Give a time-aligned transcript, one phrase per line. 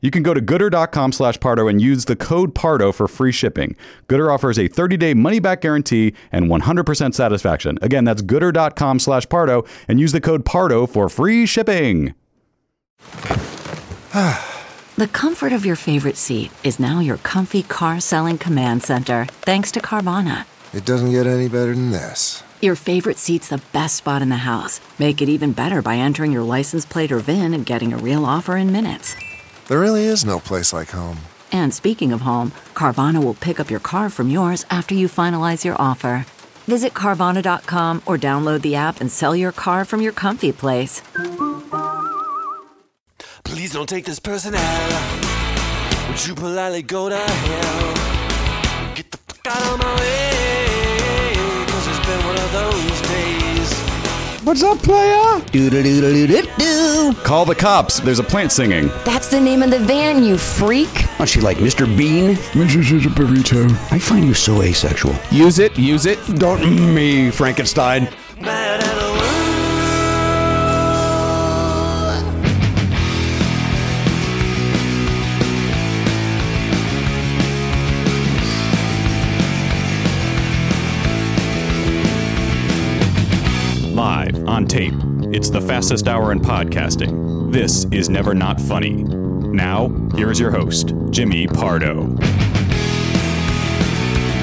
[0.00, 3.76] You can go to goodr.com slash Pardo and use the code Pardo for free shipping.
[4.08, 7.78] Goodr offers a 30-day money-back guarantee and 100% satisfaction.
[7.82, 12.14] Again, that's goodr.com slash Pardo and use the code Pardo for free shipping.
[14.96, 19.72] the comfort of your favorite seat is now your comfy car selling command center, thanks
[19.72, 20.44] to Carvana.
[20.72, 22.42] It doesn't get any better than this.
[22.60, 24.80] Your favorite seat's the best spot in the house.
[24.98, 28.24] Make it even better by entering your license plate or VIN and getting a real
[28.24, 29.14] offer in minutes.
[29.68, 31.18] There really is no place like home.
[31.52, 35.62] And speaking of home, Carvana will pick up your car from yours after you finalize
[35.62, 36.24] your offer.
[36.66, 41.02] Visit Carvana.com or download the app and sell your car from your comfy place.
[43.44, 46.08] Please don't take this person out.
[46.08, 47.94] Would you politely go to hell?
[48.94, 51.34] Get the fuck out of my way.
[51.68, 52.97] Cause it's been one of those days.
[54.48, 55.44] What's up, player?
[55.52, 57.12] Doo-doo-doo-doo-doo.
[57.22, 58.00] Call the cops.
[58.00, 58.86] There's a plant singing.
[59.04, 60.88] That's the name of the van, you freak.
[61.18, 61.84] What's she like, Mr.
[61.98, 62.34] Bean?
[62.54, 63.04] Mrs.
[63.04, 63.70] a burrito.
[63.92, 65.14] I find you so asexual.
[65.30, 66.18] Use it, use it.
[66.38, 68.08] Don't me, Frankenstein.
[68.40, 68.82] Mad
[84.48, 84.94] on tape.
[85.30, 87.52] It's the fastest hour in podcasting.
[87.52, 88.90] This is Never Not Funny.
[88.92, 92.16] Now, here is your host, Jimmy Pardo.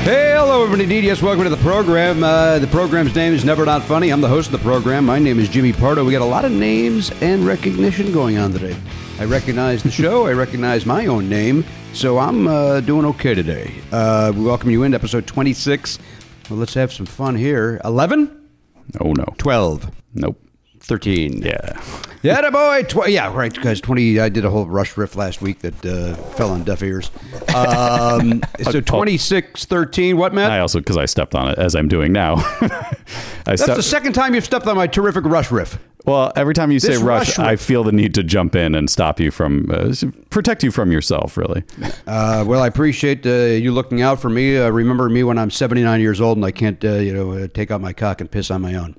[0.04, 1.00] Hey, hello, everybody.
[1.00, 2.24] Yes, welcome to the program.
[2.24, 4.12] Uh, the program's name is Never Not Funny.
[4.12, 5.08] I'm the host of the program.
[5.08, 6.06] My name is Jimmy Pardo.
[6.06, 8.78] We got a lot of names and recognition going on today.
[9.18, 10.28] I recognize the show.
[10.28, 11.66] I recognize my own name.
[11.94, 13.74] So I'm uh, doing okay today.
[13.92, 15.98] Uh, we welcome you into episode 26.
[16.52, 17.82] Well, let's have some fun here.
[17.84, 18.45] 11?
[19.00, 19.26] Oh, no.
[19.38, 19.90] 12.
[20.14, 20.42] Nope.
[20.80, 21.42] 13.
[21.42, 21.82] Yeah.
[22.26, 22.82] Yeah, the boy.
[22.84, 23.54] Tw- yeah, right.
[23.54, 24.20] Guys, 20.
[24.20, 27.12] I did a whole Rush riff last week that uh, fell on deaf ears.
[27.56, 30.18] Um, so 26, 13.
[30.18, 30.52] What, Matt?
[30.52, 32.36] I also, because I stepped on it as I'm doing now.
[33.46, 35.78] I That's the second time you've stepped on my terrific Rush riff.
[36.06, 38.90] Well, every time you say rush, rush I feel the need to jump in and
[38.90, 39.92] stop you from, uh,
[40.30, 41.64] protect you from yourself, really.
[42.06, 44.56] Uh, well, I appreciate uh, you looking out for me.
[44.56, 47.48] Uh, remember me when I'm 79 years old and I can't, uh, you know, uh,
[47.48, 48.96] take out my cock and piss on my own.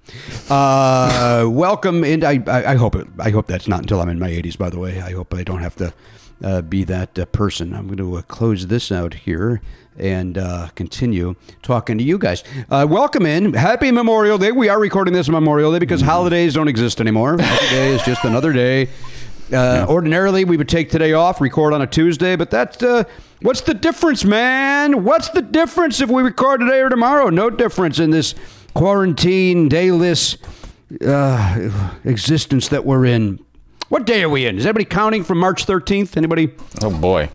[0.51, 3.07] Uh, welcome, and I, I, I hope it.
[3.19, 4.59] I hope that's not until I'm in my 80s.
[4.59, 5.95] By the way, I hope I don't have to
[6.43, 7.75] uh, be that uh, person.
[7.75, 9.63] I'm going to uh, close this out here
[9.99, 12.45] and uh, continue talking to you guys.
[12.71, 13.55] Uh, welcome in.
[13.55, 14.53] Happy Memorial Day.
[14.53, 17.33] We are recording this Memorial Day because holidays don't exist anymore.
[17.41, 18.89] Every day is just another day.
[19.53, 23.05] Uh, Ordinarily, we would take today off, record on a Tuesday, but that's uh,
[23.43, 25.05] what's the difference, man?
[25.05, 27.31] What's the difference if we record today or tomorrow?
[27.31, 28.35] No difference in this
[28.75, 30.37] quarantine, dayless
[31.05, 33.41] uh, existence that we're in.
[33.89, 34.59] What day are we in?
[34.59, 36.17] Is anybody counting from March 13th?
[36.17, 36.53] Anybody
[36.83, 37.29] Oh boy.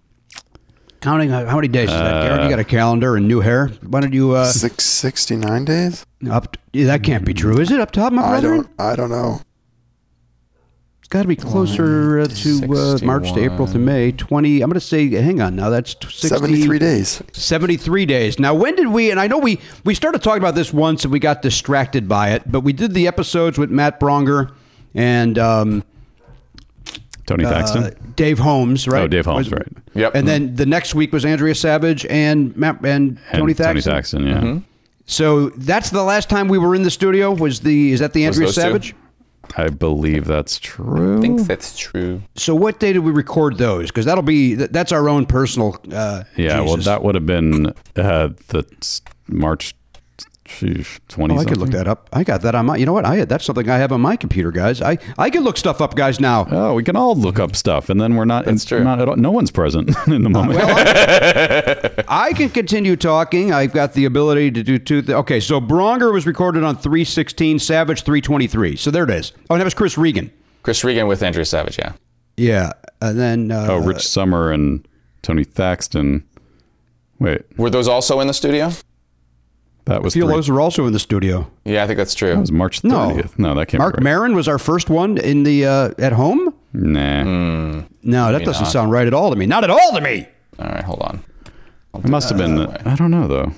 [0.99, 1.31] counting?
[1.31, 2.23] Uh, How many days is that?
[2.27, 3.67] Garen, you got a calendar and new hair.
[3.87, 6.05] Why don't you uh, Six sixty nine days.
[6.29, 6.57] up?
[6.73, 7.79] yeah, that can't be true, is it?
[7.79, 8.47] Up top, my I brother.
[8.55, 8.69] don't.
[8.79, 9.41] I don't know.
[11.11, 14.13] It's got to be closer uh, to uh, March to April to May.
[14.13, 14.61] 20.
[14.61, 15.69] I'm going to say, hang on now.
[15.69, 17.21] That's 60, Seventy three days.
[17.33, 18.39] 73 days.
[18.39, 21.11] Now, when did we, and I know we, we started talking about this once and
[21.11, 24.53] we got distracted by it, but we did the episodes with Matt Braunger
[24.95, 25.83] and um,
[27.25, 27.83] Tony Thaxton.
[27.83, 29.01] uh, Dave Holmes, right?
[29.01, 29.67] Oh, Dave Holmes, Was- right.
[29.93, 30.15] Yep.
[30.15, 33.65] And then the next week was Andrea Savage and Matt and, And Tony Thaxton.
[33.65, 34.59] Tony Thaxton, yeah.
[35.07, 37.33] So that's the last time we were in the studio.
[37.33, 38.91] Was the is that the Andrea Savage?
[38.91, 38.97] two?
[39.55, 39.71] Savage?
[39.71, 41.17] I believe that's true.
[41.17, 42.21] I think that's true.
[42.35, 43.87] So what day did we record those?
[43.87, 45.77] Because that'll be that's our own personal.
[45.91, 49.01] Uh, yeah, well, that would have been uh, the s-
[50.61, 51.35] March twenty.
[51.35, 52.09] Oh, I could look that up.
[52.13, 52.77] I got that on my.
[52.77, 53.05] You know what?
[53.05, 54.81] I that's something I have on my computer, guys.
[54.81, 56.19] I I can look stuff up, guys.
[56.19, 56.47] Now.
[56.49, 58.45] Oh, we can all look up stuff, and then we're not.
[58.45, 58.83] That's true.
[58.83, 60.59] Not at all, no one's present in the moment.
[62.07, 63.53] I can continue talking.
[63.53, 65.01] I've got the ability to do two.
[65.01, 68.75] Th- okay, so Braunger was recorded on 316, Savage 323.
[68.75, 69.33] So there it is.
[69.49, 70.31] Oh, and that was Chris Regan.
[70.63, 71.93] Chris Regan with Andrea Savage, yeah.
[72.37, 72.71] Yeah,
[73.01, 74.87] and then uh, oh, Rich Sommer and
[75.21, 76.23] Tony Thaxton.
[77.19, 78.71] Wait, Were those also in the studio?
[79.85, 81.49] That was I feel three- those were also in the studio.
[81.65, 82.29] Yeah, I think that's true.
[82.33, 83.37] that was March thirtieth.
[83.39, 84.03] No, that can't Mark be right.
[84.03, 86.53] Maron was our first one in the uh, at home.
[86.73, 87.23] Nah,
[88.03, 89.45] No, that doesn't sound right at all to me.
[89.45, 90.27] Not at all to me.
[90.59, 91.23] All right, hold on.
[91.95, 92.59] it must have been.
[92.85, 93.51] I don't know though.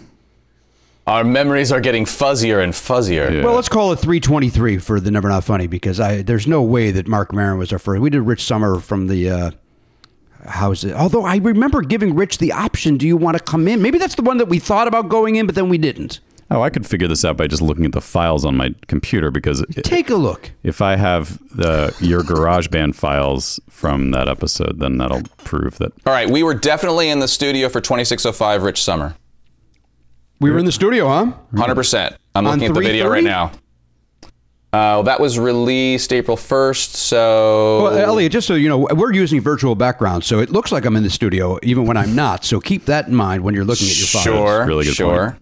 [1.05, 3.29] Our memories are getting fuzzier and fuzzier.
[3.29, 3.43] Yeah.
[3.43, 6.91] Well, let's call it 323 for the Never Not Funny because I there's no way
[6.91, 8.01] that Marc Maron was our first.
[8.01, 9.51] We did Rich Sommer from the uh,
[10.45, 10.93] how's it?
[10.93, 13.81] Although I remember giving Rich the option, do you want to come in?
[13.81, 16.19] Maybe that's the one that we thought about going in, but then we didn't.
[16.51, 19.31] Oh, I could figure this out by just looking at the files on my computer
[19.31, 20.51] because it, Take a look.
[20.61, 25.93] if I have the your GarageBand files from that episode, then that'll prove that.
[26.05, 29.15] All right, we were definitely in the studio for 2605 Rich Sommer.
[30.39, 31.31] We were in the studio, huh?
[31.53, 32.15] 100%.
[32.35, 33.51] I'm On looking at the video right now.
[34.73, 37.83] Uh, that was released April 1st, so.
[37.83, 40.95] Well, Elliot, just so you know, we're using virtual backgrounds, so it looks like I'm
[40.95, 42.43] in the studio even when I'm not.
[42.43, 44.23] So keep that in mind when you're looking at your files.
[44.23, 45.37] Sure, Really good sure.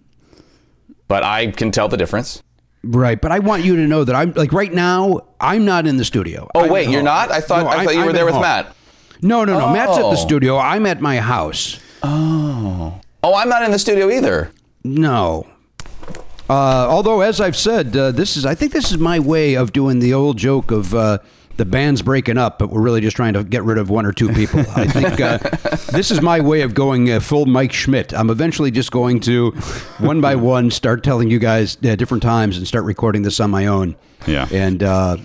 [1.08, 2.42] But I can tell the difference.
[2.84, 5.20] Right, but I want you to know that I'm like right now.
[5.40, 6.48] I'm not in the studio.
[6.54, 7.30] Oh I'm wait, you're not?
[7.30, 8.42] I thought No, I I'm- thought you I'm were there with home.
[8.42, 8.74] Matt.
[9.22, 9.72] No, no, no.
[9.72, 10.14] Matt's at the Oh.
[10.16, 10.58] studio.
[10.58, 11.78] I'm at my house.
[12.02, 13.00] Oh.
[13.22, 14.50] Oh, I'm not in the studio either.
[14.84, 15.46] No.
[16.52, 19.72] Uh, although, as I've said, uh, this is I think this is my way of
[19.72, 21.18] doing the old joke of uh,
[21.56, 24.12] the band's breaking up, but we're really just trying to get rid of one or
[24.12, 24.60] two people.
[24.76, 25.38] I think uh,
[25.92, 28.12] this is my way of going uh, full Mike Schmidt.
[28.12, 29.52] I'm eventually just going to
[29.98, 33.50] one by one start telling you guys uh, different times and start recording this on
[33.50, 33.96] my own.
[34.26, 34.46] Yeah.
[34.52, 34.82] and.
[34.82, 35.16] Uh,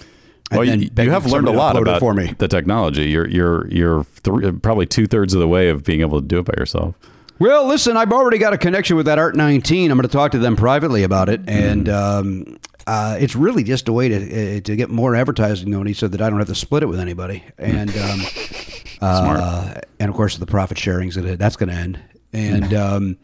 [0.50, 2.34] and Well, then you, you have learned a lot about for me.
[2.38, 3.10] the technology.
[3.10, 6.40] You're you're you're th- probably two thirds of the way of being able to do
[6.40, 6.96] it by yourself.
[7.40, 9.92] Well, listen, I've already got a connection with that Art 19.
[9.92, 12.58] I'm going to talk to them privately about it, and um,
[12.88, 15.86] uh, it's really just a way to uh, to get more advertising going.
[15.86, 18.22] He said that I don't have to split it with anybody, and um,
[19.02, 22.00] uh, and of course the profit sharing's gonna, that's going to end,
[22.34, 23.18] and um,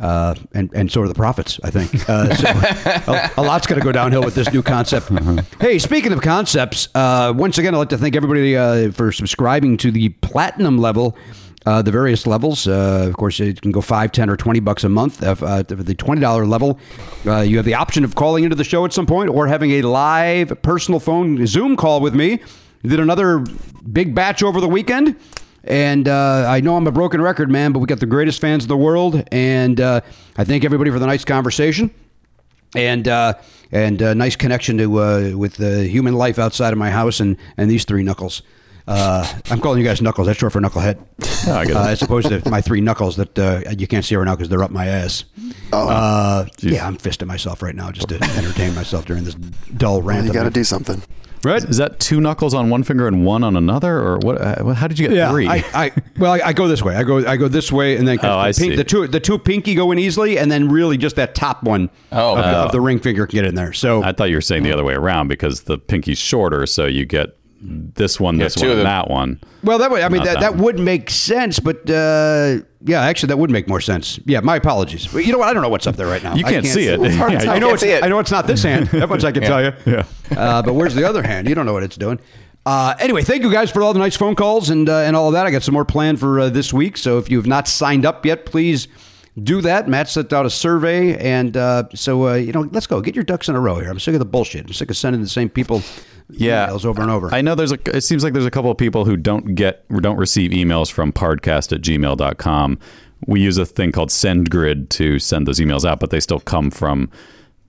[0.00, 1.60] uh, and and so are the profits.
[1.62, 2.48] I think uh, so
[3.12, 5.10] a, a lot's going to go downhill with this new concept.
[5.60, 9.76] Hey, speaking of concepts, uh, once again, I'd like to thank everybody uh, for subscribing
[9.76, 11.16] to the platinum level.
[11.66, 12.68] Uh, the various levels.
[12.68, 15.22] Uh, of course, it can go five, ten, or twenty bucks a month.
[15.22, 16.78] Uh, uh, the twenty dollar level,
[17.26, 19.70] uh, you have the option of calling into the show at some point, or having
[19.70, 22.40] a live personal phone Zoom call with me.
[22.82, 23.42] Did another
[23.90, 25.16] big batch over the weekend,
[25.64, 28.64] and uh, I know I'm a broken record, man, but we got the greatest fans
[28.64, 30.02] in the world, and uh,
[30.36, 31.90] I thank everybody for the nice conversation
[32.74, 33.34] and uh,
[33.72, 37.38] and uh, nice connection to uh, with the human life outside of my house and
[37.56, 38.42] and these three knuckles.
[38.86, 40.26] Uh, I'm calling you guys knuckles.
[40.26, 40.98] That's short for knucklehead.
[41.48, 41.76] Oh, I get it.
[41.76, 44.48] uh, as opposed to my three knuckles that uh, you can't see right now because
[44.50, 45.24] they're up my ass.
[45.72, 50.26] uh, yeah, I'm fisting myself right now just to entertain myself during this dull rant.
[50.26, 51.02] You got to do something.
[51.44, 51.64] right.
[51.64, 54.38] Is that two knuckles on one finger and one on another, or what?
[54.40, 55.48] Uh, how did you get Yeah, three?
[55.48, 56.94] I, I well, I, I go this way.
[56.94, 58.76] I go I go this way, and then Oh, I the, pink, see.
[58.76, 61.88] the two the two pinky go in easily, and then really just that top one
[62.12, 62.64] Oh, of, the, oh.
[62.66, 63.72] of the ring finger can get in there.
[63.72, 66.84] So I thought you were saying the other way around because the pinky's shorter, so
[66.86, 69.40] you get this one, this two one, and that one.
[69.62, 70.62] Well, that would, I mean, that, that that one.
[70.64, 74.20] would make sense, but uh, yeah, actually, that would make more sense.
[74.26, 75.06] Yeah, my apologies.
[75.06, 75.48] But you know what?
[75.48, 76.34] I don't know what's up there right now.
[76.34, 77.00] You I can't see it.
[77.00, 77.52] It's hard to Yeah.
[77.52, 78.04] I know it's see it.
[78.04, 78.88] I know it's not this hand.
[78.88, 79.72] That much I can tell you.
[79.86, 80.04] Yeah.
[80.36, 81.48] Uh, but where's the other hand?
[81.48, 82.20] You don't know what it's doing.
[82.66, 85.28] Uh, anyway, thank you guys for all the nice phone calls and uh, and all
[85.28, 85.46] of that.
[85.46, 86.96] I got some more planned for uh, this week.
[86.98, 88.88] So if you have not signed up yet, please
[89.42, 89.88] do that.
[89.88, 93.00] Matt sent out a survey, and uh, so uh, you know, let's go.
[93.00, 93.90] Get your ducks in a row here.
[93.90, 94.66] I'm sick of the bullshit.
[94.66, 95.82] I'm sick of sending the same people
[96.30, 97.32] yeah emails over and over.
[97.34, 99.86] i know there's a it seems like there's a couple of people who don't get
[100.00, 102.78] don't receive emails from podcast at gmail.com
[103.26, 106.70] we use a thing called sendgrid to send those emails out but they still come
[106.70, 107.10] from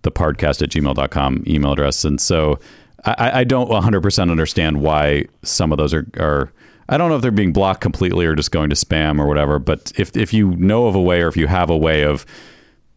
[0.03, 2.57] the podcast at gmail.com email address and so
[3.03, 6.53] i, I don't 100% understand why some of those are, are
[6.89, 9.59] i don't know if they're being blocked completely or just going to spam or whatever
[9.59, 12.25] but if, if you know of a way or if you have a way of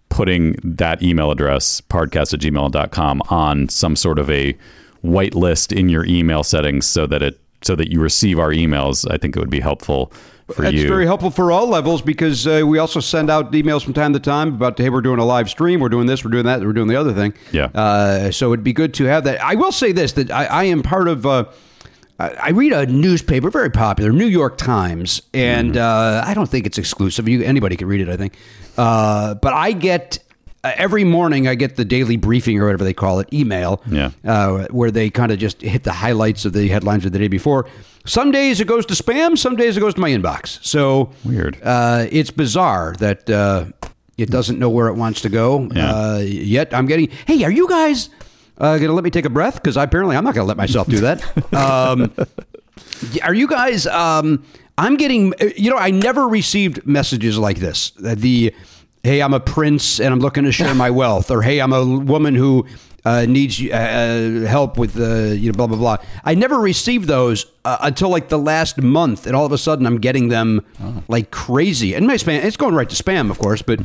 [0.08, 4.56] putting that email address, podcast at gmail.com, on some sort of a
[5.02, 9.08] white list in your email settings so that it so that you receive our emails,
[9.10, 10.12] I think it would be helpful
[10.46, 10.86] for That's you.
[10.86, 14.20] very helpful for all levels because uh, we also send out emails from time to
[14.20, 16.72] time about, hey, we're doing a live stream, we're doing this, we're doing that, we're
[16.72, 17.34] doing the other thing.
[17.50, 17.66] Yeah.
[17.74, 19.42] Uh, so it'd be good to have that.
[19.42, 21.26] I will say this that I, I am part of.
[21.26, 21.44] Uh,
[22.18, 26.76] I read a newspaper, very popular, New York Times, and uh, I don't think it's
[26.76, 27.28] exclusive.
[27.28, 28.36] You, anybody can read it, I think.
[28.76, 30.18] Uh, but I get
[30.64, 31.46] uh, every morning.
[31.46, 33.82] I get the daily briefing or whatever they call it, email.
[33.88, 34.10] Yeah.
[34.24, 37.28] Uh, where they kind of just hit the highlights of the headlines of the day
[37.28, 37.68] before.
[38.04, 39.38] Some days it goes to spam.
[39.38, 40.58] Some days it goes to my inbox.
[40.64, 41.60] So Weird.
[41.62, 43.66] Uh, it's bizarre that uh,
[44.16, 45.68] it doesn't know where it wants to go.
[45.72, 45.92] Yeah.
[45.94, 47.10] Uh, yet I'm getting.
[47.26, 48.10] Hey, are you guys?
[48.58, 51.00] Uh, gonna let me take a breath because apparently I'm not gonna let myself do
[51.00, 51.22] that.
[51.52, 52.12] Um,
[53.22, 53.86] are you guys?
[53.86, 54.44] Um,
[54.76, 55.32] I'm getting.
[55.56, 57.92] You know, I never received messages like this.
[58.04, 58.54] Uh, The
[59.04, 61.84] hey, I'm a prince and I'm looking to share my wealth, or hey, I'm a
[61.84, 62.66] woman who
[63.04, 65.96] uh, needs uh, help with uh, you know blah blah blah.
[66.24, 69.86] I never received those uh, until like the last month, and all of a sudden
[69.86, 70.64] I'm getting them
[71.08, 71.94] like crazy.
[71.94, 73.80] And my spam, it's going right to spam, of course, but.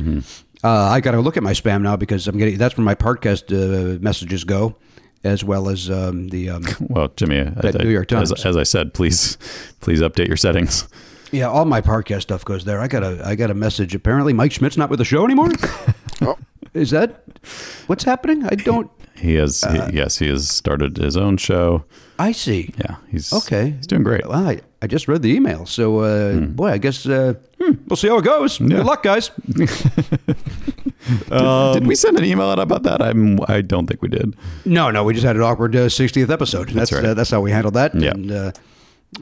[0.64, 2.94] Uh, I got to look at my spam now because I'm getting that's where my
[2.94, 4.76] podcast uh, messages go,
[5.22, 8.44] as well as um, the um, well, Jimmy, I- That I- New York as, Times.
[8.46, 9.36] as I said, please
[9.80, 10.88] please update your settings.
[11.32, 12.80] Yeah, all my podcast stuff goes there.
[12.80, 13.94] I got a I got a message.
[13.94, 15.50] Apparently, Mike Schmidt's not with the show anymore.
[16.74, 17.22] Is that
[17.86, 18.44] what's happening?
[18.46, 18.90] I don't.
[19.16, 21.84] He has Uh, he, yes, he has started his own show.
[22.18, 22.72] I see.
[22.78, 24.26] Yeah, he's Okay, He's doing great.
[24.26, 27.96] Well, I, I just read the email, so uh, boy, I guess uh, hmm, we'll
[27.96, 28.58] see how it goes.
[28.58, 29.30] Good luck, guys.
[31.74, 33.02] did we send an email out about that?
[33.02, 34.36] I'm I don't think we did.
[34.64, 36.70] No, no, we just had an awkward uh, 60th episode.
[36.70, 37.04] That's right.
[37.04, 37.94] uh, that's how we handled that.
[37.94, 38.10] Yeah.
[38.10, 38.52] And uh,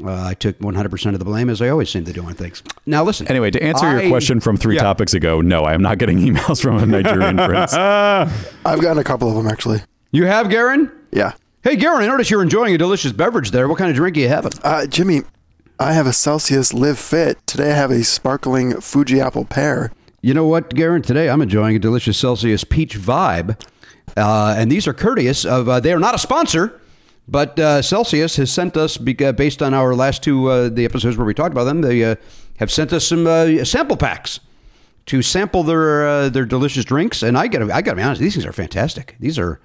[0.05, 2.63] uh, I took 100% of the blame, as I always seem to do on things.
[2.87, 3.27] Now, listen.
[3.29, 4.83] Anyway, to answer I- your question from three Yeah.
[4.83, 7.75] topics ago, no, I am not getting emails from a Nigerian prince.
[7.75, 9.81] I've gotten a couple of them actually.
[10.13, 10.91] You have, Garen?
[11.11, 11.33] Yeah.
[11.63, 13.69] Hey, Garen, I notice you're enjoying a delicious beverage there.
[13.69, 14.53] What kind of drink are you having?
[14.65, 15.23] Uh, Jimmy,
[15.83, 17.45] I have a Celsius Live Fit.
[17.45, 19.91] Today I have a sparkling Fuji apple pear.
[20.21, 21.03] You know what, Garen?
[21.03, 23.61] Today I'm enjoying a delicious Celsius Peach Vibe.
[24.17, 26.81] Uh, and these are courteous of, uh, they are not a sponsor,
[27.27, 31.17] but uh, Celsius has sent us, uh, based on our last two, uh, the episodes
[31.17, 32.15] where we talked about them, they uh,
[32.59, 34.39] have sent us some uh, sample packs
[35.07, 37.25] to sample their uh, their delicious drinks.
[37.25, 39.17] And I got I got to be honest, these things are fantastic.
[39.19, 39.59] These are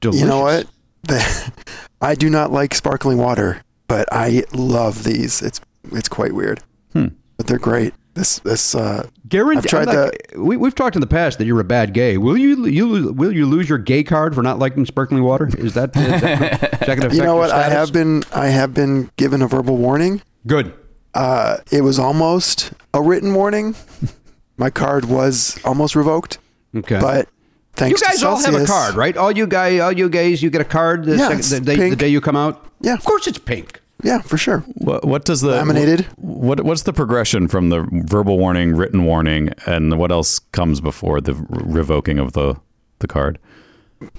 [0.00, 0.20] delicious.
[0.20, 0.66] You know what?
[2.02, 5.42] I do not like sparkling water, but I love these.
[5.42, 5.60] It's
[5.92, 6.60] it's quite weird,
[6.92, 7.94] but they're great.
[8.14, 11.46] This this uh, Garen, I've tried not- the we, we've talked in the past that
[11.46, 12.16] you're a bad gay.
[12.16, 15.48] Will you you will you lose your gay card for not liking sparkling water?
[15.58, 17.50] Is that, is that, is that you know what?
[17.50, 20.22] I have been I have been given a verbal warning.
[20.46, 20.72] good.
[21.12, 23.76] Uh, it was almost a written warning.
[24.56, 26.38] My card was almost revoked,
[26.76, 27.28] Okay, but
[27.74, 29.16] Thanks you guys to all have a card, right?
[29.16, 31.90] All you guy, all you gays, you get a card the, Yeah, second, the, day,
[31.90, 32.64] the day you come out.
[32.84, 32.94] Yeah.
[32.94, 33.80] of course it's pink.
[34.02, 34.60] Yeah, for sure.
[34.74, 36.06] What, what does the Laminated.
[36.16, 41.20] What what's the progression from the verbal warning, written warning, and what else comes before
[41.20, 42.56] the revoking of the
[42.98, 43.38] the card?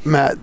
[0.04, 0.38] Matt,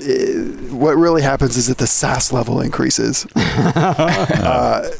[0.00, 3.26] eh, what really happens is that the SAS level increases.
[3.36, 4.90] uh,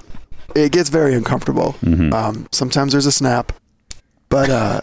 [0.54, 1.74] it gets very uncomfortable.
[1.82, 2.12] Mm-hmm.
[2.12, 3.52] Um, sometimes there's a snap,
[4.28, 4.80] but uh,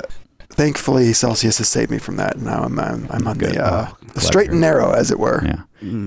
[0.57, 2.37] thankfully Celsius has saved me from that.
[2.39, 3.53] Now I'm I'm, I'm on Good.
[3.55, 5.41] the, uh, the straight and narrow, as it were.
[5.45, 5.61] Yeah,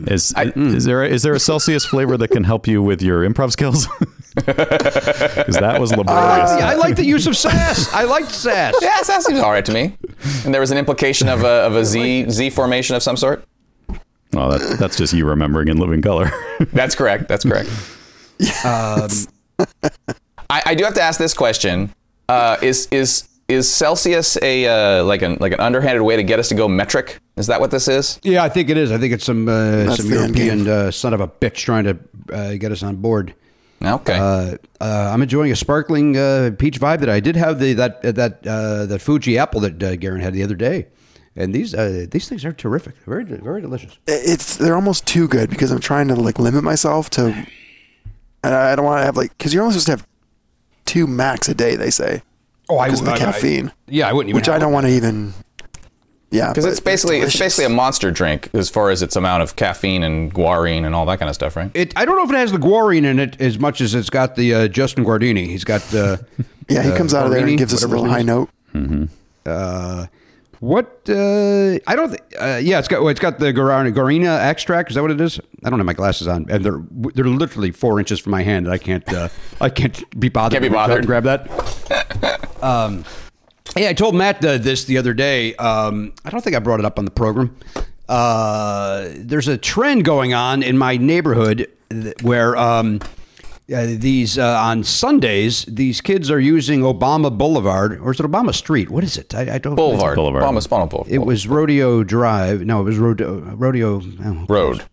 [0.07, 3.26] is is there a, is there a Celsius flavor that can help you with your
[3.28, 3.88] improv skills?
[4.33, 6.50] Because that was laborious.
[6.57, 7.92] Yeah, I like the use of sass.
[7.92, 8.75] I like sass.
[8.80, 9.97] Yeah, sass seems all right to me.
[10.45, 13.45] And there was an implication of a, of a Z Z formation of some sort.
[14.33, 16.30] well, that, that's just you remembering in living color.
[16.73, 17.26] That's correct.
[17.26, 17.71] That's correct.
[18.64, 19.09] Um,
[20.49, 21.92] I, I do have to ask this question:
[22.28, 26.38] uh, Is is is Celsius a uh, like an like an underhanded way to get
[26.38, 27.19] us to go metric?
[27.37, 28.21] Is that what this is?
[28.23, 28.92] Yeah, I think it is.
[28.92, 31.99] I think it's some uh, some European uh, son of a bitch trying to
[32.33, 33.35] uh, get us on board.
[33.83, 34.14] Okay.
[34.14, 38.02] Uh, uh, I'm enjoying a sparkling uh, peach vibe that I did have the that
[38.02, 40.88] that uh, that Fuji apple that uh, Garen had the other day,
[41.35, 43.99] and these uh, these things are terrific, very very delicious.
[44.07, 47.47] It's they're almost too good because I'm trying to like limit myself to.
[48.42, 50.07] I don't want to have like because you're only supposed to have
[50.85, 51.76] two max a day.
[51.76, 52.23] They say.
[52.71, 53.73] Oh, I- because of the I- I- caffeine.
[53.89, 55.35] yeah, I wouldn't even Which I don't want to even.
[56.33, 57.41] Yeah, Because it's basically it's delicious.
[57.41, 61.05] basically a monster drink as far as its amount of caffeine and guarana and all
[61.07, 61.73] that kind of stuff, right?
[61.75, 64.11] It, I don't know if it has the guarine in it as much as it's
[64.11, 65.47] got the uh, Justin Guarini.
[65.47, 66.25] He's got the.
[66.69, 68.23] Yeah, he uh, comes out of there Guarini, and gives us a whatever little high
[68.23, 69.11] name is.
[69.45, 69.53] note.
[69.53, 70.07] Uh,
[70.61, 71.00] what?
[71.09, 72.11] Uh, I don't.
[72.11, 73.00] Th- uh, yeah, it's got.
[73.00, 74.90] Well, it's got the guarana extract.
[74.90, 75.40] Is that what it is?
[75.64, 76.83] I don't have my glasses on, and they're
[77.14, 78.67] they're literally four inches from my hand.
[78.67, 79.07] And I can't.
[79.12, 79.29] Uh,
[79.61, 80.61] I can't be bothered.
[80.61, 81.07] Can't be to reach out bothered.
[81.07, 82.62] grab that.
[82.62, 83.05] um,
[83.76, 85.55] yeah, I told Matt uh, this the other day.
[85.57, 87.57] Um, I don't think I brought it up on the program.
[88.09, 93.00] Uh, there's a trend going on in my neighborhood th- where um,
[93.73, 98.55] uh, these uh, on Sundays these kids are using Obama Boulevard or is it Obama
[98.55, 98.91] Street?
[98.91, 99.35] What is it?
[99.35, 99.75] I, I don't.
[99.75, 100.17] Boulevard.
[100.17, 100.43] Boulevard.
[100.43, 101.12] Obama Spinal Boulevard.
[101.12, 102.62] It was Rodeo Drive.
[102.62, 103.41] No, it was Rodeo.
[103.55, 104.85] Rodeo oh, Road.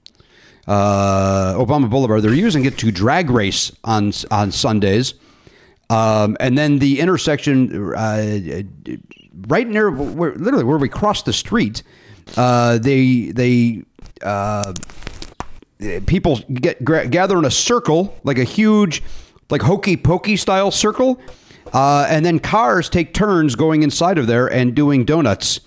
[0.68, 2.22] uh, Obama Boulevard.
[2.22, 5.16] They're using it to drag race on on Sundays,
[5.90, 8.62] um, and then the intersection uh,
[9.48, 11.84] right near where literally where we cross the street.
[12.36, 13.84] Uh, they they
[14.22, 14.74] uh,
[16.06, 19.04] people get gather in a circle like a huge
[19.50, 21.20] like hokey pokey style circle,
[21.74, 25.60] uh, and then cars take turns going inside of there and doing donuts,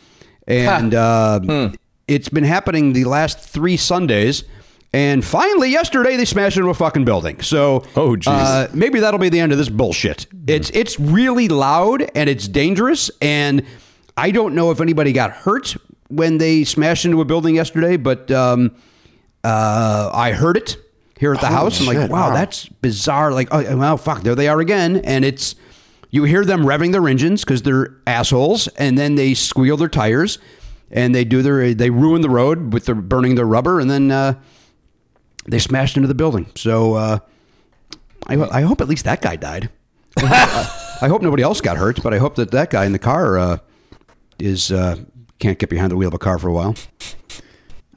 [0.46, 1.70] and uh,
[2.08, 4.44] it's been happening the last three Sundays.
[4.92, 7.40] And finally, yesterday they smashed into a fucking building.
[7.42, 10.26] So, Oh, uh, maybe that'll be the end of this bullshit.
[10.48, 13.64] It's it's really loud and it's dangerous, and
[14.16, 15.76] I don't know if anybody got hurt
[16.08, 18.72] when they smashed into a building yesterday, but um,
[19.44, 20.76] uh, I heard it
[21.18, 21.80] here at the Holy house.
[21.80, 22.34] I'm like, wow, wow.
[22.34, 23.32] that's bizarre.
[23.32, 25.54] Like, oh, well, fuck, there they are again, and it's
[26.10, 30.38] you hear them revving their engines because they're assholes, and then they squeal their tires,
[30.90, 34.10] and they do their they ruin the road with their burning their rubber, and then
[34.10, 34.34] uh,
[35.46, 36.46] they smashed into the building.
[36.56, 37.18] So uh,
[38.26, 39.70] I, I hope at least that guy died.
[40.16, 43.38] I hope nobody else got hurt, but I hope that that guy in the car
[43.38, 43.58] uh,
[44.38, 44.96] is uh,
[45.38, 46.74] can't get behind the wheel of a car for a while.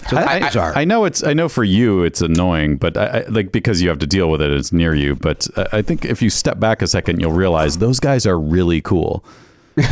[0.09, 0.73] So that's I, bizarre.
[0.75, 3.89] I know it's I know for you it's annoying, but I, I, like because you
[3.89, 5.15] have to deal with it, it's near you.
[5.15, 8.39] But I I think if you step back a second, you'll realize those guys are
[8.39, 9.23] really cool.
[9.75, 9.89] like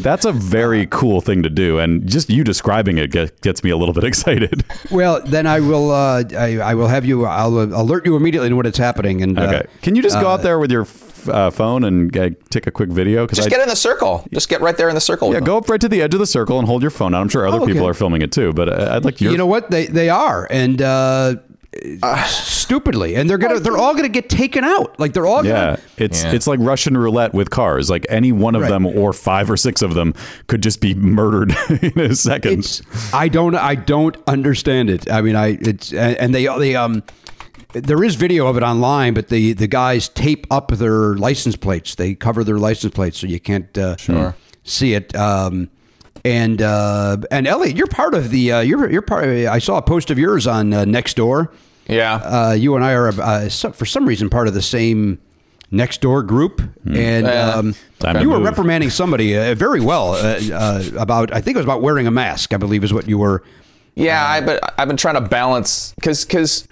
[0.00, 3.68] that's a very cool thing to do, and just you describing it get, gets me
[3.68, 4.64] a little bit excited.
[4.90, 5.90] Well, then I will.
[5.90, 7.26] Uh, I, I will have you.
[7.26, 9.22] I'll uh, alert you immediately to when it's happening.
[9.22, 12.16] And uh, Okay, can you just go out there with your f- uh, phone and
[12.16, 13.24] uh, take a quick video?
[13.24, 14.26] Because Just get in the circle.
[14.32, 15.32] Just get right there in the circle.
[15.32, 17.20] yeah, go up right to the edge of the circle and hold your phone out.
[17.20, 17.72] I'm sure other Oh, okay.
[17.72, 20.08] people are filming it too, but uh, I'd like your you know what they they
[20.08, 21.36] are, and uh,
[22.26, 24.98] stupidly, and they're gonna they're all gonna get taken out.
[24.98, 25.78] Like they're all Yeah, gonna.
[25.96, 26.32] it's Yeah.
[26.32, 27.90] it's like Russian roulette with cars.
[27.90, 28.68] Like any one of Right.
[28.70, 30.14] them or five or six of them
[30.46, 32.60] could just be murdered in a second.
[32.60, 32.82] It's
[33.12, 35.10] I don't I don't understand it.
[35.10, 37.02] I mean I it's and and they they um
[37.74, 41.94] there is video of it online, but the the guys tape up their license plates.
[41.96, 44.34] They cover their license plates so you can't uh, Sure.
[44.62, 45.14] see it.
[45.16, 45.68] Um,
[46.24, 49.24] and uh, and Elliot, you're part of the uh, you're you're part.
[49.24, 51.52] Of, I saw a post of yours on uh, Nextdoor.
[51.88, 52.14] Yeah.
[52.16, 55.18] Uh, you and I are uh, so, for some reason part of the same
[55.70, 57.50] next door group, and Yeah.
[57.56, 57.74] um,
[58.20, 58.44] you were move.
[58.46, 61.32] reprimanding somebody uh, very well uh, uh, about.
[61.32, 62.54] I think it was about wearing a mask.
[62.54, 63.42] I believe is what you were.
[63.96, 66.66] Yeah, I but I've been trying to balance because because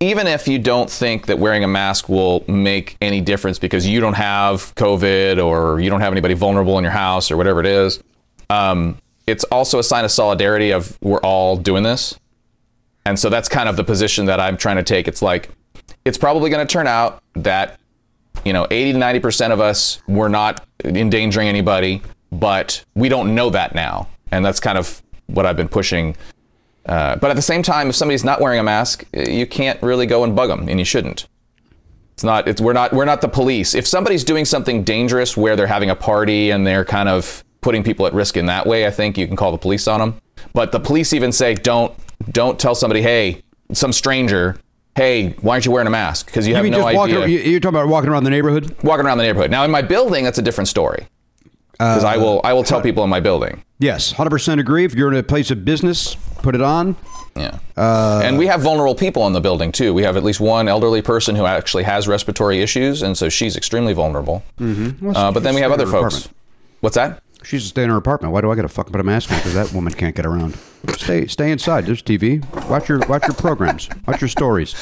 [0.00, 4.00] even if you don't think that wearing a mask will make any difference because you
[4.00, 7.66] don't have COVID or you don't have anybody vulnerable in your house or whatever it
[7.66, 8.02] is,
[8.50, 12.18] um, it's also a sign of solidarity of we're all doing this,
[13.06, 15.08] and so that's kind of the position that I'm trying to take.
[15.08, 15.48] It's like
[16.04, 17.78] it's probably going to turn out that
[18.44, 22.02] you know 80 to 90 percent of us we're not endangering anybody
[22.32, 26.16] but we don't know that now and that's kind of what i've been pushing
[26.86, 29.80] uh, but at the same time if somebody's not wearing a mask uh, you can't
[29.82, 31.26] really go and bug them and you shouldn't
[32.12, 35.56] it's not it's we're not we're not the police if somebody's doing something dangerous where
[35.56, 38.86] they're having a party and they're kind of putting people at risk in that way
[38.86, 40.20] i think you can call the police on them
[40.52, 41.94] but the police even say don't
[42.30, 43.42] don't tell somebody hey
[43.72, 44.56] some stranger
[44.94, 47.30] hey why aren't you wearing a mask because you, You have no idea walking?
[47.30, 48.76] You're talking about walking around the neighborhood.
[48.82, 49.50] walking around the neighborhood.
[49.50, 51.08] Now in my building, that's a different story.
[51.78, 53.62] Because I will I will tell people in my building.
[53.78, 54.84] Yes, hundred percent agree.
[54.84, 56.96] If you're in a place of business, put it on.
[57.36, 57.58] Yeah.
[57.76, 59.92] and we have vulnerable people in the building too.
[59.92, 63.56] We have at least one elderly person who actually has respiratory issues, and so she's
[63.56, 64.42] extremely vulnerable.
[64.60, 66.28] Uh, but then we have other folks.
[66.80, 67.22] What's that?
[67.44, 68.32] She's should stay in her apartment.
[68.32, 69.38] Why do I got to fucking put a mask on?
[69.38, 70.56] Because that woman can't get around.
[70.96, 71.84] Stay, stay inside.
[71.84, 72.42] There's TV.
[72.70, 73.88] Watch your, watch your programs.
[74.06, 74.74] Watch your stories.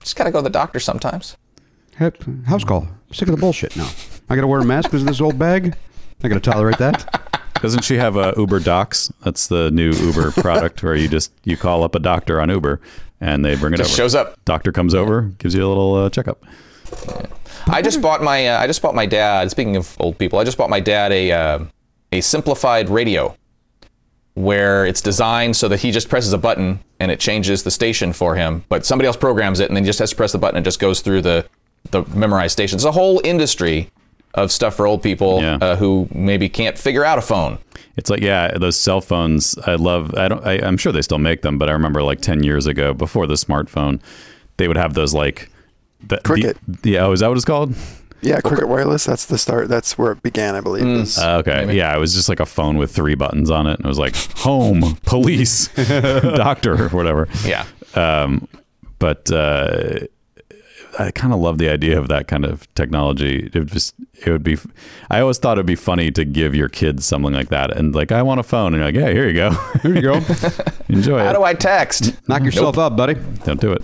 [0.00, 1.36] Just gotta go to the doctor sometimes.
[2.46, 2.88] House call.
[3.10, 3.88] Sick of the bullshit now.
[4.28, 5.76] I got to wear a mask because of this old bag.
[6.22, 7.22] I got to tolerate that.
[7.62, 9.12] Doesn't she have a Uber Docs?
[9.24, 12.80] That's the new Uber product where you just you call up a doctor on Uber
[13.20, 13.96] and they bring it Just over.
[13.96, 14.44] shows up.
[14.44, 16.44] Doctor comes over, gives you a little uh, checkup.
[17.66, 19.50] I just bought my uh, I just bought my dad.
[19.50, 21.64] Speaking of old people, I just bought my dad a uh,
[22.12, 23.34] a simplified radio,
[24.34, 28.12] where it's designed so that he just presses a button and it changes the station
[28.12, 28.64] for him.
[28.68, 30.64] But somebody else programs it, and then he just has to press the button and
[30.64, 31.46] it just goes through the
[31.90, 32.82] the memorized stations.
[32.84, 33.90] It's a whole industry
[34.36, 35.58] of stuff for old people Yeah.
[35.60, 37.58] uh, who maybe can't figure out a phone.
[37.96, 39.56] It's like yeah, those cell phones.
[39.66, 40.14] I love.
[40.14, 40.46] I don't.
[40.46, 43.26] I, I'm sure they still make them, but I remember like ten years ago, before
[43.26, 44.00] the smartphone,
[44.58, 45.48] they would have those like
[46.06, 46.58] the, Cricket.
[46.68, 47.06] The, yeah.
[47.06, 47.74] Oh, is that what it's called?
[48.20, 49.04] Yeah, Cricket Wireless.
[49.04, 49.68] That's the start.
[49.68, 50.84] That's where it began, I believe.
[50.84, 51.18] Mm.
[51.22, 51.74] Uh, okay.
[51.74, 53.98] Yeah, it was just like a phone with three buttons on it, and it was
[53.98, 57.28] like home, police, doctor, or whatever.
[57.44, 57.64] Yeah.
[57.94, 58.48] Um,
[58.98, 60.00] but uh,
[60.98, 63.50] I kind of love the idea of that kind of technology.
[63.52, 64.56] It would just it would be.
[65.10, 68.12] I always thought it'd be funny to give your kids something like that, and like
[68.12, 69.50] I want a phone, and you're like, yeah, here you go,
[69.82, 70.14] Here you go.
[70.88, 71.34] enjoy How it.
[71.34, 72.16] do I text?
[72.28, 73.14] Knock yourself up, buddy.
[73.44, 73.82] Don't do it.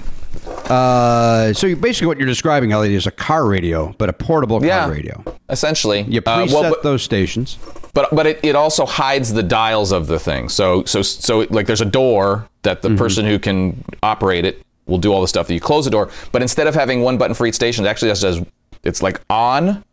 [0.71, 4.91] Uh, so basically, what you're describing, Elliot, is a car radio, but a portable car
[4.91, 5.23] radio.
[5.51, 7.59] Essentially, You Uh, preset well, but- those stations.
[7.95, 10.49] but but it, it also hides the dials of the thing.
[10.49, 14.99] So so so like there's a door that the person who can operate it will
[14.99, 16.11] do all the stuff that you close the door.
[16.33, 18.41] But instead of having one button for each station, it actually just does
[18.83, 19.85] it's like on,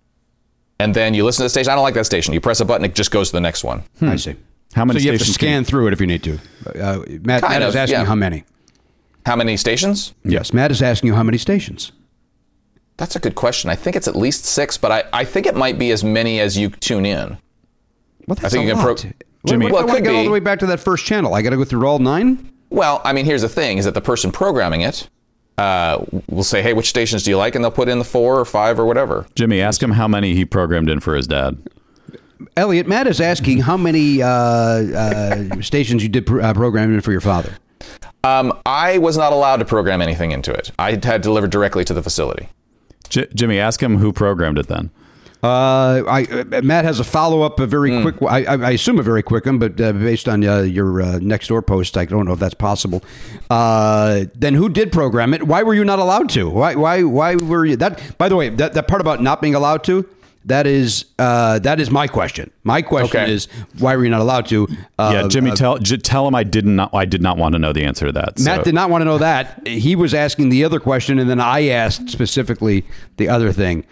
[0.79, 1.71] and then you listen to the station.
[1.71, 2.33] I don't like that station.
[2.33, 3.83] You press a button, it just goes to the next one.
[4.01, 4.35] I see.
[4.73, 6.39] How many So you have to scan you- through it if you need to.
[6.67, 8.01] Uh, Matt, Kind Matt is of, asking yeah.
[8.01, 8.43] you how many.
[9.25, 10.13] How many stations?
[10.23, 11.91] Yes, Matt is asking you how many stations.
[12.97, 13.69] That's a good question.
[13.69, 16.39] I think it's at least six, but I, I think it might be as many
[16.39, 17.37] as you tune in.
[18.27, 18.97] Well, that's think a you can lot.
[19.01, 19.11] pro-
[19.45, 20.79] Jimmy- What, Well, I it want to could get all the way back to that
[20.79, 21.33] first channel.
[21.33, 22.51] I got to go through all nine.
[22.69, 25.09] Well, I mean, here's the thing: is that the person programming it
[25.57, 28.39] uh, will say, "Hey, which stations do you like?" and they'll put in the four
[28.39, 29.25] or five or whatever.
[29.35, 31.57] Jimmy, ask him how many he programmed in for his dad.
[32.55, 37.01] Elliot, Matt is asking how many uh, uh, stations you did pr- uh, program in
[37.01, 37.57] for your father.
[38.23, 40.71] Um, I was not allowed to program anything into it.
[40.77, 42.49] I had delivered directly to the facility.
[43.09, 44.91] J- Jimmy, ask him who programmed it then.
[45.41, 48.01] Uh, I, uh, Matt has a follow up, a very Hmm.
[48.01, 48.15] quick.
[48.29, 51.19] I, I I assume a very quick one, but uh, based on uh, your uh,
[51.21, 53.01] next door post, I don't know if that's possible.
[53.49, 55.43] Uh, then who did program it?
[55.47, 56.49] Why were you not allowed to?
[56.49, 58.17] Why why why were you that?
[58.17, 60.05] By the way, that, that part about not being allowed to.
[60.45, 62.49] That is uh, that is my question.
[62.63, 63.31] My question Okay.
[63.31, 63.47] is
[63.77, 64.67] why were you not allowed to?
[64.97, 67.53] Uh, yeah, Jimmy, uh, tell j- tell him I did not I did not want
[67.53, 68.39] to know the answer to that.
[68.39, 69.65] Matt so- did not want to know that.
[69.67, 72.85] He was asking the other question, and then I asked specifically
[73.17, 73.85] the other thing.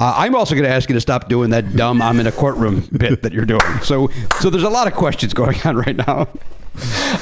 [0.00, 2.32] Uh, I'm also going to ask you to stop doing that dumb "I'm in a
[2.32, 3.60] courtroom" bit that you're doing.
[3.82, 4.08] So,
[4.40, 6.28] so there's a lot of questions going on right now.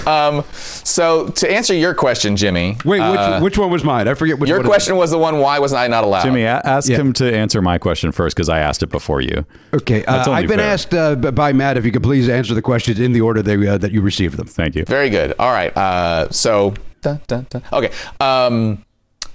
[0.07, 4.07] Um, so to answer your question, Jimmy, Wait, which, uh, which one was mine?
[4.07, 6.23] I forget which your one question was the one: Why was I not allowed?
[6.23, 6.99] Jimmy, a- ask Yeah.
[6.99, 9.45] him to answer my question first because I asked it before you.
[9.75, 10.71] Okay, uh, I've been fair.
[10.71, 13.67] asked uh, by Matt if you could please answer the questions in the order they,
[13.67, 14.47] uh, that you received them.
[14.47, 14.85] Thank you.
[14.85, 15.35] Very good.
[15.39, 15.75] All right.
[15.77, 17.63] Uh, so, dun, dun, dun.
[17.73, 17.91] okay.
[18.21, 18.85] Um,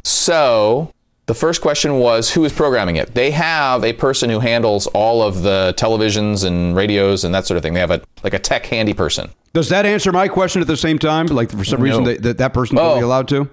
[0.04, 0.93] so
[1.26, 3.14] the first question was who is programming it?
[3.16, 7.58] They have a person who handles all of the televisions and radios and that sort
[7.58, 7.74] of thing.
[7.74, 9.30] They have a like a tech handy person.
[9.54, 11.28] Does that answer my question at the same time?
[11.28, 12.12] Like for some reason No.
[12.14, 13.04] that that, that person's Oh.
[13.04, 13.50] allowed to?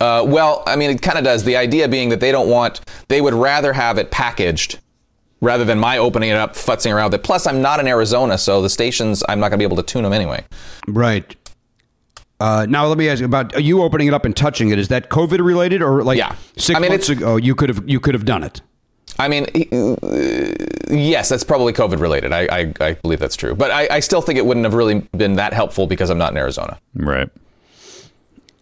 [0.00, 1.44] Uh, well, I mean, it kind of does.
[1.44, 4.78] The idea being that they don't want, they would rather have it packaged
[5.42, 7.22] rather than my opening it up, futzing around with it.
[7.22, 9.82] Plus, I'm not in Arizona, so the stations, I'm not going to be able to
[9.82, 10.44] tune them anyway.
[10.88, 11.36] Right.
[12.38, 14.78] Uh, now let me ask you about you opening it up and touching it.
[14.78, 16.34] Is that COVID related or like Yeah.
[16.56, 18.60] six I mean, months ago you could have you could have done it?
[19.18, 19.46] I mean,
[20.90, 22.32] yes, that's probably COVID related.
[22.32, 23.54] I, I, I believe that's true.
[23.54, 26.32] But I, I still think it wouldn't have really been that helpful because I'm not
[26.32, 26.78] in Arizona.
[26.94, 27.30] Right.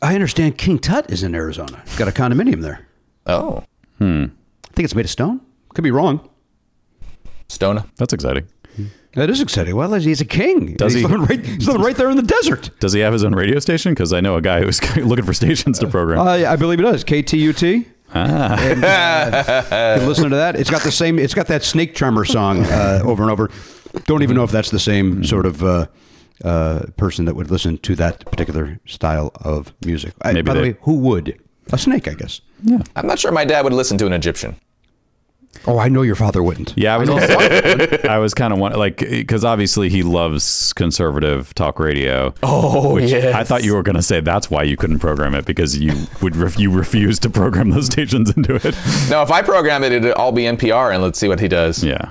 [0.01, 1.83] I understand King Tut is in Arizona.
[1.97, 2.87] Got a condominium there.
[3.27, 3.65] Oh,
[3.99, 4.25] Hmm.
[4.71, 5.41] I think it's made of stone.
[5.75, 6.29] Could be wrong.
[7.49, 7.87] Stona.
[7.97, 8.47] That's exciting.
[9.15, 9.77] That is exciting.
[9.77, 10.75] Well, he's a king.
[10.75, 11.09] Does he's he?
[11.09, 12.71] Living right, he's living right there in the desert.
[12.81, 13.93] Does he have his own radio station?
[13.93, 16.19] Because I know a guy who's looking for stations to program.
[16.21, 17.05] Uh, I believe it does.
[17.05, 17.87] KTUT.
[18.15, 18.57] ah.
[18.61, 20.57] And, uh, you can listen to that.
[20.57, 21.19] It's got the same.
[21.19, 23.51] It's got that snake charmer song uh, over and over.
[24.07, 25.87] Don't even know if that's the same sort of uh,
[26.43, 30.15] uh, person that would listen to that particular style of music.
[30.23, 31.41] I, Maybe by the way, who would?
[31.73, 32.41] A snake, I guess.
[32.63, 32.83] Yeah.
[32.97, 34.57] I'm not sure my dad would listen to an Egyptian.
[35.67, 36.75] Oh, I know your father wouldn't.
[36.77, 37.33] Yeah, I was also,
[38.09, 42.35] I was kind of one like because obviously he loves conservative talk radio.
[42.43, 43.35] Oh, which yes.
[43.35, 46.07] I thought you were going to say that's why you couldn't program it because you
[46.21, 48.77] would ref, you refuse to program those stations into it.
[49.11, 51.83] No, if I program it, it'd all be NPR, and let's see what he does.
[51.83, 52.11] Yeah,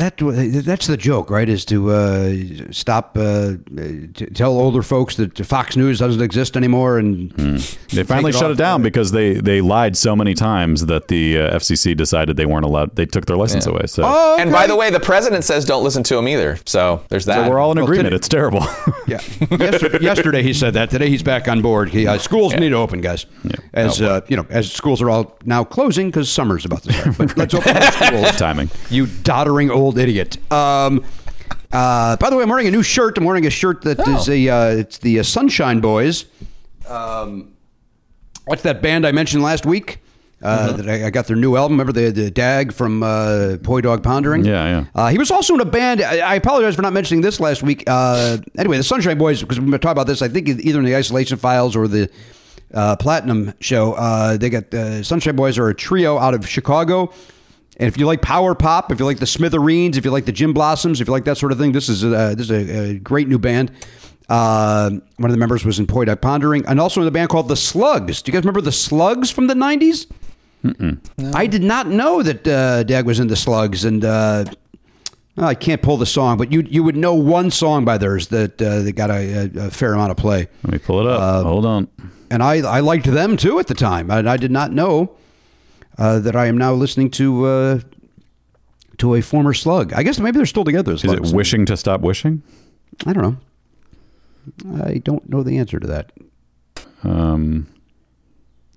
[0.00, 1.48] that that's the joke, right?
[1.48, 2.34] Is to uh,
[2.70, 7.30] stop uh, to tell older folks that Fox News doesn't exist anymore, and
[7.92, 11.38] They finally it shut it down because they they lied so many times that the
[11.38, 12.96] uh, FCC decided they weren't allowed.
[12.96, 13.82] They took their license away.
[13.86, 16.58] So, Oh, And by the way, the president says don't listen to him either.
[16.66, 17.44] So there's that.
[17.44, 18.06] so we're all in Well, agreement.
[18.06, 18.66] today- It's terrible.
[19.06, 19.20] yeah.
[19.58, 20.90] Yesterday, yesterday he said that.
[20.90, 21.90] Today he's back on board.
[21.90, 23.26] He, uh, schools need to open, guys.
[23.74, 27.18] As uh, you know, as schools are all now closing because summer's about to start.
[27.18, 28.36] But let's open schools.
[28.36, 28.70] Timing.
[28.90, 30.38] You doddering old idiot.
[30.52, 31.04] Um,
[31.72, 33.16] uh, by the way, I'm wearing a new shirt.
[33.18, 36.24] I'm wearing a shirt that is a uh, it's the uh, Sunshine Boys.
[36.88, 37.52] Um,
[38.46, 39.98] what's that band I mentioned last week?
[40.42, 41.78] Uh, That I, I got their new album.
[41.78, 44.44] Remember the the Dag from uh, Poi Dog Pondering?
[44.44, 44.84] Yeah, yeah.
[44.94, 46.00] Uh, he was also in a band.
[46.00, 47.84] I, I apologize for not mentioning this last week.
[47.86, 50.78] Uh, anyway, the Sunshine Boys, because we're going to talk about this, I think either
[50.78, 52.08] in the Isolation Files or the
[52.72, 53.92] uh, Platinum show.
[53.92, 57.12] Uh, they got uh, Sunshine Boys are a trio out of Chicago.
[57.80, 60.32] And if you like power pop, if you like the Smithereens, if you like the
[60.32, 62.90] Gin Blossoms, if you like that sort of thing, this is a, this is a,
[62.90, 63.72] a great new band.
[64.28, 67.30] Uh, one of the members was in Poi Dog Pondering, and also in a band
[67.30, 68.20] called the Slugs.
[68.20, 70.06] Do you guys remember the Slugs from the '90s?
[71.34, 74.44] I did not know that uh, Dag was into Slugs, and uh,
[75.38, 78.60] I can't pull the song, but you you would know one song by theirs that
[78.60, 81.18] uh, that got a, a, a fair amount of play, Let me pull it up.
[81.18, 81.88] Uh, Hold on.
[82.30, 85.16] and I I liked them too at the time, and I did not know
[85.98, 87.80] uh, that I am now listening to uh,
[88.98, 89.92] to a former Slug.
[89.92, 90.92] I guess maybe they're still together.
[90.92, 92.42] Is it wishing to stop wishing?
[93.06, 94.82] I don't know.
[94.84, 96.12] I don't know the answer to that.
[97.02, 97.66] Um,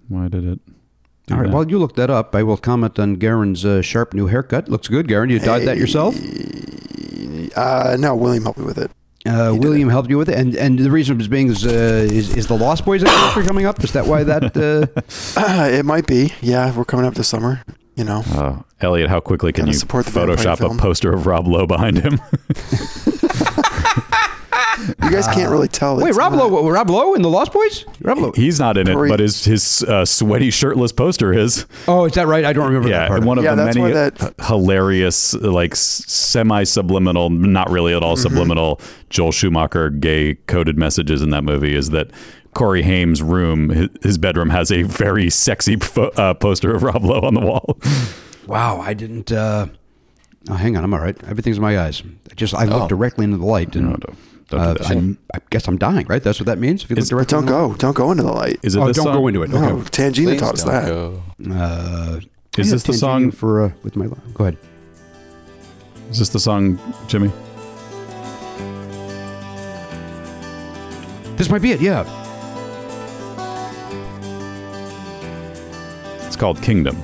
[0.07, 0.59] why did it?
[1.31, 1.53] All right, that?
[1.53, 4.67] while you look that up, I will comment on Garen's uh, sharp new haircut.
[4.67, 5.29] Looks good, Garen.
[5.29, 6.15] You dyed that yourself?
[7.55, 8.91] Uh, no, William helped me with it.
[9.25, 12.35] Uh, William helped you with it, and and the reason was being is uh, is,
[12.35, 13.81] is the Lost Boys anniversary coming up?
[13.83, 14.55] Is that why that?
[14.57, 14.85] Uh,
[15.39, 16.33] Uh, it might be.
[16.41, 17.61] Yeah, we're coming up this summer.
[17.95, 18.23] You know.
[18.33, 21.99] Oh, Elliot, how quickly can you support the Photoshop a poster of Rob Lowe behind
[21.99, 22.19] him?
[24.87, 25.97] You guys can't really tell.
[25.97, 27.85] wait, It's Rob not- Lowe, Rob Lowe in the Lost Boys?
[28.01, 28.31] Rob Lowe.
[28.35, 31.65] He's not in it, Corey- but his his uh, sweaty shirtless poster is.
[31.87, 32.43] Oh, is that right?
[32.45, 33.23] I don't remember that Yeah, part.
[33.23, 38.21] one of Yeah, the many that- hilarious, like semi subliminal, not really at all Mm-hmm.
[38.23, 42.09] subliminal, Joel Schumacher gay coded messages in that movie is that
[42.53, 47.03] Corey Haim's room, his, his bedroom, has a very sexy fo- uh, poster of Rob
[47.03, 47.77] Lowe on the wall.
[48.47, 49.31] wow, I didn't.
[49.31, 49.67] Uh,
[50.49, 51.17] oh, hang on, I'm all right.
[51.23, 52.03] Everything's in my eyes.
[52.29, 52.87] I just I looked Oh.
[52.87, 54.17] directly into the light, and No, don't-
[54.57, 54.97] don't do uh, that.
[54.97, 56.05] I'm, I guess I'm dying.
[56.07, 56.23] Right?
[56.23, 56.83] That's what that means.
[56.83, 57.73] If you look Is- directly, Don't into go.
[57.75, 58.59] Don't go into the light.
[58.63, 59.15] Is it Oh, this don't song?
[59.17, 59.49] go into it.
[59.49, 59.89] No, Okay.
[59.89, 60.85] Tangina Please taught us don't that.
[60.87, 61.21] go.
[61.53, 62.19] Uh,
[62.57, 64.07] Is this the song- for uh, with my?
[64.33, 64.57] Go ahead.
[66.11, 67.31] Is this the song, Jimmy?
[71.37, 71.81] This might be it.
[71.81, 72.03] Yeah.
[76.27, 76.95] It's called Kingdom.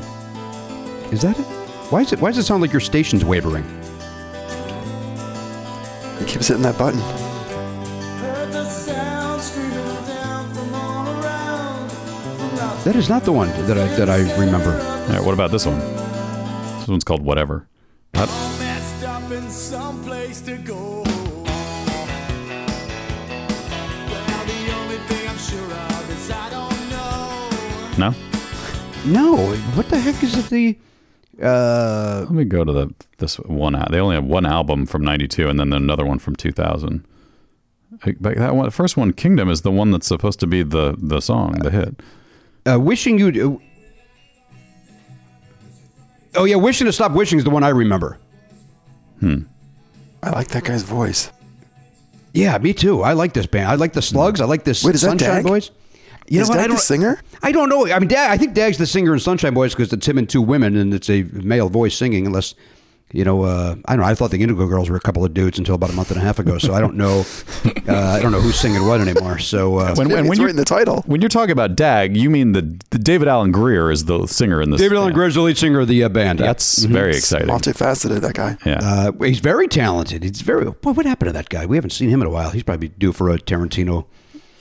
[1.12, 1.44] Is that it?
[1.92, 2.20] Why is it?
[2.22, 3.64] Why does it sound like your station's wavering?
[6.28, 7.00] Keep hitting that button.
[12.86, 14.72] That is not the one that I that I remember.
[14.72, 15.80] All right, what about this one?
[16.80, 17.68] This one's called Whatever.
[18.14, 18.30] Not-
[27.98, 28.14] no?
[29.06, 29.36] No.
[29.76, 30.46] What the heck is it?
[30.50, 30.78] The
[31.44, 33.74] uh, Let me go to the this one.
[33.92, 37.06] They only have one album from '92, and then another one from 2000.
[38.22, 40.96] But that one, the first one, Kingdom, is the one that's supposed to be the
[40.98, 42.02] the song, the hit.
[42.70, 43.62] Uh, wishing you.
[46.36, 48.20] Oh yeah, wishing to stop wishing is the one I remember.
[49.20, 49.44] Hmm.
[50.22, 51.32] I like that guy's voice.
[52.34, 53.02] Yeah, me too.
[53.02, 53.68] I like this band.
[53.68, 54.40] I like the Slugs.
[54.40, 55.46] I like this Wait, is that Sunshine Dag?
[55.46, 55.72] Boys.
[56.28, 56.62] You Is know what?
[56.62, 56.80] Dag I the don't.
[56.82, 57.22] singer?
[57.42, 57.88] I don't know.
[57.92, 60.30] I mean, Dag, I think Dag's the singer in Sunshine Boys because it's him and
[60.30, 62.28] two women, and it's a male voice singing.
[62.28, 62.54] Unless,
[63.12, 64.10] you know, uh, I don't know.
[64.10, 66.20] I thought the Indigo Girls were a couple of dudes until about a month and
[66.20, 66.58] a half ago.
[66.60, 67.26] So I don't know.
[67.88, 69.40] uh, I don't know who's singing what anymore.
[69.40, 71.02] So uh, When, Yeah, when, when right you in the title.
[71.08, 74.62] when you're talking about Dag, you mean the, the David Alan Grier is the singer
[74.62, 74.80] in this.
[74.80, 75.14] David Alan.
[75.14, 76.40] Grier is the lead singer of the uh, band.
[76.40, 77.48] That's very exciting.
[77.48, 78.58] Multifaceted, that guy.
[78.66, 78.80] Yeah.
[78.82, 80.24] Uh, he's very talented.
[80.24, 80.66] He's very.
[80.70, 81.66] Boy, what happened to that guy?
[81.66, 82.52] We haven't seen him in a while.
[82.52, 84.06] He's probably due for a Tarantino.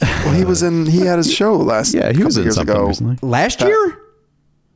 [0.00, 0.87] Well, he was in.
[0.87, 1.92] He had his show last.
[1.92, 2.87] yeah, he was in years something ago.
[2.87, 3.18] recently.
[3.20, 4.00] Last year?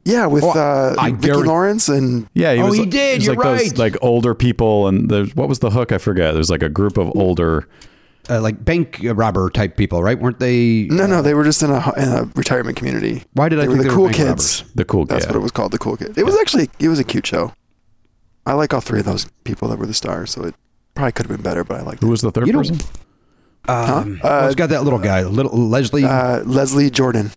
[0.05, 3.13] Yeah, with Oh, uh, I Vicki guarantee- Lawrence and Yeah, he Oh, was, he did,
[3.13, 3.79] it was you're like those right.
[3.79, 5.93] like older people, and there's what was the hook?
[5.93, 6.35] I forget.
[6.35, 7.69] There's like a group of older.
[8.31, 10.17] Uh, like bank robber type people, right?
[10.19, 10.85] Weren't they?
[10.91, 13.25] no, no, they were just in a in a retirement community.
[13.33, 14.61] Why did I they were think the they were cool bank kids?
[14.63, 14.75] robbers?
[14.77, 15.09] The cool kids?
[15.11, 15.31] That's yeah.
[15.31, 16.17] what it was called, the cool kids.
[16.17, 17.53] It was actually it was a cute show.
[18.47, 20.55] I like all three of those people that were the stars, so it
[20.95, 22.01] probably could have been better, but I like.
[22.01, 22.77] Who was the third You know- person?
[23.69, 24.21] Um, Huh?
[24.25, 27.31] well, it's got that little guy, little Leslie Uh, Leslie Jordan.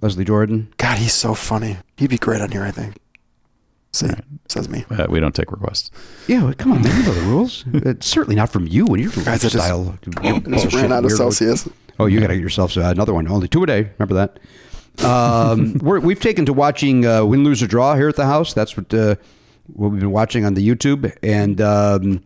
[0.00, 0.68] Leslie Jordan.
[0.78, 1.78] God, he's so funny.
[2.02, 2.96] He'd be great on here, I think.
[3.92, 4.12] Say,
[4.48, 4.84] Says me.
[4.90, 5.92] Uh, we don't take requests.
[6.26, 6.96] Yeah, well, come on, man.
[6.96, 7.64] You know the rules.
[7.72, 9.96] It's certainly not from you and your Guys, I just- lifestyle.
[10.16, 11.68] I just ran out of Celsius.
[12.00, 13.28] Oh, you got to get yourself uh, another one.
[13.28, 13.90] Only two a day.
[14.00, 14.40] Remember that.
[15.08, 18.52] Um, we're, we've taken to watching uh, win, lose, or draw here at the house.
[18.52, 19.14] That's what uh,
[19.72, 22.24] what we've been watching on the YouTube, and um,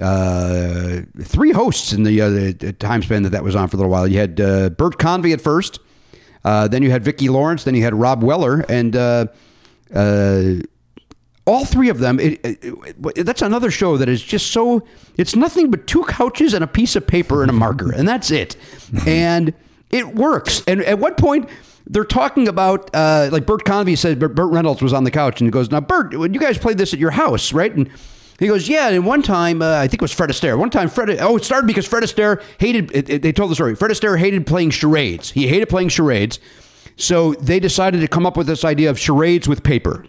[0.00, 3.78] uh, three hosts in the, uh, the time span that that was on for a
[3.78, 4.08] little while.
[4.08, 5.78] You had uh, Bert Convy at first,
[6.44, 9.26] uh, then you had Vicki Lawrence, then you had Rob Weller, and uh,
[9.94, 10.54] uh,
[11.46, 12.20] all three of them.
[12.20, 14.86] It, it, that's another show that is just so.
[15.16, 18.30] It's nothing but two couches and a piece of paper and a marker, and that's
[18.30, 18.56] it.
[19.06, 19.54] and
[19.90, 20.62] it works.
[20.66, 21.48] And at what point?
[21.84, 25.40] They're talking about, uh, like Bert Convy said, Burt Burt Reynolds was on the couch
[25.40, 27.74] and he goes, Now, Bert, when you guys played this at your house, right?
[27.74, 27.90] And
[28.38, 28.88] he goes, Yeah.
[28.88, 30.58] And one time, uh, I think it was Fred Astaire.
[30.58, 33.54] One time, Fred, oh, it started because Fred Astaire hated, it, it- they told the
[33.54, 33.74] story.
[33.74, 35.30] Fred Astaire hated playing charades.
[35.30, 36.38] He hated playing charades.
[36.96, 40.04] So they decided to come up with this idea of charades with paper.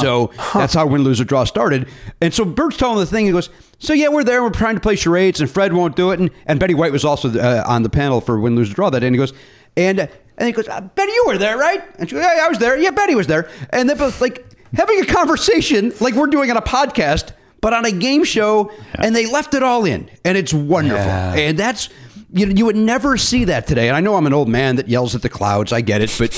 [0.00, 1.88] So that's how win, lose, or draw started.
[2.20, 3.26] And so Bert's telling the thing.
[3.26, 4.42] He goes, "So yeah, we're there.
[4.42, 7.04] We're trying to play charades, and Fred won't do it." And, and Betty White was
[7.04, 9.06] also uh, on the panel for win, lose, or draw that day.
[9.06, 9.32] And he goes,
[9.76, 10.06] and uh,
[10.38, 12.58] and he goes, uh, "Betty, you were there, right?" And she goes, "Yeah, I was
[12.58, 12.78] there.
[12.78, 16.56] Yeah, Betty was there." And they're both like having a conversation, like we're doing on
[16.56, 18.70] a podcast, but on a game show.
[18.94, 21.00] And they left it all in, and it's wonderful.
[21.00, 21.88] And that's.
[22.32, 23.86] You, you would never see that today.
[23.88, 25.72] And I know I'm an old man that yells at the clouds.
[25.72, 26.32] I get it, but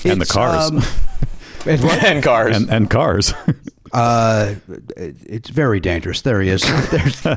[0.04, 0.70] And the cars.
[0.70, 0.78] um,
[1.66, 2.02] it's what?
[2.02, 2.56] and cars.
[2.56, 3.32] and and cars.
[3.92, 4.56] Uh,
[4.98, 6.20] it's very dangerous.
[6.20, 6.60] There he is.
[6.90, 7.32] There's, I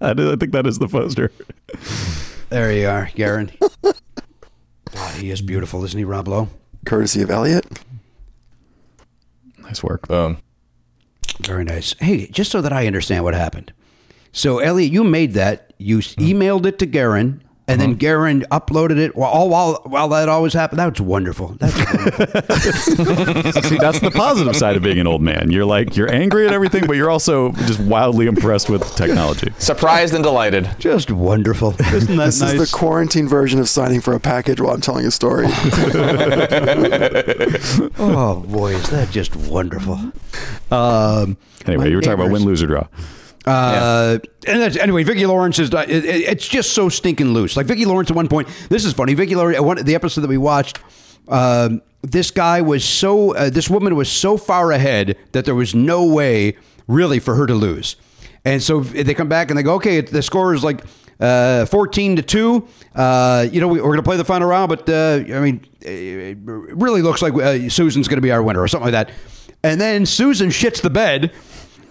[0.00, 1.32] I think that is the poster.
[2.48, 3.50] there you are, Garen.
[3.82, 6.48] God, he is beautiful, isn't he, Rob Lowe?
[6.86, 7.66] Courtesy of Elliot.
[9.70, 10.08] Nice work.
[11.40, 11.94] Very nice.
[12.00, 13.72] Hey, just so that I understand what happened.
[14.32, 15.72] So, Elliot, you made that.
[15.78, 16.24] You mm-hmm.
[16.24, 19.14] emailed it to Garen, and then Garen uploaded it.
[19.14, 20.80] While all while while that always happened.
[20.80, 21.54] That's wonderful.
[21.58, 23.52] That's wonderful.
[23.62, 25.50] See, that's the positive side of being an old man.
[25.52, 29.52] You're like you're angry at everything, but you're also just wildly impressed with technology.
[29.58, 30.68] Surprised and delighted.
[30.80, 31.74] just wonderful.
[31.80, 32.54] Isn't that This nice?
[32.54, 35.46] is the quarantine version of signing for a package while I'm telling a story.
[37.98, 39.98] oh boy, is that just wonderful.
[40.70, 42.86] Um, Anyway, my you were talking about neighbors- win, lose, or draw.
[43.46, 47.56] Uh, and that's, anyway, Vicki Lawrence is it, it- it's just so stinking loose.
[47.56, 49.14] Like Vicki Lawrence at one point, this is funny.
[49.14, 50.78] Vicki Lawrence, one the episode that we watched,
[51.28, 55.74] um, this guy was so uh, this woman was so far ahead that there was
[55.74, 56.56] no way
[56.88, 57.96] really for her to lose.
[58.44, 60.82] And so they come back and they go, okay, the score is like
[61.20, 62.68] uh, 14 to 2.
[62.94, 65.66] Uh, you know, we, we're going to play the final round, but uh, I mean,
[65.82, 69.14] it really looks like uh, Susan's going to be our winner or something like that.
[69.62, 71.32] And then Susan shits the bed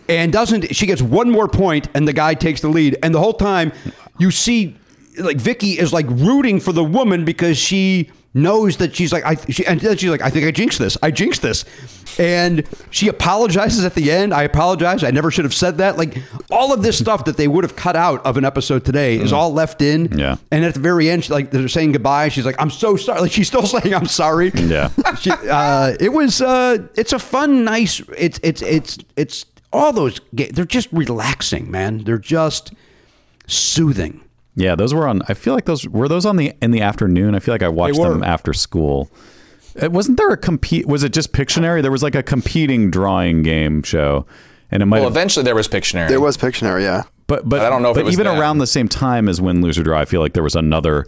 [0.10, 2.98] and doesn't she gets one more point and the guy takes the lead.
[3.04, 3.72] And the whole time
[4.18, 4.76] you see
[5.18, 9.36] like Vicky is like rooting for the woman because she knows that she's like I
[9.50, 10.98] she, and then she's like I think I jinxed this.
[11.02, 11.64] I jinxed this.
[12.18, 14.34] And she apologizes at the end.
[14.34, 15.04] I apologize.
[15.06, 15.98] I never should have said that.
[15.98, 16.18] Like
[16.52, 19.32] all of this stuff that they would have cut out of an episode today is
[19.32, 20.18] all left in.
[20.18, 20.36] Yeah.
[20.52, 22.30] and at the very end she, like they're saying goodbye.
[22.30, 23.22] She's like I'm so sorry.
[23.22, 24.52] Like she's still saying I'm sorry.
[24.56, 24.90] Yeah.
[25.20, 30.20] she, uh, it was uh, it's a fun nice it's it's it's it's all those
[30.36, 32.74] ga- they're just relaxing man they're just
[33.48, 34.22] soothing
[34.56, 35.22] Yeah, those were on.
[35.30, 37.34] I feel like those were those on the in the afternoon.
[37.36, 38.10] I feel like I watched They were.
[38.10, 39.10] them after school.
[39.76, 40.86] It, wasn't there a compete?
[40.86, 41.82] Was it just Pictionary?
[41.82, 44.26] There was like a competing drawing game show,
[44.72, 44.98] and it might.
[45.00, 46.10] Well, have, eventually there was Pictionary.
[46.10, 47.04] there was Pictionary, yeah.
[47.28, 48.38] but but I don't know if But it was even then.
[48.38, 51.06] around the same time as Win, Lose or Draw, I feel like there was another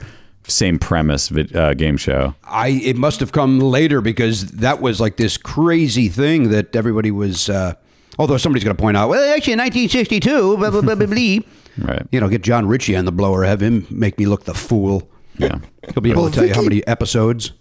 [0.47, 2.33] same premise vid, uh, game show.
[2.45, 7.11] I it must have come later because that was like this crazy thing that everybody
[7.11, 7.73] was uh,
[8.21, 11.37] although somebody's going to point out well actually in 1962 blah, blah, blah, blah, blah.
[11.77, 12.05] Right.
[12.11, 15.09] you know get John Ritchie on the blower have him make me look the fool
[15.37, 15.59] Yeah.
[15.93, 17.51] he'll be able Well, to tell you how many episodes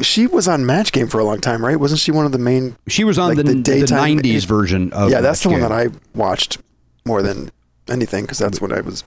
[0.00, 1.78] She was on Match Game for a long time, right?
[1.80, 2.76] Wasn't she one of the main?
[2.86, 5.68] she was on like, the, the, daytime- 90s version of Yeah, that's the one Game.
[5.68, 6.58] that I watched
[7.04, 7.50] more than
[7.88, 9.04] anything because that's what I was.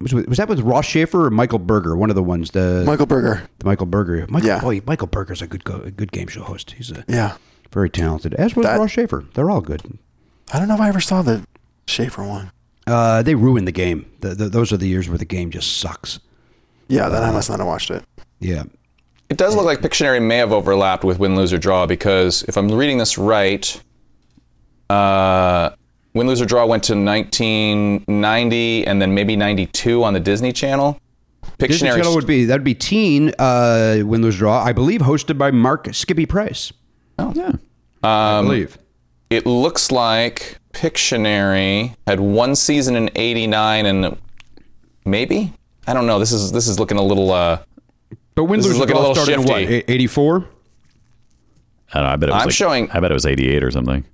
[0.00, 3.06] was, was that with Ross Shafer or Michael Burger one of the ones the Michael
[3.06, 3.48] Burger.
[3.60, 4.26] The Michael Burger.
[4.28, 4.60] Michael, Yeah.
[4.60, 6.72] boy, Michael Burger's a good go, a good game show host.
[6.72, 7.36] He's a Yeah,
[7.72, 8.34] very talented.
[8.34, 9.24] As was That- Ross Shafer.
[9.34, 9.80] They're all good.
[10.52, 11.46] I don't know if I ever saw the
[11.86, 12.52] Shafer one.
[12.86, 14.06] Uh, they ruined the game.
[14.20, 16.20] The, the, those are the years where the game just sucks.
[16.88, 18.04] Yeah, then I must not have watched it.
[18.40, 18.64] Yeah.
[19.30, 22.58] It does look like Pictionary may have overlapped with Win, Lose, or Draw because if
[22.58, 23.80] I'm reading this right,
[24.90, 25.70] uh,
[26.12, 30.98] Win, Lose, or Draw went to 1990 and then maybe 92 on the Disney Channel.
[31.56, 34.62] Disney Channel would be that'd be Teen uh, Win Lose Draw.
[34.62, 36.72] I believe hosted by Marc Skippy Price.
[37.18, 37.32] Oh.
[37.34, 37.52] Yeah.
[38.02, 38.76] I believe.
[39.32, 44.16] It looks like Pictionary had one season in 89 and
[45.04, 45.52] maybe?
[45.86, 46.18] I don't know.
[46.18, 47.58] This is this is looking a little uh
[48.34, 49.58] But Win This is Lose looking a little started in what?
[49.60, 49.92] shifty.
[49.92, 50.46] Eighty four.
[51.94, 53.62] I, don't know, I bet it was I'm like- showing- I bet it was 88
[53.64, 54.04] or something.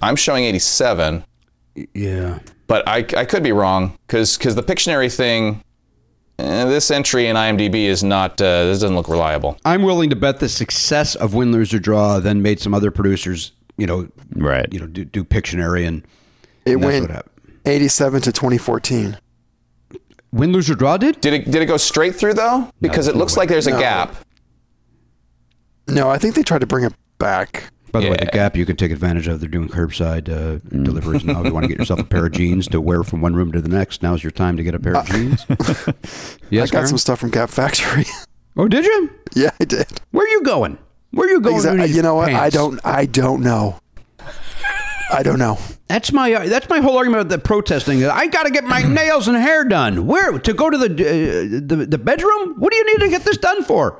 [0.00, 1.24] I'm showing 87,
[1.92, 2.38] Yeah.
[2.66, 5.62] but I, I could be wrong because the Pictionary thing,
[6.38, 9.58] eh, this entry in IMDb is not, uh, this doesn't look reliable.
[9.66, 12.90] I'm willing to bet the success of Win, Lose, or Draw then made some other
[12.90, 14.70] producers, you know, Right.
[14.72, 16.02] you know, do, do Pictionary and
[16.66, 17.58] It and went what happened.
[17.64, 19.16] 87 to 2014.
[20.32, 21.20] Win, Lose, or Draw did?
[21.22, 22.70] Did it, did it go straight through though?
[22.82, 23.78] Because it looks like there's a No.
[23.80, 24.14] gap.
[25.86, 27.64] No, I think they tried to bring it back.
[27.90, 29.40] By the way, the Gap you can take advantage of.
[29.40, 31.40] They're doing curbside uh, deliveries now.
[31.40, 33.50] If you want to get yourself a pair of jeans to wear from one room
[33.52, 35.46] to the next, now's your time to get a pair of jeans.
[36.50, 36.86] yes, I got Karen?
[36.88, 38.04] some stuff from Gap Factory.
[38.58, 39.10] Oh, did you?
[39.34, 39.86] yeah, I did.
[40.10, 40.76] Where are you going?
[41.10, 41.56] Where are you going?
[41.62, 42.32] Exa- with you know what?
[42.32, 42.80] I don't.
[42.84, 43.80] I don't know.
[45.10, 45.58] I don't know.
[45.88, 48.04] That's my uh, that's my whole argument about the protesting.
[48.04, 50.06] I got to get my nails and hair done.
[50.06, 52.54] Where to go to the, uh, the the bedroom?
[52.58, 53.98] What do you need to get this done for?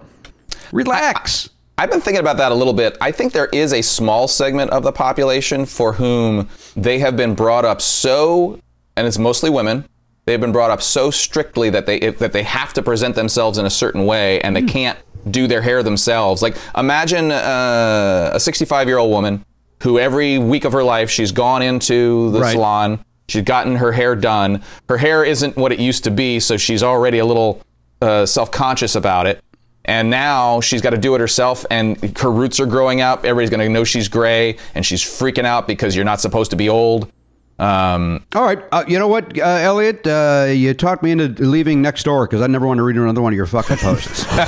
[0.72, 1.48] Relax.
[1.78, 2.98] I've been thinking about that a little bit.
[3.00, 7.34] I think there is a small segment of the population for whom they have been
[7.34, 8.61] brought up so,
[8.96, 9.88] and it's mostly women.
[10.29, 13.64] They've been brought up so strictly that they that they have to present themselves in
[13.64, 14.99] a certain way, and they can't
[15.31, 16.43] do their hair themselves.
[16.43, 19.43] Like imagine uh, a 65 year old woman
[19.83, 22.53] who every week of her life she's gone into the Right.
[22.53, 24.62] salon, she's gotten her hair done.
[24.91, 27.62] Her hair isn't what it used to be, so she's already a little
[28.03, 29.43] uh, self conscious about it.
[29.87, 33.24] And now she's got to do it herself, and her roots are growing up.
[33.24, 36.57] Everybody's going to know she's gray, and she's freaking out because you're not supposed to
[36.57, 37.11] be old.
[37.59, 38.61] Um, All right.
[38.70, 40.06] Uh, you know what, uh, Elliot?
[40.06, 43.20] Uh, you talked me into leaving next door because I never want to read another
[43.20, 44.24] one of your fucking posts.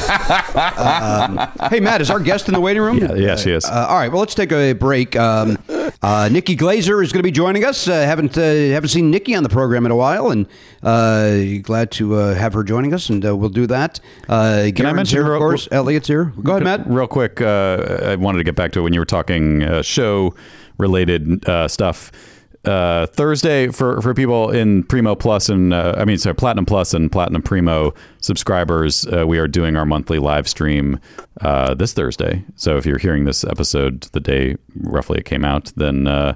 [0.55, 1.39] um,
[1.71, 2.99] hey, Matt, is our guest in the waiting room?
[2.99, 3.65] Yeah, yeah, she is.
[3.65, 4.11] Uh, all right.
[4.11, 5.17] Well, let's take a break.
[5.17, 5.59] Um,
[6.03, 7.89] uh, Nikki Glaser is going to be joining us.
[7.89, 10.47] Uh, haven't uh, haven't seen Nikki on the program in a while, and
[10.85, 13.99] uh, glad to uh, have her joining us, and uh, we'll do that.
[14.29, 15.69] Uh, Can I mention here, real- of course?
[15.73, 16.27] Elliot's here.
[16.43, 16.89] Go ahead, Matt.
[16.89, 19.83] Real quick, uh, I wanted to get back to it when you were talking uh,
[19.83, 20.35] show
[20.79, 22.13] related uh, stuff.
[22.63, 26.93] Uh, Thursday for, for people in Primo Plus and uh, I mean sorry Platinum Plus
[26.93, 31.01] and Platinum Primo subscribers, uh, we are doing our monthly live stream
[31.41, 32.45] uh, this Thursday.
[32.57, 36.35] So if you're hearing this episode the day roughly it came out, then uh,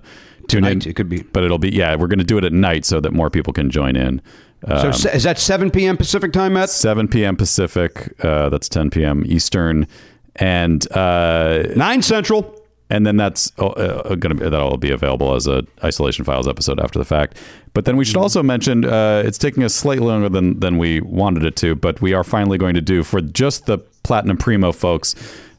[0.49, 0.81] tune in.
[0.81, 1.23] Tonight, it could be.
[1.25, 1.95] but it'll be yeah.
[1.95, 4.23] We're going to do it at night so that more people can join in.
[4.67, 5.99] Uh, So is that 7 p.m.
[5.99, 6.71] Pacific time, Matt?
[6.71, 7.37] 7 p.m.
[7.37, 8.15] Pacific.
[8.25, 9.25] Uh, that's 10 p.m.
[9.27, 9.87] Eastern,
[10.37, 12.59] and uh, 9 Central.
[12.91, 16.79] And then that's uh, going to be that'll be available as a isolation files episode
[16.81, 17.37] after the fact.
[17.73, 21.01] But then we should also mention uh, it's taking us slightly longer than than we
[21.01, 24.73] wanted it to, but we are finally going to do for just the Platinum Primo
[24.73, 25.15] folks.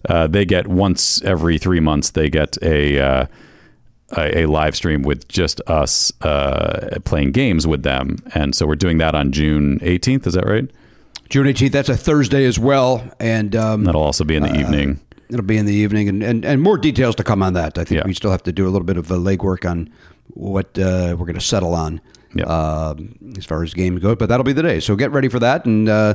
[0.08, 2.12] Uh, they get once every three months.
[2.12, 3.00] They get a.
[3.00, 3.26] Uh,
[4.16, 8.76] a, a live stream with just us uh, playing games with them, and so we're
[8.76, 10.28] doing that on June 18th.
[10.28, 10.70] Is that right?
[11.30, 11.72] June 18th.
[11.72, 13.04] That's a Thursday as well.
[13.20, 15.00] And um, That'll also be in the evening.
[15.30, 17.78] It'll be in the evening, and, and, and more details to come on that.
[17.78, 18.06] I think Yeah.
[18.08, 19.90] we still have to do a little bit of uh, legwork on
[20.30, 22.00] what uh, we're going to settle on
[22.36, 22.46] Yeah.
[22.46, 24.16] um, as far as games go.
[24.16, 24.80] But that'll be the day.
[24.80, 26.14] So get ready for that, and uh,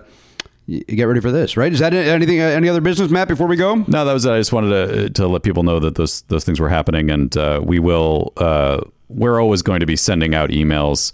[0.69, 1.57] get ready for this.
[1.57, 1.73] Right?
[1.73, 2.41] Is that anything?
[2.41, 3.27] uh, Any other business, Matt?
[3.29, 3.77] Before we go?
[3.89, 4.31] No, that was it.
[4.33, 7.37] I just wanted to to let people know that those those things were happening, and
[7.37, 8.33] uh, we will.
[8.37, 11.13] Uh, we're always going to be sending out emails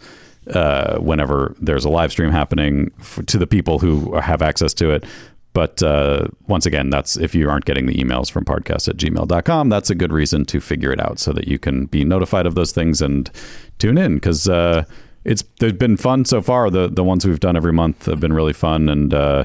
[0.55, 4.90] uh, whenever there's a live stream happening f- to the people who have access to
[4.90, 5.05] it.
[5.57, 9.71] But uh, once again, that's if you aren't getting the emails from podcast at gmail.com,
[9.71, 12.55] that's a good reason to figure it out so that you can be notified of
[12.55, 13.31] those things and
[13.79, 14.85] tune in because uh,
[15.25, 16.69] it's they've been fun so far.
[16.69, 19.15] The the ones we've done every month have been really fun and.
[19.15, 19.45] Uh,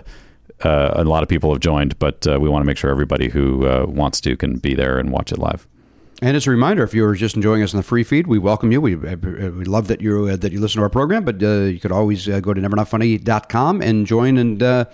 [0.63, 3.29] uh, a lot of people have joined, but uh, we want to make sure everybody
[3.29, 5.65] who uh, wants to can be there and watch it live.
[6.21, 8.71] And as a reminder, if you're just enjoying us in the free feed, we welcome
[8.71, 8.79] you.
[8.79, 11.91] We, we love that you that you listen to our program, but uh, you could
[11.91, 14.85] always uh, go to nevernotfunny.com and join and uh,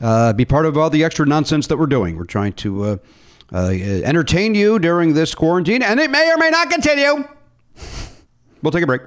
[0.00, 2.16] uh, be part of all the extra nonsense that we're doing.
[2.16, 2.96] We're trying to uh,
[3.52, 7.24] uh, entertain you during this quarantine, and it may or may not continue.
[8.62, 9.02] We'll take a break.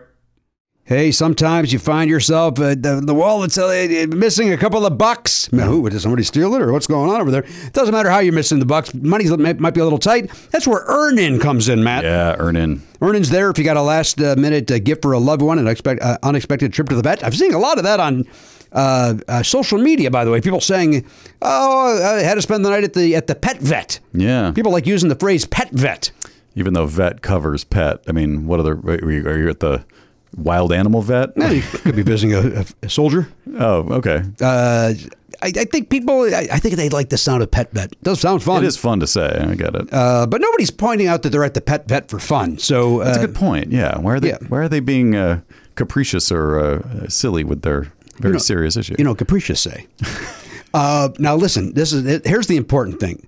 [0.85, 5.45] Hey, sometimes you find yourself uh, the, the wallet's uh, missing a couple of bucks.
[5.45, 7.43] Who, did somebody steal it or what's going on over there?
[7.43, 8.93] It doesn't matter how you're missing the bucks.
[8.93, 10.29] Money might be a little tight.
[10.51, 12.03] That's where Earnin comes in, Matt.
[12.03, 12.81] Yeah, Earnin.
[13.01, 15.57] Earnings there if you got a last uh, minute uh, gift for a loved one,
[15.57, 17.23] an expect, uh, unexpected trip to the vet.
[17.23, 18.25] I've seen a lot of that on
[18.73, 20.41] uh, uh, social media, by the way.
[20.41, 21.05] People saying,
[21.41, 24.51] "Oh, I had to spend the night at the at the pet vet." Yeah.
[24.51, 26.11] People like using the phrase "pet vet."
[26.55, 28.79] Even though vet covers pet, I mean, what other?
[28.85, 29.83] Are you, are you at the
[30.37, 31.29] wild animal vet?
[31.37, 33.27] Eh, you could be visiting a, a, soldier.
[33.57, 34.23] oh, okay.
[34.41, 34.93] Uh,
[35.41, 36.21] I, I think people.
[36.21, 37.91] I, I think they like the sound of pet vet.
[37.91, 38.63] It does sound fun.
[38.63, 39.29] It is fun to say.
[39.29, 39.91] I get it.
[39.91, 42.57] Uh, but nobody's pointing out that they're at the pet vet for fun.
[42.59, 43.71] So uh, That's a good point.
[43.71, 43.97] Yeah.
[43.97, 44.29] Why are they?
[44.29, 44.37] yeah.
[44.47, 45.41] Why are they being uh,
[45.75, 48.95] capricious or uh, silly with their very know, serious issue?
[48.97, 49.87] you know, capricious say.
[50.73, 51.73] uh, now, listen.
[51.73, 53.27] This is here's the important thing.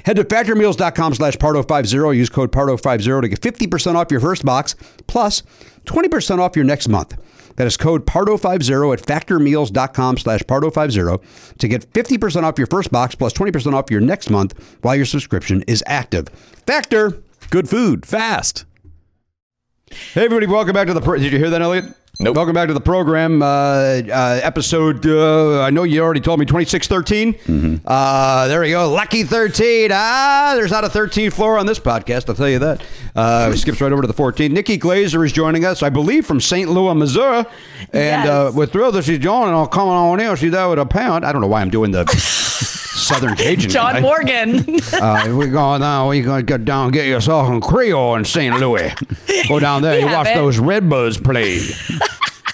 [0.05, 2.15] Head to factormeals.com slash pardo50.
[2.15, 4.75] Use code pardo50 to get 50% off your first box
[5.07, 5.43] plus
[5.85, 7.17] 20% off your next month.
[7.57, 13.15] That is code pardo50 at factormeals.com slash pardo50 to get 50% off your first box
[13.15, 16.29] plus 20% off your next month while your subscription is active.
[16.65, 17.21] Factor.
[17.49, 18.65] Good food, fast.
[20.13, 21.01] Hey, everybody, welcome back to the.
[21.01, 21.85] Did you hear that, Elliot?
[22.23, 22.35] Nope.
[22.35, 23.41] Welcome back to the program.
[23.41, 27.81] Uh, uh, episode, uh, I know you already told me 2613.
[27.83, 28.91] Uh, there we go.
[28.91, 29.89] Lucky 13.
[29.91, 32.83] Ah, there's not a 13th floor on this podcast, I'll tell you that.
[33.15, 34.53] Uh, skips right over to the 14.
[34.53, 36.69] Nikki Glaser is joining us, I believe, from St.
[36.69, 37.43] Louis, Missouri.
[37.91, 38.53] And uh, Yes.
[38.53, 39.55] we're thrilled that she's joining.
[39.55, 40.35] I'll come on in.
[40.35, 41.25] She's there with a pound.
[41.25, 42.05] I don't know why I'm doing the
[43.13, 43.69] Southern Cajun.
[43.69, 43.99] John guy.
[44.01, 44.79] Morgan.
[44.93, 46.07] Uh, we're going down.
[46.09, 48.59] We're going to get down and get yourself some Creole in St.
[48.59, 48.93] Louis.
[49.47, 49.95] Go down there.
[49.95, 50.35] We you watch it.
[50.35, 51.59] those Redbirds play.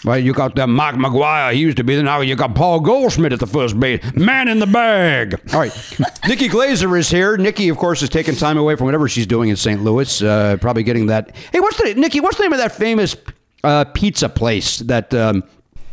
[0.05, 1.51] Well, you got that Mike McGwire.
[1.53, 2.03] He used to be there.
[2.03, 4.01] Now you got Paul Goldschmidt at the first base.
[4.15, 5.39] Man in the bag.
[5.53, 5.97] All right.
[6.27, 7.35] Nikki Glaser is here.
[7.37, 9.83] Nikki, of course, is taking time away from whatever she's doing in St.
[9.83, 10.21] Louis.
[10.21, 11.35] Uh, probably getting that.
[11.51, 12.21] Hey, what's the Nikki?
[12.21, 13.15] What's the name of that famous
[13.63, 15.13] uh, pizza place that?
[15.13, 15.43] Um,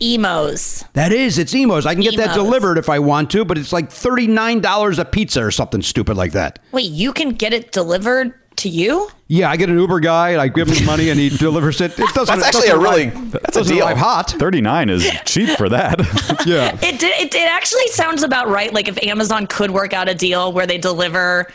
[0.00, 0.84] Imo's.
[0.94, 1.86] that is, it's Imo's.
[1.86, 4.98] I can get that delivered if I want to, but it's like thirty nine dollars
[4.98, 6.58] a pizza or something stupid like that.
[6.72, 9.08] Wait, you can get it delivered to you?
[9.26, 11.80] Yeah, I get an Uber guy and I give him the money and he delivers
[11.80, 11.98] it.
[11.98, 12.38] It doesn't.
[12.38, 13.84] That's actually a doesn't really arrive- that's a deal.
[13.86, 14.30] arrive hot.
[14.30, 15.98] 39 is cheap for that.
[16.46, 16.74] Yeah.
[16.82, 17.20] It did.
[17.20, 18.72] It, it actually sounds about right.
[18.72, 21.46] Like if Amazon could work out a deal where they deliver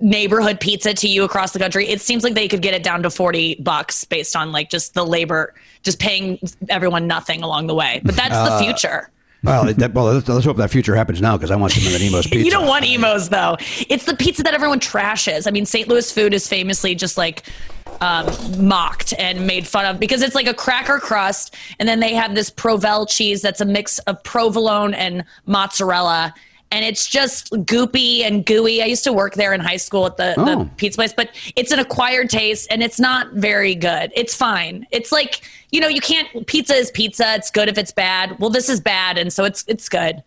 [0.00, 3.02] neighborhood pizza to you across the country, it seems like they could get it down
[3.02, 7.74] to forty bucks based on like just the labor, just paying everyone nothing along the
[7.74, 8.00] way.
[8.04, 9.10] But that's Uh, the future.
[9.44, 11.92] Well, that, well, let's, let's hope that future happens now because I want some of
[11.92, 12.44] that Imo's pizza.
[12.44, 13.56] You don't want Imo's though.
[13.88, 15.48] It's the pizza that everyone trashes.
[15.48, 15.88] I mean, St.
[15.88, 17.42] Louis food is famously just like
[18.00, 18.26] um,
[18.58, 22.36] mocked and made fun of because it's like a cracker crust, and then they have
[22.36, 26.34] this Provel cheese that's a mix of provolone and mozzarella.
[26.72, 28.82] And it's just goopy and gooey.
[28.82, 30.44] I used to work there in high school at the, Oh.
[30.44, 34.10] the pizza place, but it's an acquired taste and it's not very good.
[34.16, 34.86] It's fine.
[34.90, 37.34] It's like, you know, you can't pizza is pizza.
[37.34, 38.38] It's good if it's bad.
[38.40, 40.22] Well, this is bad, and so it's it's good.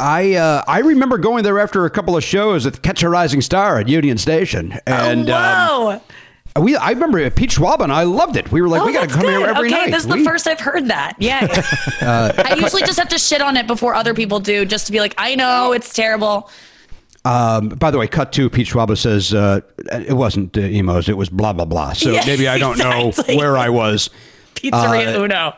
[0.00, 3.40] I uh, I remember going there after a couple of shows at Catch a Rising
[3.40, 6.00] Star at Union Station, and oh, um.
[6.60, 8.52] We I remember Pete Schwaba and I loved it.
[8.52, 9.38] We were like, oh, we got to come good.
[9.38, 9.90] here every okay, night.
[9.90, 11.14] this is We- the first I've heard that.
[11.18, 11.46] Yeah.
[12.02, 14.92] Uh, I usually just have to shit on it before other people do, just to
[14.92, 16.50] be like, I know it's terrible.
[17.24, 19.60] Um, by the way, cut to Pete Schwaba says uh,
[19.92, 21.92] it wasn't uh, Imo's, it was blah blah blah.
[21.92, 23.36] So Yeah, maybe I don't exactly.
[23.36, 24.10] know where I was.
[24.56, 25.54] Pizzeria Uh, Uno.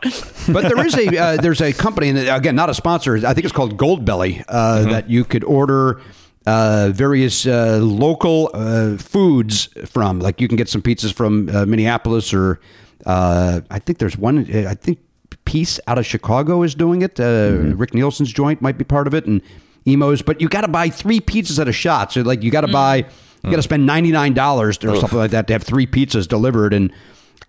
[0.53, 3.45] but there is a uh, there's a company and again not a sponsor I think
[3.45, 4.91] it's called Goldbelly uh, Mm-hmm.
[4.91, 6.01] that you could order
[6.47, 11.65] uh, various uh, local uh, foods from like you can get some pizzas from uh,
[11.67, 12.61] Minneapolis or
[13.07, 14.99] uh, I think there's one uh, I think
[15.47, 17.79] Peace out of Chicago is doing it uh, Mm-hmm.
[17.79, 19.41] Rick Nielsen's joint might be part of it and
[19.87, 22.63] Imo's but you got to buy three pizzas at a shot so like you got
[22.63, 22.73] to Mm.
[22.73, 22.97] buy
[23.43, 26.27] you got to spend ninety nine dollars or something like that to have three pizzas
[26.29, 26.93] delivered and.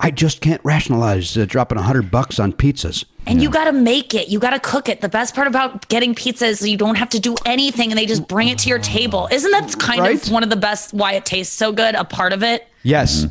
[0.00, 3.04] I just can't rationalize uh, dropping a hundred bucks on pizzas.
[3.26, 4.28] And you got to make it.
[4.28, 5.00] You got to cook it.
[5.00, 8.06] The best part about getting pizza is you don't have to do anything and they
[8.06, 9.28] just bring it to your table.
[9.32, 10.24] Isn't that kind Right?
[10.24, 11.94] of one of the best why it tastes so good?
[11.96, 12.68] A part of it?
[12.84, 13.26] Yes,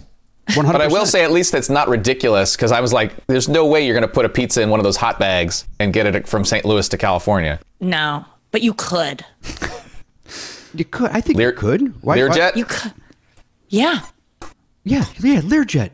[0.56, 0.80] one hundred.
[0.80, 3.66] But I will say, at least it's not ridiculous because I was like, there's no
[3.66, 6.08] way you're going to put a pizza in one of those hot bags and get
[6.14, 6.66] it from St.
[6.66, 7.60] Louis to California.
[7.80, 9.24] No, but you could.
[10.74, 11.12] you could.
[11.12, 12.04] I think Lear- you could.
[12.04, 12.56] Why, Learjet?
[12.58, 12.92] You could.
[13.70, 14.02] Yeah.
[14.84, 15.92] yeah, yeah, Learjet.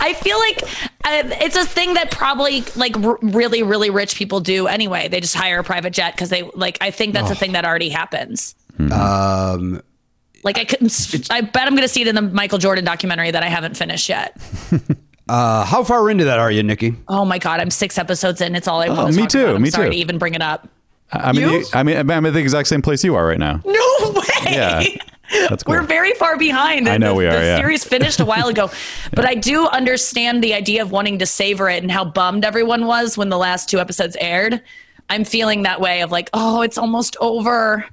[0.00, 0.62] I feel like
[1.04, 5.08] uh, it's a thing that probably like r- really, really rich people do anyway.
[5.08, 7.64] They just hire a private jet because they like, I think that's a thing that
[7.64, 8.54] already happens.
[8.78, 9.80] Um,
[10.42, 12.84] Like I couldn't, s- I bet I'm going to see it in the Michael Jordan
[12.84, 14.36] documentary that I haven't finished yet.
[15.28, 16.94] uh, how far into that are you, Nikki?
[17.08, 18.54] Oh my God, I'm six episodes in.
[18.54, 19.56] It's all I want Oh, to me talk too, about.
[19.56, 19.92] I'm me sorry too.
[19.92, 20.68] to even bring it up.
[21.12, 21.50] I mean, You?
[21.60, 23.60] you- I mean, I'm at the exact same place you are right now.
[23.64, 24.52] No way.
[24.52, 24.84] Yeah,
[25.48, 25.74] that's cool.
[25.74, 26.88] We're very far behind.
[26.88, 27.56] I know the, we are, The yeah.
[27.58, 28.70] series finished a while ago,
[29.12, 32.86] but I do understand the idea of wanting to savor it and how bummed everyone
[32.86, 34.62] was when the last two episodes aired.
[35.10, 37.84] I'm feeling that way of like, oh, it's almost over.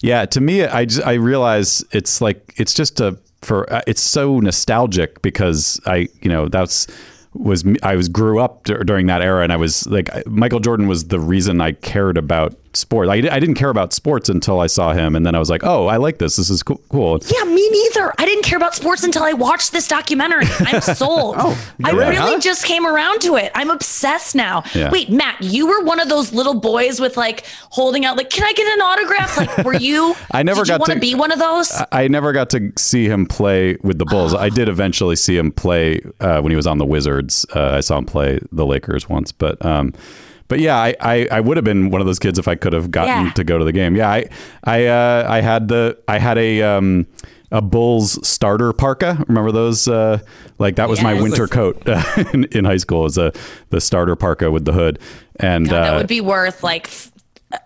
[0.00, 4.02] Yeah, to me, I just, I realize it's like it's just a for uh, it's
[4.02, 6.86] so nostalgic because I you know that's
[7.34, 10.88] was I was grew up dur- during that era and I was like Michael Jordan
[10.88, 13.08] was the reason I cared about sport.
[13.08, 15.62] I, I didn't care about sports until I saw him and then I was like,
[15.64, 16.36] oh, I like this.
[16.36, 16.80] This is cool.
[16.88, 17.18] cool.
[17.26, 18.12] Yeah, me neither.
[18.18, 20.44] I didn't care about sports until I watched this documentary.
[20.60, 21.36] I'm sold.
[21.38, 22.38] oh, I you're really huh?
[22.40, 23.52] just came around to it.
[23.54, 24.64] I'm obsessed now.
[24.74, 24.90] Yeah.
[24.90, 28.44] Wait, Matt, you were one of those little boys with like holding out, like, can
[28.44, 29.36] I get an autograph?
[29.36, 30.14] Like, were you?
[30.30, 31.72] I never got want to- be one of those.
[31.92, 34.34] I never got to see him play with the Bulls.
[34.34, 37.44] I did eventually see him play uh, when he was on the Wizards.
[37.54, 39.92] Uh, I saw him play the Lakers once, but um,
[40.48, 42.72] but yeah, I, I, I would have been one of those kids if I could
[42.72, 43.32] have gotten Yeah.
[43.32, 43.96] to go to the game.
[43.96, 44.28] Yeah, I
[44.64, 47.06] I uh, I had the I had a um,
[47.50, 49.24] a Bulls starter parka.
[49.28, 49.86] Remember those?
[49.88, 50.18] Uh,
[50.58, 51.82] like that was my winter coat
[52.34, 53.00] in, in high school.
[53.00, 53.32] It Was a
[53.70, 54.98] the starter parka with the hood,
[55.36, 56.90] and God, that uh, would be worth like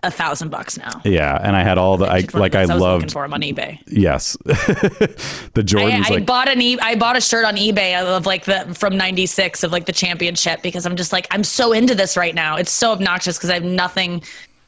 [0.03, 1.01] a thousand bucks now.
[1.03, 3.41] yeah, and I had all the I of like I looking loved for them on
[3.41, 3.81] eBay.
[3.87, 5.15] yes, the
[5.57, 8.45] I, Jordans I like bought an e- I bought a shirt on eBay of like
[8.45, 12.15] the from '96 of like the championship because I'm just like I'm so into this
[12.17, 12.55] right now.
[12.55, 14.23] It's so obnoxious because I have nothing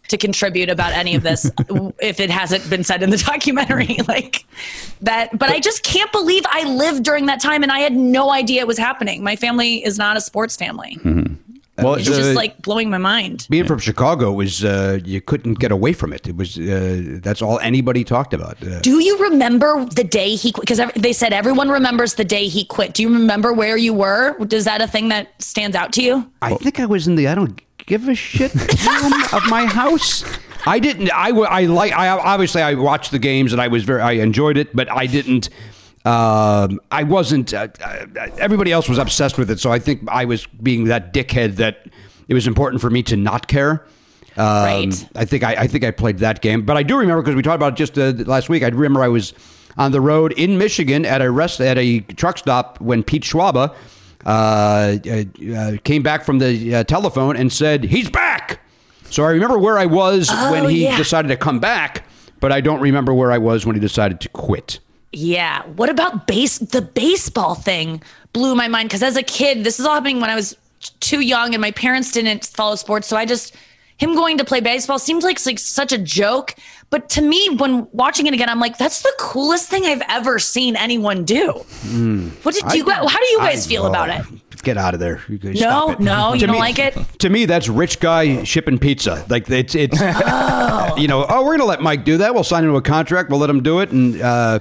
[0.07, 1.49] to contribute about any of this
[1.99, 4.45] if it hasn't been said in the documentary like
[5.01, 5.37] that.
[5.37, 8.61] But I just can't believe I lived during that time and I had no idea
[8.61, 9.23] it was happening.
[9.23, 10.97] My family is not a sports family.
[11.01, 11.35] Mm-hmm.
[11.77, 13.47] Well, It's Uh, just like blowing my mind.
[13.49, 16.27] Being from Chicago was uh, you couldn't get away from it.
[16.27, 18.57] It was uh, that's all anybody talked about.
[18.63, 20.61] Uh, Do you remember the day he quit?
[20.67, 22.93] Because they said everyone remembers the day he quit.
[22.93, 24.35] Do you remember where you were?
[24.51, 26.29] Is that a thing that stands out to you?
[26.41, 30.23] I think I was in the I don't give a shit room of my house.
[30.67, 31.09] I didn't.
[31.11, 31.91] I I like.
[31.93, 34.01] I obviously I watched the games and I was very.
[34.01, 35.49] I enjoyed it, but I didn't.
[36.03, 37.53] Um, I wasn't.
[37.53, 38.05] Uh, uh,
[38.37, 41.87] everybody else was obsessed with it, so I think I was being that dickhead that
[42.27, 43.85] it was important for me to not care.
[44.37, 45.09] Um, Right.
[45.15, 47.41] I think I, I think I played that game, but I do remember because we
[47.41, 48.63] talked about it just uh, last week.
[48.63, 49.33] I remember I was
[49.77, 53.75] on the road in Michigan at a rest at a truck stop when Pete Schwaba
[54.25, 58.59] uh, uh, uh, came back from the uh, telephone and said he's back.
[59.05, 60.97] So I remember where I was when he yeah.
[60.97, 62.05] decided to come back,
[62.39, 64.79] but I don't remember where I was when he decided to quit.
[65.11, 65.63] Yeah.
[65.65, 66.57] What about base?
[66.59, 68.01] The baseball thing
[68.33, 70.55] blew my mind because as a kid, this is all happening when I was
[70.99, 73.07] too young and my parents didn't follow sports.
[73.07, 73.55] So I just
[73.97, 76.55] him going to play baseball seems like, like such a joke.
[76.89, 80.39] But to me, when watching it again, I'm like, that's the coolest thing I've ever
[80.39, 81.51] seen anyone do.
[82.43, 82.83] What did you?
[82.85, 84.41] guys, how do you guys I- feel about oh, it?
[84.63, 85.23] Get out of there!
[85.27, 86.95] No, no, you To don't me- like it.
[87.17, 89.25] To me, that's rich guy shipping pizza.
[89.27, 89.99] Like it's it's
[90.99, 91.25] you know.
[91.27, 92.35] Oh, we're gonna let Mike do that.
[92.35, 93.31] We'll sign into a contract.
[93.31, 94.59] We'll let him do it, and uh,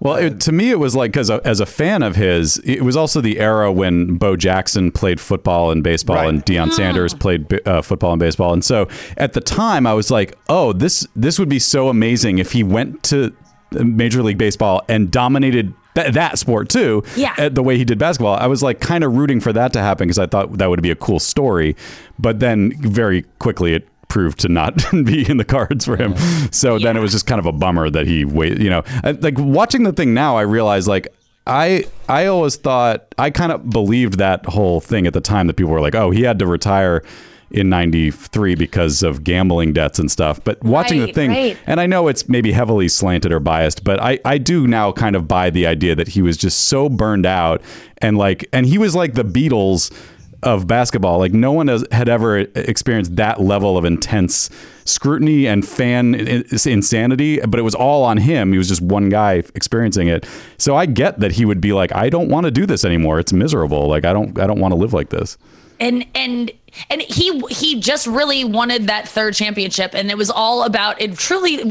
[0.00, 2.96] Well, it, to me, it was like because as a fan of his, it was
[2.96, 6.28] also the era when Bo Jackson played football and baseball, Right.
[6.28, 8.52] and Deion Sanders played uh, football and baseball.
[8.52, 12.38] And so at the time, I was like, "Oh, this this would be so amazing
[12.38, 13.34] if he went to
[13.72, 17.32] Major League Baseball and dominated." Th- that sport too, Yeah.
[17.38, 19.80] uh, The way he did basketball, I was like kind of rooting for that to
[19.80, 21.74] happen because I thought that would be a cool story.
[22.18, 26.16] But then very quickly it proved to not be in the cards for him.
[26.52, 28.58] So then it was just kind of a bummer that he wait.
[28.58, 31.08] You know, I- like watching the thing now, I realize like
[31.46, 35.54] I I always thought I kind of believed that whole thing at the time that
[35.54, 37.02] people were like, oh, he had to retire
[37.50, 41.56] in 93 because of gambling debts and stuff but watching the thing right.
[41.66, 45.14] and i know it's maybe heavily slanted or biased but i i do now kind
[45.14, 47.62] of buy the idea that he was just so burned out
[47.98, 49.96] and like and he was like the beatles
[50.42, 51.18] of basketball.
[51.18, 54.50] Like no one has, had ever experienced that level of intense
[54.84, 58.52] scrutiny and fan insanity, but it was all on him.
[58.52, 60.28] He was just one guy experiencing it.
[60.58, 63.18] So I get that he would be like, I don't want to do this anymore.
[63.18, 63.88] It's miserable.
[63.88, 65.36] Like I don't, I don't want to live like this.
[65.80, 66.50] and and
[66.90, 71.16] and he he just really wanted that third championship and it was all about it
[71.18, 71.64] truly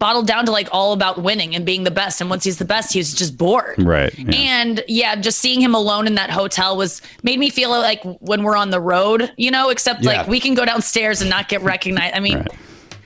[0.00, 2.64] bottled down to like all about winning and being the best and once he's the
[2.64, 4.12] best he's just bored Right.
[4.18, 4.30] Yeah.
[4.34, 8.42] and yeah just seeing him alone in that hotel was made me feel like when
[8.42, 10.10] we're on the road you know except Yeah.
[10.22, 12.44] like we can go downstairs and not get recognized i mean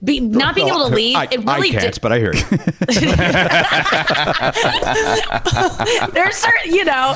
[0.03, 2.34] be, not being able to leave I, it really I can't, did but I hear
[2.34, 2.42] you.
[6.12, 7.14] there's certain, you know,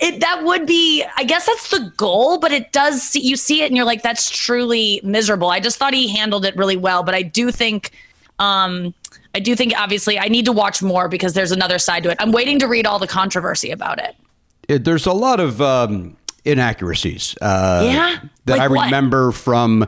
[0.00, 1.04] it that would be.
[1.16, 3.02] I guess that's the goal, but it does.
[3.02, 5.48] See, you see it, and you're like, that's truly miserable.
[5.50, 7.92] I just thought he handled it really well, but I do think,
[8.38, 8.92] um,
[9.36, 12.16] I do think obviously I need to watch more because there's another side to it.
[12.20, 14.16] I'm waiting to read all the controversy about it.
[14.66, 16.16] It- there's a lot of um,
[16.46, 17.36] inaccuracies.
[17.42, 18.16] Uh, Yeah?
[18.46, 18.84] that Like I what?
[18.86, 19.86] remember from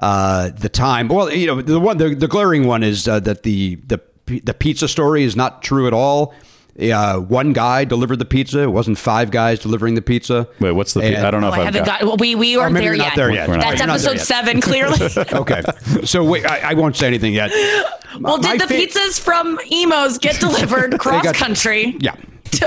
[0.00, 1.06] uh, the time.
[1.08, 4.00] Well, you know, the one, the, the glaring one is uh, that the the
[4.44, 6.34] the pizza story is not true at all.
[6.80, 8.60] Uh, one guy delivered the pizza.
[8.60, 10.46] It wasn't five guys delivering the pizza.
[10.60, 11.00] Wait, what's the?
[11.00, 12.00] And- I don't know Oh, if I I've haven't got.
[12.02, 12.20] got.
[12.20, 13.04] We we aren't there yet.
[13.08, 13.48] not there yet.
[13.48, 14.20] We're That's not episode yet.
[14.26, 14.98] seven, clearly.
[15.32, 15.62] Okay,
[16.04, 17.50] so wait, I, I won't say anything yet.
[18.20, 21.96] well, My did the fa- pizzas from Imo's get delivered cross got- country?
[21.98, 22.14] Yeah.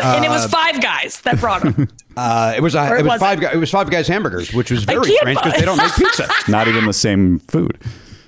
[0.03, 1.87] and it was five guys that brought them.
[2.17, 3.21] Uh, it was a, it it was wasn't.
[3.21, 3.55] five guys.
[3.55, 6.27] It was five guys hamburgers, which was very strange because they don't make pizza.
[6.49, 7.77] Not even the same food.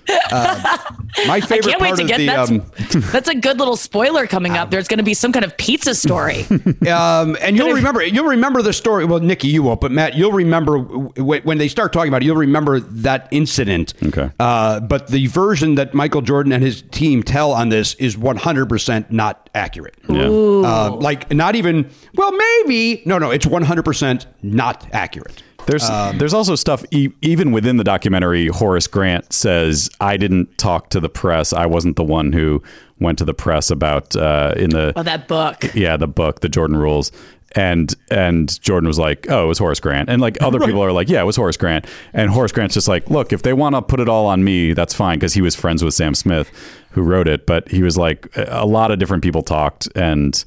[0.10, 3.60] My I favorite can't wait part to of get the that's, um, that's a good
[3.60, 4.72] little spoiler coming up.
[4.72, 6.46] There's going to be some kind of pizza story.
[6.94, 9.06] Um, and you'll remember, you'll remember the story.
[9.06, 12.26] Well, Nikki, you won't, but Matt, you'll remember w- when they start talking about it.
[12.26, 13.94] You'll remember that incident.
[14.04, 14.30] Okay.
[14.40, 19.12] Uh, but the version that Michael Jordan and his team tell on this is 100%
[19.12, 19.96] not accurate.
[20.10, 20.26] Yeah.
[20.28, 21.90] Uh, like not even.
[22.16, 23.02] Well, maybe.
[23.06, 23.32] No, no.
[23.32, 25.42] It's 100% not accurate.
[25.66, 28.48] There's Um, there's also stuff e- even within the documentary.
[28.48, 31.54] Horace Grant says I didn't talk to the press.
[31.54, 32.62] I wasn't the one who
[33.00, 35.64] went to the press about uh, in the oh, that book.
[35.74, 37.12] yeah the book the Jordan Rules.
[37.56, 40.92] And and Jordan was like, oh, it was Horace Grant, and like other people are
[40.92, 43.76] like, yeah, it was Horace Grant, and Horace Grant's just like, look, if they want
[43.76, 46.50] to put it all on me, that's fine, because he was friends with Sam Smith,
[46.94, 50.44] who wrote it, but he was like, a lot of different people talked, and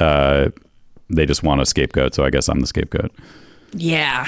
[0.00, 0.48] uh,
[1.08, 3.12] they just want a scapegoat, so I guess I'm the scapegoat.
[3.72, 4.26] Yeah.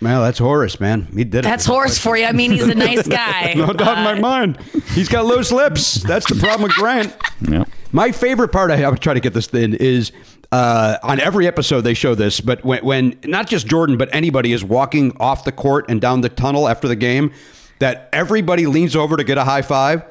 [0.00, 1.08] Well, that's Horace, man.
[1.14, 1.42] He did it.
[1.42, 2.24] That's Horace for you.
[2.24, 3.54] I mean, he's a nice guy.
[3.56, 4.58] No doubt in my mind.
[4.94, 5.94] He's got loose lips.
[6.02, 7.16] That's the problem with Grant.
[7.40, 7.64] Yeah.
[7.90, 10.12] My favorite part, I, I would try to get this in, is
[10.52, 14.52] uh, on every episode they show this, but when, when not just Jordan, but anybody
[14.52, 17.32] is walking off the court and down the tunnel after the game,
[17.80, 20.02] that everybody leans over to get a high five.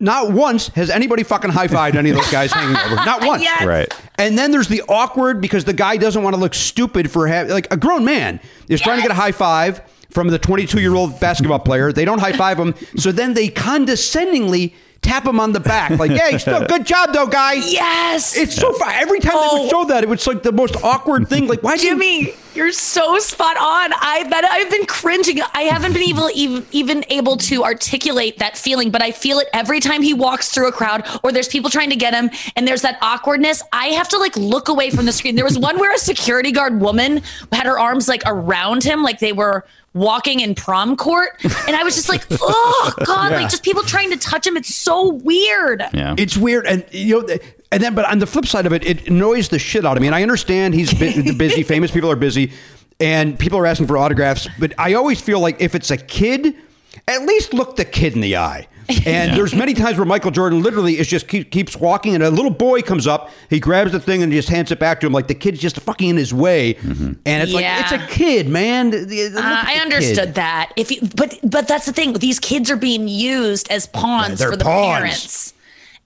[0.00, 2.96] Not once has anybody fucking high fived any of those guys hanging over.
[2.96, 3.42] Not once.
[3.42, 3.64] Yes.
[3.64, 4.00] Right.
[4.18, 7.52] And then there's the awkward because the guy doesn't want to look stupid for having,
[7.52, 9.80] like a grown man is trying to get a high five
[10.10, 11.92] from the 22 year old basketball player.
[11.92, 12.74] They don't high five him.
[12.96, 14.74] So then they condescendingly
[15.04, 17.52] tap him on the back, like, hey, still good job though, guy.
[17.54, 18.36] Yes.
[18.36, 18.92] It's so fun.
[18.94, 19.62] Every time they Oh.
[19.62, 21.46] would show that, it was like the most awkward thing.
[21.46, 21.90] Like, why do you?
[21.90, 23.92] Jimmy, you're so spot on.
[24.00, 25.40] I that I've been cringing.
[25.52, 29.48] I haven't been able even, even able to articulate that feeling, but I feel it
[29.52, 32.66] every time he walks through a crowd or there's people trying to get him and
[32.66, 33.62] there's that awkwardness.
[33.72, 35.34] I have to like look away from the screen.
[35.34, 39.18] There was one where a security guard woman had her arms like around him like
[39.18, 39.64] they were
[39.94, 41.30] walking in prom court
[41.66, 43.38] and I was just like, "Oh god, Yeah.
[43.38, 44.56] like just people trying to touch him.
[44.56, 46.14] It's so weird." Yeah.
[46.18, 47.36] It's weird, and you know,
[47.72, 50.00] and then, but on the flip side of it, it annoys the shit out of
[50.00, 50.06] me.
[50.08, 52.52] And I understand he's busy, famous people are busy,
[53.00, 54.46] and people are asking for autographs.
[54.58, 56.54] But I always feel like if it's a kid,
[57.08, 58.68] at least look the kid in the eye.
[59.06, 62.30] And there's many times where Michael Jordan literally is just keep, keeps walking, and a
[62.30, 65.12] little boy comes up, he grabs the thing and just hands it back to him,
[65.12, 66.74] like the kid's just fucking in his way.
[66.76, 67.76] And it's Yeah.
[67.88, 68.92] like it's a kid, man.
[68.94, 70.34] Uh, I understood kid.
[70.36, 70.72] that.
[70.76, 72.12] If you, but but that's the thing.
[72.14, 74.98] These kids are being used as pawns they're for the pawns.
[75.00, 75.54] parents,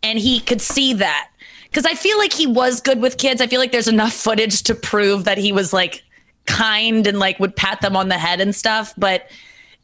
[0.02, 1.28] and he could see that
[1.64, 3.40] because I feel like he was good with kids.
[3.40, 6.02] I feel like there's enough footage to prove that he was like
[6.46, 8.94] kind and like would pat them on the head and stuff.
[8.96, 9.28] But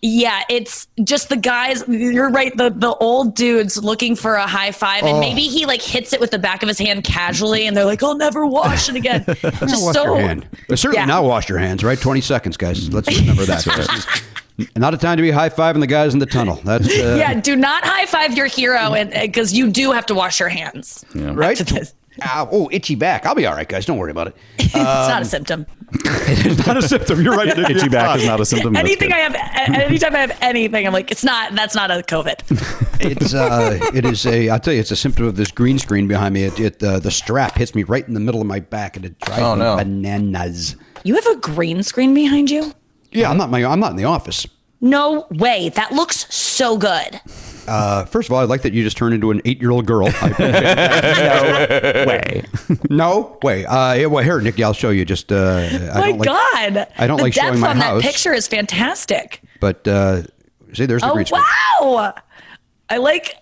[0.07, 1.83] yeah, it's just the guys.
[1.89, 2.55] You're right.
[2.55, 5.21] The the old dudes looking for a high five, and Oh.
[5.21, 8.03] maybe he like hits it with the back of his hand casually, and they're like,
[8.03, 10.47] "I'll never wash it again." just wash so your hand.
[10.69, 11.07] But certainly Yeah.
[11.07, 11.99] now wash your hands, right?
[11.99, 12.93] 20 seconds, guys.
[12.93, 14.23] Let's remember that.
[14.77, 16.61] Not a time to be high fiving the guys in the tunnel.
[16.65, 20.15] That's uh, yeah, do not high five your hero, and because you do have to
[20.15, 21.05] wash your hands.
[21.15, 21.59] right.
[22.21, 22.55] After this.
[22.55, 23.27] Ow, oh, itchy back.
[23.27, 23.87] I'll be all right, guys.
[23.87, 24.37] Don't worry about it.
[24.59, 25.67] it's not Um, a symptom.
[26.05, 27.23] it's not a symptom.
[27.23, 27.57] You're right.
[27.57, 27.71] Nick.
[27.71, 28.75] Itchy back is not a symptom.
[28.77, 29.13] Anything.
[29.13, 29.35] I have,
[29.75, 31.55] anytime I have anything, I'm like, it's not.
[31.55, 32.81] That's not a COVID.
[33.01, 34.49] It's uh, it is a.
[34.49, 36.45] I'll tell you, it's a symptom of this green screen behind me.
[36.45, 39.05] It, it uh, the strap hits me right in the middle of my back, and
[39.05, 39.77] it drives Oh, me no.
[39.77, 40.77] bananas.
[41.03, 42.73] You have a green screen behind you?
[43.11, 43.51] Yeah, I'm not.
[43.51, 44.47] My, I'm not in the office.
[44.81, 45.69] No way.
[45.71, 47.21] That looks so good.
[47.67, 50.07] Uh, first of all, I like that you just turned into an eight-year-old girl.
[50.07, 52.07] I appreciate that.
[52.09, 52.45] Way.
[52.91, 53.65] no way.
[53.65, 55.05] Uh, yeah, well, here, Nikki, I'll show you.
[55.05, 56.87] Just uh, I my don't like, God.
[56.99, 58.03] I don't the like depth showing my on house.
[58.03, 59.43] that picture is fantastic.
[59.61, 60.23] But uh,
[60.73, 61.43] see, there's the Oh green screen.
[61.81, 62.15] wow!
[62.91, 63.37] I like.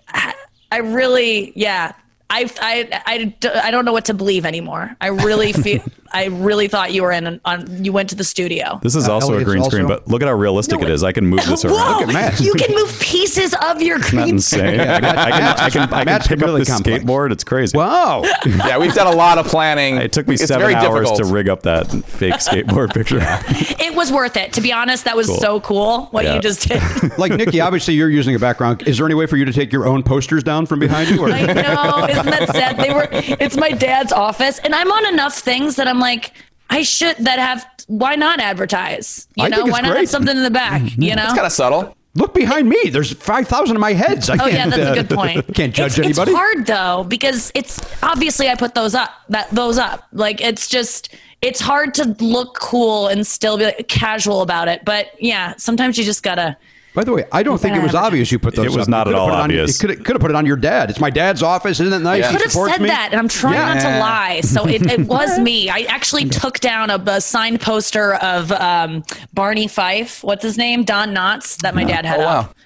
[0.70, 1.92] I really, yeah.
[2.34, 3.34] I, I, I,
[3.66, 4.96] I don't know what to believe anymore.
[5.00, 5.82] I really feel.
[6.14, 7.26] I really thought you were in.
[7.26, 7.82] An, on.
[7.84, 8.78] You went to the studio.
[8.82, 10.86] This is Uh, also a Elliot's green screen, also- but look at how realistic No,
[10.86, 11.02] it is.
[11.04, 11.74] I can move this around.
[11.76, 12.06] Whoa!
[12.06, 14.58] Look at You can move pieces of your Isn't green insane?
[14.60, 14.80] screen.
[14.80, 17.04] I can, I can, I can, I can pick really up this complex.
[17.04, 17.32] skateboard.
[17.32, 17.76] It's crazy.
[17.78, 18.24] Wow.
[18.44, 19.96] Yeah, we've done a lot of planning.
[19.96, 21.18] It took me it's seven hours difficult.
[21.18, 23.18] to rig up that fake skateboard picture.
[23.22, 24.52] It was worth it.
[24.54, 25.36] To be honest, that was Cool.
[25.38, 26.34] so cool what Yeah.
[26.34, 26.82] you just did.
[27.18, 28.82] like Nikki, obviously you're using a background.
[28.86, 31.20] Is there any way for you to take your own posters down from behind you?
[31.22, 31.30] Or?
[31.30, 32.76] I know, isn't that sad?
[32.78, 33.08] They were.
[33.12, 36.32] It's my dad's office, and I'm on enough things that I'm like,
[36.70, 37.66] I should that have.
[37.88, 39.26] Why not advertise?
[39.36, 40.00] You I know, think it's why not great.
[40.00, 40.82] have something in the back?
[40.96, 41.96] You know, It's kind of subtle.
[42.14, 42.90] Look behind me.
[42.90, 44.28] There's five thousand of my heads.
[44.30, 45.46] I Oh can't, yeah, that's uh, a good point.
[45.54, 46.30] Can't judge it's, anybody.
[46.30, 49.10] It's hard though because it's obviously I put those up.
[49.30, 50.06] That those up.
[50.12, 54.84] Like it's just it's hard to look cool and still be like, casual about it.
[54.84, 56.56] But yeah, sometimes you just gotta.
[56.94, 58.66] By the way, I don't think it was obvious you put those.
[58.66, 58.88] It was up.
[58.88, 59.82] not at could've all put it on- obvious.
[59.82, 60.90] You could have put it on your dad.
[60.90, 61.80] It's my dad's office.
[61.80, 62.20] Isn't it nice?
[62.20, 62.30] Yeah.
[62.32, 62.88] He Could have said me.
[62.88, 63.74] that, and I'm trying Yeah.
[63.74, 64.40] not to lie.
[64.42, 65.70] So it, it was me.
[65.70, 70.22] I actually took down a, a signed poster of um, Barney Fife.
[70.22, 70.84] What's his name?
[70.84, 72.40] Don Knotts that my dad had Oh, wow.
[72.40, 72.56] up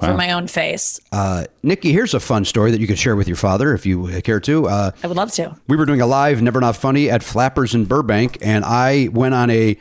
[0.00, 1.00] for my own face.
[1.12, 4.08] Uh, Nikki, here's a fun story that you could share with your father if you
[4.08, 4.66] uh, care to.
[4.68, 5.56] Uh, I would love to.
[5.68, 9.34] we were doing a live Never Not Funny at Flappers in Burbank, and I went
[9.34, 9.76] on a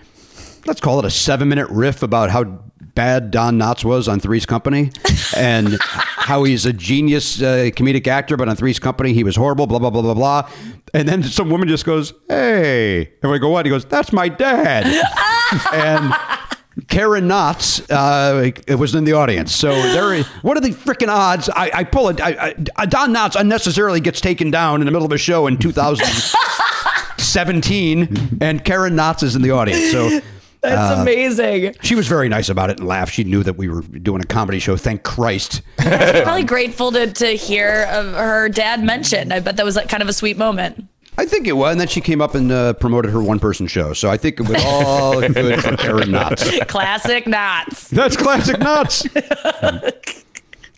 [0.67, 2.59] let's call it a seven minute riff about how
[2.95, 4.91] bad Don Knotts was on Three's Company
[5.37, 9.67] and how he's a genius uh, comedic actor, but on Three's Company he was horrible,
[9.67, 10.49] blah, blah, blah, blah, blah.
[10.93, 13.11] And then some woman just goes, Hey.
[13.21, 13.65] And we go, What?
[13.65, 14.85] He goes, That's my dad.
[15.73, 16.13] and
[16.87, 19.55] Karen Knotts uh, it was in the audience.
[19.55, 21.49] So there, is, what are the freaking odds?
[21.49, 22.19] I, I pull it.
[22.21, 25.57] I, I, Don Knotts unnecessarily gets taken down in the middle of a show in
[25.57, 29.91] 2017, and Karen Knotts is in the audience.
[29.91, 30.19] So
[30.69, 31.75] That's amazing.
[31.81, 33.13] she was very nice about it and laughed.
[33.13, 34.75] She knew that we were doing a comedy show.
[34.77, 35.61] Thank Christ.
[35.77, 39.31] Probably grateful to, to hear of her dad mentioned.
[39.33, 40.87] I bet that was like kind of a sweet moment.
[41.17, 41.71] I think it was.
[41.71, 43.93] And then she came up and uh, promoted her one person show.
[43.93, 46.67] So I think it was all good for Karen Knotts.
[46.67, 47.89] Classic knots.
[47.89, 49.07] That's classic Knots.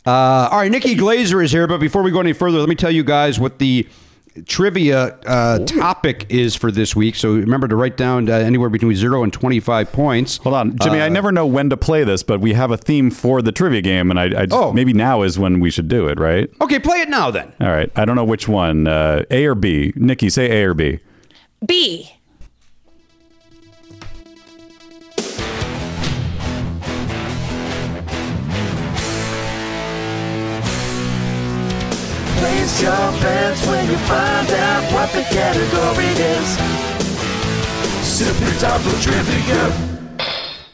[0.05, 2.75] Uh, all right, Nikki Glaser is here, but before we go any further, let me
[2.75, 3.85] tell you guys what the
[4.45, 7.15] trivia uh, topic is for this week.
[7.15, 10.37] So remember to write down uh, anywhere between zero and twenty-five points.
[10.37, 11.01] Hold on, Jimmy.
[11.01, 13.81] I never know when to play this, but we have a theme for the trivia
[13.81, 14.73] game, and I, I just, Oh.
[14.73, 16.49] maybe now is when we should do it, right?
[16.61, 17.53] Okay, play it now then.
[17.61, 17.91] All right.
[17.95, 18.87] I don't know which one.
[18.87, 19.93] Uh, a or B?
[19.95, 20.99] Nikki, say A or B.
[21.65, 22.11] B.
[32.67, 36.57] Place your bets when you find out what the category is.
[38.05, 39.71] Super time trivia.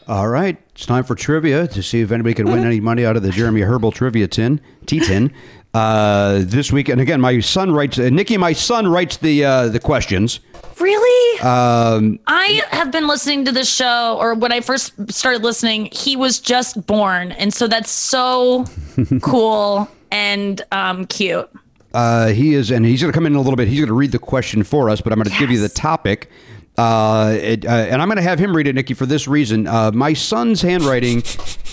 [0.08, 3.16] All right, it's time for trivia to see if anybody can win any money out
[3.16, 5.32] of the Jeremy Herbal trivia tin, T tin.
[5.76, 8.00] Uh, this week, and again, my son writes.
[8.00, 10.40] Uh, Nikki, my son writes the uh, the questions.
[10.80, 11.42] Really?
[11.42, 16.16] Um, I have been listening to this show, or when I first started listening, he
[16.16, 18.66] was just born, and so that's so
[19.22, 21.48] cool and um, cute.
[21.94, 23.68] Uh, he is, and he's going to come in a little bit.
[23.68, 25.70] He's going to read the question for us, but I'm going to give you the
[25.70, 26.30] topic.
[26.78, 29.68] Uh, it, uh, and I'm going to have him read it, Nikki, for this reason.
[29.68, 31.24] Uh, my son's handwriting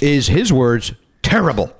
[0.01, 0.93] is his words
[1.23, 1.65] terrible.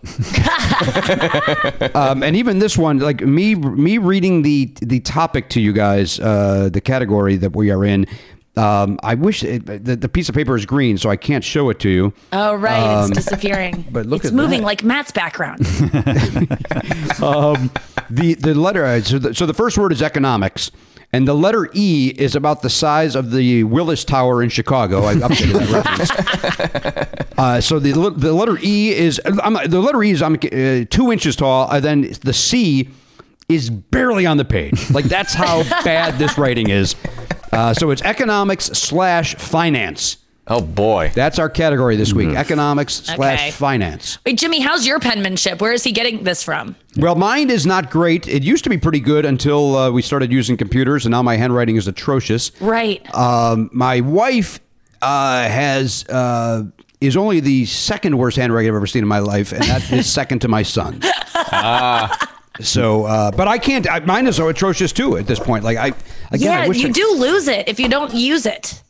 [1.95, 6.19] um, and even this one, like me, me reading the the topic to you guys,
[6.21, 8.07] uh, the category that we are in.
[8.57, 11.71] Um, I wish it, the, the piece of paper is green, so I can't show
[11.71, 12.13] it to you.
[12.33, 13.87] Oh right, Um, it's disappearing.
[13.93, 14.67] but look it's at moving that.
[14.67, 15.61] like Matt's background.
[17.23, 17.71] Um,
[18.09, 20.71] the the letter uh, so the, so the first word is economics,
[21.13, 25.05] and the letter E is about the size of the Willis Tower in Chicago.
[25.05, 27.27] I updated that reference.
[27.41, 31.11] Uh, so the the letter E is I'm, the letter E is I'm uh, two
[31.11, 32.91] inches tall, and then the C
[33.49, 34.91] is barely on the page.
[34.91, 36.97] Like that's how bad this writing is.
[37.53, 40.17] Uh, so it's economics slash finance.
[40.47, 43.51] Oh boy, That's our category this week: economics slash Okay.
[43.53, 44.19] finance.
[44.27, 45.61] Wait, Jimmy, how's your penmanship?
[45.61, 46.75] Where is he getting this from?
[46.97, 48.27] Well, mine is not great.
[48.27, 51.37] It used to be pretty good until uh, we started using computers, and now my
[51.37, 52.51] handwriting is atrocious.
[52.61, 53.03] Right.
[53.15, 54.59] Um, my wife
[55.03, 56.65] uh, has uh,
[57.01, 60.11] is only the second worst handwriting I've ever seen in my life, and that is
[60.13, 61.01] second to my son.
[62.63, 63.89] So, uh, but I can't.
[63.91, 65.65] I, mine is so atrocious too at this point.
[65.65, 65.87] Like I,
[66.31, 68.83] again, yeah, I wish you I- do lose it if you don't use it.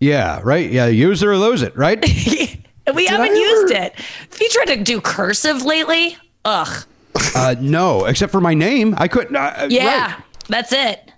[0.00, 0.70] Yeah, right.
[0.70, 1.98] Yeah, use it or lose it, right?
[2.94, 3.92] We haven't used it.
[3.94, 6.16] Have you tried to do cursive lately?
[6.46, 6.84] Ugh.
[7.34, 9.36] uh, no, except for my name, I couldn't.
[9.36, 10.24] Uh, Yeah, right.
[10.48, 11.12] that's it.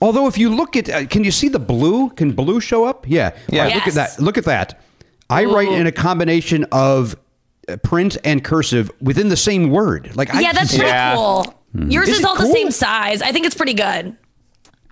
[0.00, 2.10] Although, if you look at, uh, can you see the blue?
[2.10, 3.08] Can blue show up?
[3.08, 3.32] Yeah.
[3.48, 3.64] Yeah.
[3.66, 4.20] All Look at that.
[4.20, 4.80] Look at that.
[5.28, 7.18] I write in a combination of uh,
[7.82, 10.14] print and cursive within the same word.
[10.16, 11.14] Like, I yeah, that's pretty Yeah.
[11.14, 11.54] cool.
[11.88, 12.46] Yours Is is, all cool?
[12.46, 13.20] the same size.
[13.22, 14.16] I think it's pretty good.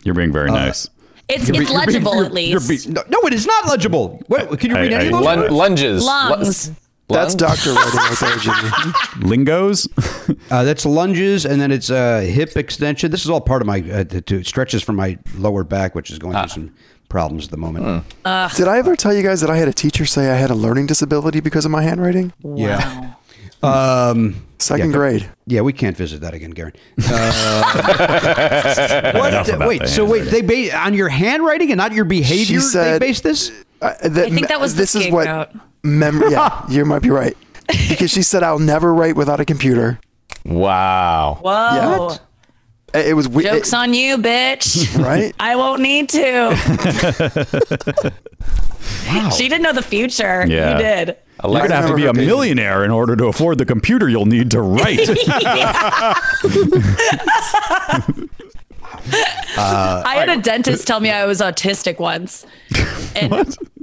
[0.03, 0.89] You're being very nice.
[1.29, 2.87] It's it's be- you're being- legible you're- at you're least.
[2.89, 4.23] be- no, no, it is not legible.
[4.27, 5.23] What, can you read I- any I- of those?
[5.25, 5.53] Lun- words?
[5.53, 6.05] lunges.
[6.05, 6.71] Lungs.
[7.09, 8.71] That's doctor writing right there, Jimmy.
[9.29, 9.89] Lingos.
[10.51, 13.11] Uh, that's lunges, and then it's uh, hip extension.
[13.11, 16.11] This is all part of my uh, to, to stretches from my lower back, which
[16.11, 16.75] is going through some
[17.15, 18.05] problems at the moment.
[18.57, 20.55] Did I ever tell you guys that I had a teacher say I had a
[20.55, 22.33] learning disability because of my handwriting?
[22.43, 23.13] Yeah.
[23.63, 25.31] Um, Second Yeah, grade.
[25.47, 26.75] Yeah, we can't visit that again, Garon.
[27.07, 29.33] Uh, what?
[29.33, 32.45] Enough Wait, so wait, they base on your handwriting and not your behavior.
[32.45, 33.53] She said- they base this.
[33.81, 35.63] Uh, that, I think that was the this is what scapegoat.
[35.85, 37.37] mem- yeah, you might be right.
[37.89, 40.01] Because she said I'll never write without a computer.
[40.45, 41.39] Wow.
[41.43, 42.11] Whoa.
[42.11, 42.17] Yeah.
[42.95, 44.97] It it was we- Joke's it- on you, bitch.
[45.03, 45.35] right.
[45.41, 46.21] I won't need to.
[49.09, 49.31] wow.
[49.31, 50.47] She didn't know the future.
[50.47, 50.73] Yeah.
[50.73, 51.17] You did.
[51.43, 54.51] You're gonna have to be a millionaire in order to afford the computer you'll need
[54.53, 55.01] to write.
[59.57, 62.47] Uh, I had a dentist tell me I was autistic once.
[63.15, 63.33] And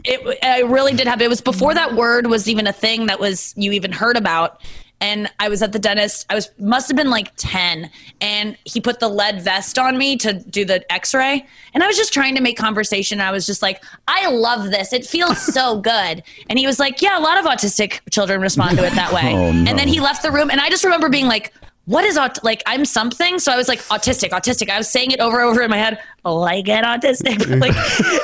[0.03, 1.24] it, it really did happen.
[1.24, 4.62] It was before that word was even a thing that was you even heard about.
[5.02, 6.26] And I was at the dentist.
[6.30, 7.89] I was must have been like 10
[8.22, 11.45] and he put the lead vest on me to do the x-ray.
[11.74, 13.20] And I was just trying to make conversation.
[13.20, 14.93] I was just like, "I love this.
[14.93, 18.78] It feels so good." And he was like, "Yeah, a lot of autistic children respond
[18.78, 19.70] to it that way." Oh, no.
[19.70, 21.54] And then he left the room and I just remember being like,
[21.86, 25.12] what is aut- like I'm something so I was like autistic autistic I was saying
[25.12, 27.74] it over and over in my head like get autistic like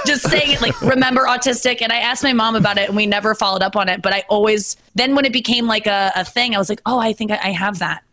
[0.06, 3.06] just saying it like remember autistic and I asked my mom about it and we
[3.08, 6.24] never followed up on it but I always then when it became like a, a
[6.24, 8.04] thing I was like oh I think I, I have that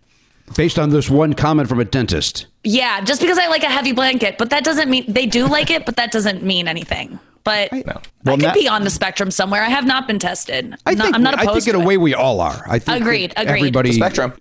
[0.57, 2.47] Based on this one comment from a dentist.
[2.65, 5.71] yeah just because I like a heavy blanket but that doesn't mean they do like
[5.71, 7.83] it but that doesn't mean anything but I
[8.25, 10.97] Well, could na- be on the spectrum somewhere I have not been tested I I'm
[10.97, 11.87] not, think I'm not I opposed think in to a it.
[11.87, 12.65] way we all are.
[12.67, 13.57] I think Agreed, agreed.
[13.59, 14.33] Everybody Spectrum.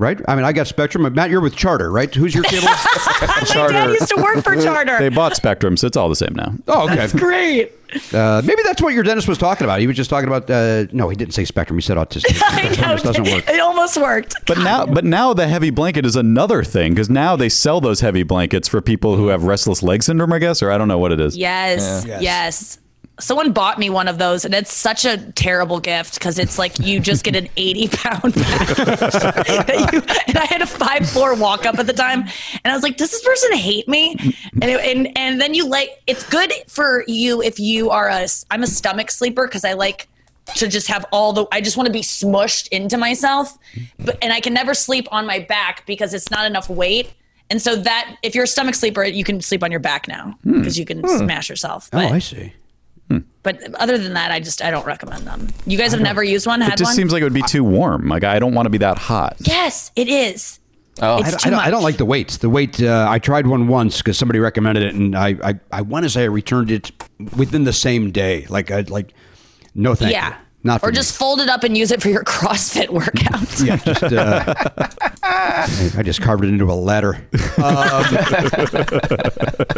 [0.00, 0.20] Right?
[0.26, 1.12] I mean, I got Spectrum.
[1.14, 2.12] Matt, you're with Charter, right?
[2.12, 2.66] Who's your cable?
[2.66, 6.34] my dad used to work for Charter they bought Spectrum, so it's all the same
[6.34, 6.54] now.
[6.66, 7.06] oh, okay.
[7.18, 7.72] great
[8.12, 9.80] Uh, maybe that's what your dentist was talking about.
[9.80, 10.48] He was just talking about.
[10.48, 11.76] Uh, no, he didn't say Spectrum.
[11.76, 12.40] He said autistic.
[12.44, 13.48] I know This doesn't work.
[13.48, 17.36] it almost worked But now, but now the heavy blanket is another thing because now
[17.36, 20.70] they sell those heavy blankets for people who have restless leg syndrome, I guess, or
[20.70, 21.36] I don't know what it is.
[21.36, 22.79] Yes, yes.
[23.20, 26.78] Someone bought me one of those, and it's such a terrible gift because it's like
[26.78, 28.78] you just get an 80 pound bag.
[29.92, 32.20] You- and I had a five floor walk up at the time,
[32.64, 34.16] and I was like, does this person hate me?
[34.54, 38.26] And, it, and, and then you like, it's good for you if you are a,
[38.50, 40.08] I'm a stomach sleeper because I like
[40.56, 43.56] to just have all the, I just want to be smushed into myself.
[43.98, 47.12] But, and I can never sleep on my back because it's not enough weight.
[47.50, 50.38] And so that if you're a stomach sleeper, you can sleep on your back now
[50.44, 50.58] hmm.
[50.58, 51.18] because you can hmm.
[51.18, 51.90] smash yourself.
[51.92, 52.52] Oh, I see.
[53.42, 55.48] But other than that, I just I don't recommend them.
[55.66, 56.60] You guys have never used one?
[56.62, 56.94] It just one?
[56.94, 58.08] seems like it would be too warm.
[58.08, 59.36] Like I don't want to be that hot.
[59.40, 60.58] yes, it is.
[61.02, 62.28] Oh, It's I, too don't, I don't like the weight.
[62.28, 62.82] The weight.
[62.82, 66.10] Uh, I tried one once because somebody recommended it, and I, I, I want to
[66.10, 66.90] say I returned it
[67.36, 68.46] within the same day.
[68.50, 69.14] Like I like,
[69.74, 70.30] no thank yeah.
[70.30, 70.34] you.
[70.62, 70.96] Not for or me.
[70.96, 73.66] just fold it up and use it for your CrossFit workouts.
[73.66, 74.54] yeah, just uh,
[75.22, 77.14] I I just carved it into a letter.
[77.56, 78.02] Um, all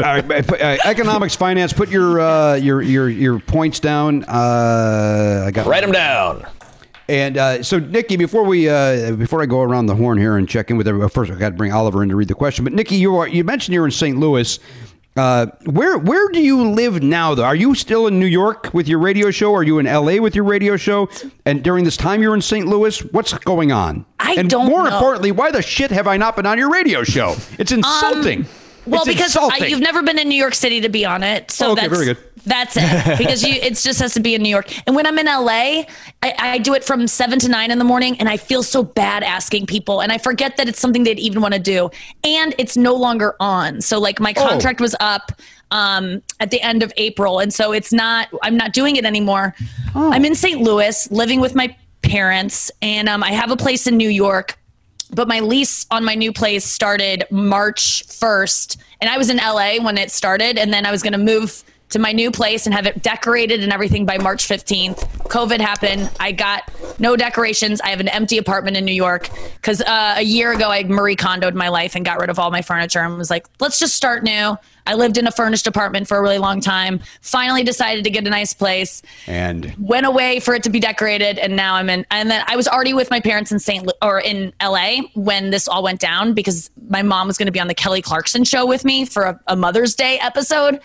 [0.05, 1.73] right, but, uh, economics, finance.
[1.73, 4.25] Put your uh, your your your points down.
[4.25, 6.47] Uh, I got Write them down.
[7.09, 10.49] And uh, so, Nikki, before we uh, before I go around the horn here and
[10.49, 12.65] check in with everyone, first I got to bring Oliver in to read the question.
[12.65, 14.19] But Nikki, you are you mentioned you're in St.
[14.19, 14.59] Louis,
[15.15, 17.35] Uh, where where do you live now?
[17.35, 19.55] Though, are you still in New York with your radio show?
[19.55, 20.21] Are you in L.A.
[20.21, 21.11] with your radio show?
[21.45, 22.67] And during this time, you're in St.
[22.67, 22.99] Louis.
[23.13, 24.07] What's going on?
[24.19, 24.95] I and don't More know.
[24.97, 27.37] importantly, why the shit have I not been on your radio show?
[27.59, 28.47] It's insulting.
[28.87, 31.51] Well, It's because I, you've never been in New York City to be on it,
[31.51, 32.19] so Oh, okay, that's very good.
[32.45, 33.19] That's it.
[33.19, 34.73] Because you, it just has to be in New York.
[34.87, 35.85] And when I'm in LA,
[36.23, 38.83] I, I do it from seven to nine in the morning, and I feel so
[38.83, 41.91] bad asking people, and I forget that it's something they'd even want to do,
[42.25, 43.81] and it's no longer on.
[43.81, 44.49] So like my Oh.
[44.49, 45.33] contract was up
[45.71, 48.29] um, at the end of April, and so it's not.
[48.43, 49.55] I'm not doing it anymore.
[49.95, 50.13] Oh.
[50.13, 50.61] I'm in St.
[50.61, 54.59] Louis, living with my parents, and um, I have a place in New York
[55.15, 59.77] but my lease on my new place started March 1st and I was in LA
[59.77, 61.63] when it started and then I was going to move
[61.93, 64.99] to my new place and have it decorated and everything by March 15th.
[65.29, 66.11] COVID happened.
[66.21, 67.81] I got no decorations.
[67.81, 69.31] I have an empty apartment in New York
[69.63, 72.51] cuz uh, a year ago I Marie Kondoed my life and got rid of all
[72.51, 76.09] my furniture and was like, "Let's just start new." I lived in a furnished apartment
[76.09, 77.01] for a really long time.
[77.21, 81.39] Finally decided to get a nice place and went away for it to be decorated
[81.39, 83.93] and now i'm in and then i was already with my parents in st Lu-
[84.03, 87.61] or in la when this all went down because my mom was going to be
[87.61, 90.81] on the kelly clarkson show with me for a, a mother's day episode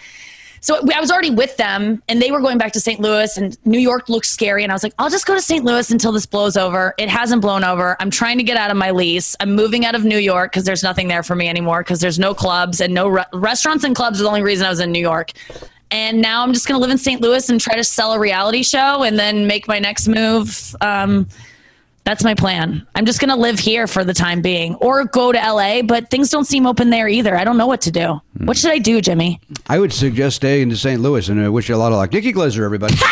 [0.62, 3.58] so i was already with them and they were going back to st louis and
[3.66, 6.12] new york looked scary and i was like i'll just go to st louis until
[6.12, 9.36] this blows over it hasn't blown over i'm trying to get out of my lease
[9.39, 12.20] i'm moving out of new york because there's nothing there for me anymore because there's
[12.20, 14.91] no clubs and no re- restaurants and clubs are the only reason i was in
[14.91, 15.32] new york
[15.89, 17.22] and now I'm just going to live in St.
[17.22, 20.76] Louis and try to sell a reality show and then make my next move.
[20.82, 21.28] Um,
[22.08, 22.88] that's my plan.
[22.95, 26.10] I'm just going to live here for the time being or go to LA, but
[26.10, 27.36] things don't seem open there either.
[27.36, 28.22] I don't know what to do.
[28.45, 29.41] What should I do, Jimmy?
[29.68, 31.01] I would suggest staying in St.
[31.01, 32.14] Louis, and I wish you a lot of luck.
[32.14, 32.95] Nikki Glaser, everybody.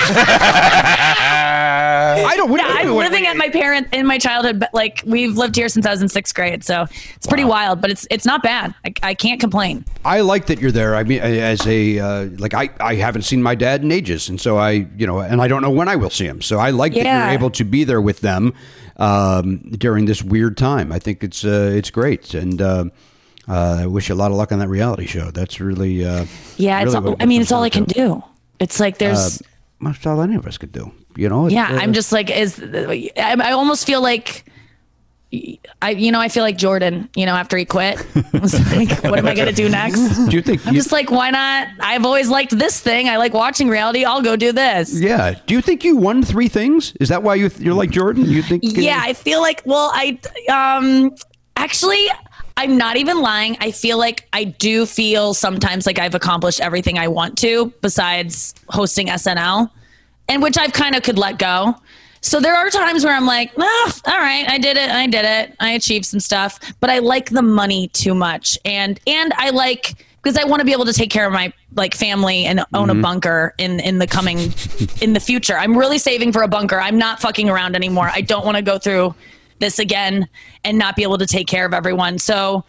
[2.17, 2.49] I don't.
[2.49, 5.67] What, Yeah, I'm living at my parent in my childhood, but like we've lived here
[5.67, 6.85] since I was in sixth grade, so
[7.15, 7.81] it's pretty wild.
[7.81, 8.73] But it's it's not bad.
[8.85, 9.83] I, I can't complain.
[10.05, 10.95] I like that you're there.
[10.95, 14.39] I mean, as a uh, like, I I haven't seen my dad in ages, and
[14.39, 16.41] so I, you know, and I don't know when I will see him.
[16.41, 17.25] So I like that Yeah.
[17.25, 18.53] you're able to be there with them
[18.97, 20.91] um, during this weird time.
[20.91, 22.85] I think it's uh, it's great, and uh,
[23.47, 25.31] uh, I wish you a lot of luck on that reality show.
[25.31, 26.25] That's really uh,
[26.57, 26.95] Yeah, it's.
[26.95, 28.23] all, I mean, it's all I can down do.
[28.59, 29.41] It's like there's.
[29.41, 29.45] Uh,
[29.81, 30.91] that's all any of us could do.
[31.15, 31.47] You know.
[31.47, 32.61] yeah, uh, I'm just like is.
[32.61, 34.45] I, I almost feel like.
[35.81, 37.09] I you know I feel like Jordan.
[37.15, 39.99] You know after he quit, it's like what am I gonna do next?
[40.29, 40.65] Do you think?
[40.67, 41.67] I'm you- just like why not?
[41.79, 43.09] I've always liked this thing.
[43.09, 44.05] I like watching reality.
[44.05, 44.99] I'll go do this.
[44.99, 45.35] yeah.
[45.45, 46.93] Do you think you won three things?
[46.99, 48.25] Is that why you you're like Jordan?
[48.25, 48.63] You think?
[48.65, 50.19] Yeah, I feel like well, I
[50.49, 51.15] um
[51.57, 52.07] actually
[52.57, 53.57] I'm not even lying.
[53.59, 58.55] I feel like I do feel sometimes like I've accomplished everything I want to besides
[58.69, 59.69] hosting SNL,
[60.29, 61.75] and which I've kind of could let go.
[62.25, 65.25] So there are times where I'm like, oh, all right, I did it, I did
[65.25, 69.51] it, I achieved some stuff, but I like the money too much, and and I
[69.51, 72.61] like because I want to be able to take care of my like family and
[72.73, 73.03] own a mm-hmm.
[73.03, 74.39] bunker in in the coming
[75.01, 75.55] in the future.
[75.55, 76.81] I'm really saving for a bunker.
[76.81, 78.09] I'm not fucking around anymore.
[78.11, 79.13] I don't want to go through
[79.59, 80.27] this again
[80.63, 82.17] and not be able to take care of everyone.
[82.17, 82.65] So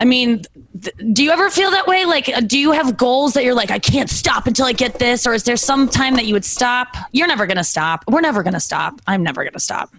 [0.00, 0.42] I mean,
[0.80, 2.06] th- do you ever feel that way?
[2.06, 4.98] Like, uh, do you have goals that you're like, I can't stop until I get
[4.98, 5.26] this?
[5.26, 6.96] Or is there some time that you would stop?
[7.12, 8.04] You're never going to stop.
[8.08, 9.00] We're never going to stop.
[9.06, 9.94] I'm never going to stop.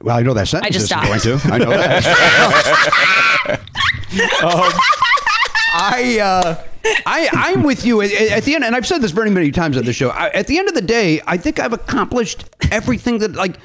[0.00, 1.38] Well, I know that sentence I just isn't going to.
[1.38, 1.54] stopped.
[1.54, 3.60] I know that.
[4.44, 4.70] Um,
[5.76, 6.64] I, uh,
[7.04, 9.76] I, I'm with you at, at the end, and I've said this very many times
[9.76, 10.10] on the show.
[10.10, 13.56] I, at the end of the day, I think I've accomplished everything that, like,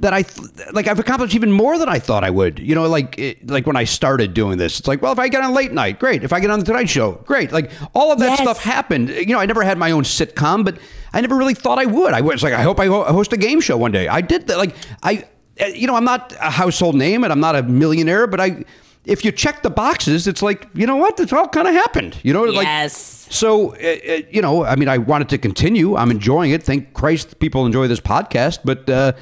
[0.00, 0.86] that I th- like.
[0.86, 2.58] I've accomplished even more than I thought I would.
[2.58, 5.28] You know, like, it, like when I started doing this, it's like, well, if I
[5.28, 6.24] get on late night, great.
[6.24, 7.52] If I get on the Tonight Show, great.
[7.52, 8.40] Like, all of that Yes.
[8.40, 9.08] stuff happened.
[9.10, 10.78] You know, I never had my own sitcom, but
[11.12, 12.12] I never really thought I would.
[12.12, 14.08] I was like, I hope I host a game show one day.
[14.08, 14.58] I did that.
[14.58, 15.24] Like, I,
[15.60, 18.64] uh, you know, I'm not a household name and I'm not a millionaire, but I,
[19.04, 21.20] if you check the boxes, it's like, you know what?
[21.20, 22.18] It's all kind of happened.
[22.22, 23.26] You know, like, Yes.
[23.30, 25.94] so, uh, uh, you know, I mean, I want it to continue.
[25.94, 26.62] I'm enjoying it.
[26.62, 28.60] Thank Christ people enjoy this podcast.
[28.64, 29.12] But, uh,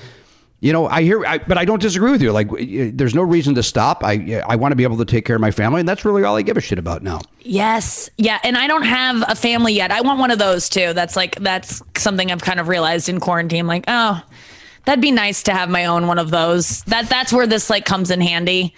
[0.63, 2.31] you know, I hear, I, but I don't disagree with you.
[2.31, 2.49] Like,
[2.97, 4.05] there's no reason to stop.
[4.05, 6.23] I, I want to be able to take care of my family, and that's really
[6.23, 7.21] all I give a shit about now.
[7.41, 8.09] Yes.
[8.17, 8.39] Yeah.
[8.45, 9.91] And I don't have a family yet.
[9.91, 10.93] I want one of those too.
[10.93, 13.67] That's like, that's something I've kind of realized in quarantine.
[13.67, 14.23] Like, oh,
[14.85, 16.85] that'd be nice to have my own one of those.
[16.85, 18.73] That That's where this like comes in handy.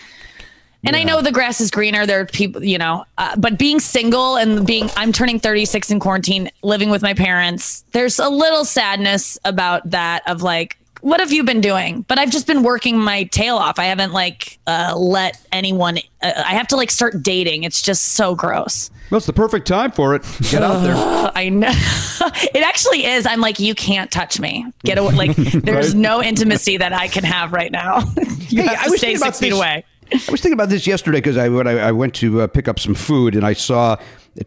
[0.87, 2.07] And I know the grass is greener.
[2.07, 6.01] There are people, you know, uh, but being single and being, I'm turning 36 in
[6.01, 11.31] quarantine, living with my parents, there's a little sadness about that of like, what have
[11.33, 12.01] you been doing?
[12.09, 13.79] But I've just been working my tail off.
[13.79, 17.65] I haven't like uh, let anyone, uh, I have to like start dating.
[17.65, 18.91] It's just so gross.
[19.11, 20.23] Well, it's the perfect time for it.
[20.51, 20.95] Get out there.
[21.35, 21.69] I know.
[22.55, 23.27] it actually is.
[23.27, 24.65] I'm like, you can't touch me.
[24.83, 25.15] Get away.
[25.15, 27.99] Like, there's no intimacy that I can have right now.
[28.49, 29.85] you Hey, have I was stay thinking about six feet this- away.
[30.11, 32.67] I was thinking about this yesterday because I when I, I went to uh, pick
[32.69, 33.97] up some food and I saw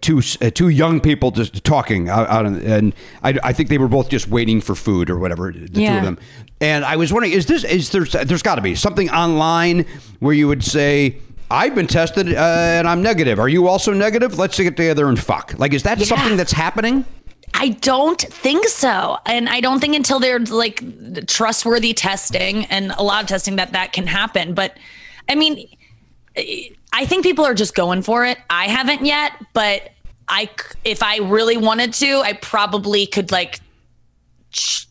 [0.02, 3.78] two uh, two young people just talking out, out in, and I, I think they
[3.78, 5.52] were both just waiting for food or whatever.
[5.52, 6.20] The two of them.
[6.60, 8.04] And I was wondering, is this is there?
[8.04, 9.86] There's got to be something online
[10.20, 11.18] where you would say.
[11.50, 13.40] I've been tested uh, and I'm negative.
[13.40, 14.38] Are you also negative?
[14.38, 15.54] Let's get together and fuck.
[15.58, 16.04] Like, is that Yeah.
[16.04, 17.06] something that's happening?
[17.54, 19.18] I don't think so.
[19.26, 20.84] And I don't think until there's like
[21.26, 24.56] trustworthy testing and a lot of testing that that can happen.
[24.56, 24.78] But
[25.30, 25.70] I mean,
[26.94, 28.38] I think people are just going for it.
[28.50, 29.92] I haven't yet, but
[30.28, 30.50] I,
[30.84, 33.60] if I really wanted to, I probably could like
[34.52, 34.88] ch-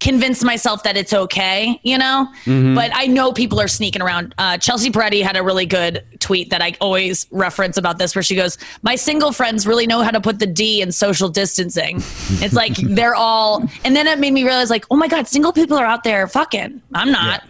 [0.00, 2.26] convince myself that it's okay, you know?
[2.74, 4.34] But I know people are sneaking around.
[4.38, 8.22] Uh, Chelsea Peretti had a really good tweet that I always reference about this where
[8.24, 11.98] she goes, My single friends really know how to put the D in social distancing.
[12.42, 15.52] it's like they're all, and then it made me realize, like, oh my God, single
[15.52, 16.82] people are out there fucking.
[16.94, 17.42] I'm not.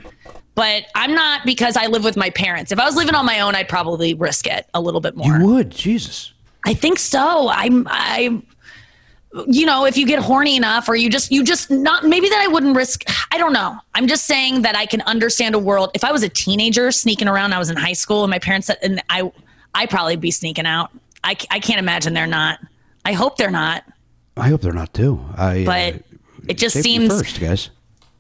[0.57, 2.73] But I'm not because I live with my parents.
[2.73, 5.39] If I was living on my own, I'd probably risk it a little bit more.
[5.39, 6.33] You would, Jesus.
[6.65, 7.49] I think so.
[7.49, 8.43] I'm I
[9.49, 12.41] you know, if you get horny enough or you just you just not maybe that
[12.41, 13.77] I wouldn't risk I don't know.
[13.95, 17.29] I'm just saying that I can understand a world if I was a teenager sneaking
[17.29, 19.31] around, I was in high school and my parents said and I
[19.75, 20.91] I'd probably be sneaking out.
[21.23, 22.61] I, I can't imagine they're not.
[23.05, 23.85] I hope they're not.
[24.39, 25.23] I hope they're not too.
[25.37, 25.99] I, But uh,
[26.49, 27.71] it just seems first, guys.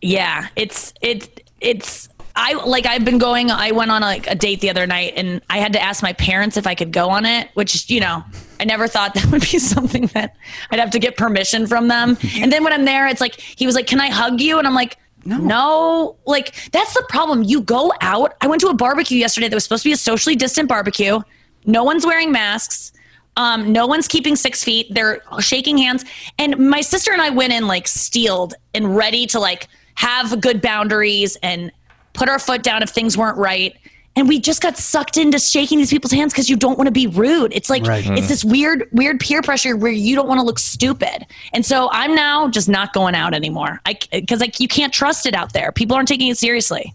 [0.03, 4.61] yeah, it's it it's I like I've been going I went on like a date
[4.61, 7.25] the other night and I had to ask my parents if I could go on
[7.25, 8.23] it, which you know,
[8.61, 10.37] I never thought that would be something that
[10.71, 12.19] I'd have to get permission from them.
[12.37, 14.67] And then when I'm there, it's like he was like, "Can I hug you?" and
[14.67, 15.39] I'm like, no.
[15.39, 16.17] No.
[16.27, 17.43] Like that's the problem.
[17.43, 18.35] You go out.
[18.41, 21.21] I went to a barbecue yesterday that was supposed to be a socially distant barbecue.
[21.65, 22.93] No one's wearing masks.
[23.37, 24.87] Um, no one's keeping six feet.
[24.91, 26.05] They're shaking hands.
[26.39, 30.63] And my sister and I went in like steeled and ready to like have good
[30.63, 31.73] boundaries and
[32.17, 33.77] put our foot down if things weren't right.
[34.19, 36.93] And we just got sucked into shaking these people's hands because you don't want to
[36.93, 37.53] be rude.
[37.55, 38.07] It's like Right.
[38.19, 41.27] it's this weird, weird peer pressure where you don't want to look stupid.
[41.53, 43.79] And so I'm now just not going out anymore.
[43.85, 45.71] I because like you can't trust it out there.
[45.71, 46.95] People aren't taking it seriously.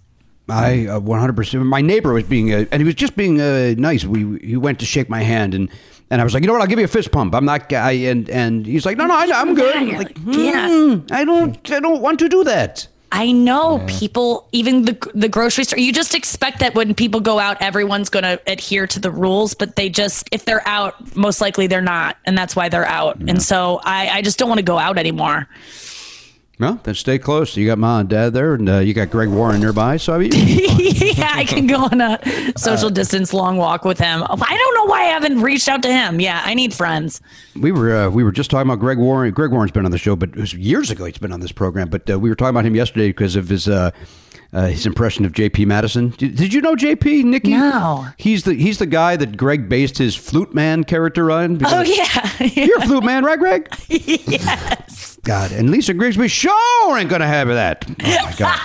[0.49, 1.63] I uh, 100%.
[1.65, 4.03] My neighbor was being, uh, and he was just being uh, nice.
[4.03, 5.69] We he went to shake my hand, and
[6.09, 6.61] and I was like, you know what?
[6.63, 7.35] I'll give you a fist pump.
[7.35, 9.75] I'm not guy, and and he's like, no, no, I, I'm good.
[9.75, 10.67] I'm like, Yeah.
[10.67, 12.87] "Hmm, I don't, I don't want to do that.
[13.13, 15.79] I know people, even the the grocery store.
[15.79, 19.53] You just expect that when people go out, everyone's going to adhere to the rules,
[19.53, 23.17] but they just, if they're out, most likely they're not, and that's why they're out.
[23.17, 25.47] And so I, I just don't want to go out anymore.
[26.61, 27.57] Well, then stay close.
[27.57, 29.97] You got mom and dad there, and uh, you got Greg Warren nearby.
[29.97, 32.19] So I mean, yeah, I can go on a
[32.55, 34.21] social distance long walk with him.
[34.23, 36.19] I don't know why I haven't reached out to him.
[36.19, 37.19] Yeah, I need friends.
[37.59, 39.33] we were uh, we were just talking about Greg Warren.
[39.33, 41.51] Greg Warren's been on the show, but it was years ago he's been on this
[41.51, 41.89] program.
[41.89, 43.67] But uh, we were talking about him yesterday because of his.
[44.53, 45.63] Uh, his impression of J.P.
[45.65, 46.09] Madison.
[46.09, 47.23] Did, did you know J.P.
[47.23, 47.51] Nikki?
[47.51, 48.07] No.
[48.17, 51.57] He's the he's the guy that Greg based his flute man character on.
[51.65, 53.73] Oh yeah, You're a flute man, right, Greg?
[53.87, 55.17] yes.
[55.23, 57.85] God, and Lisa Grigsby sure ain't gonna have that.
[57.87, 58.59] Oh my God.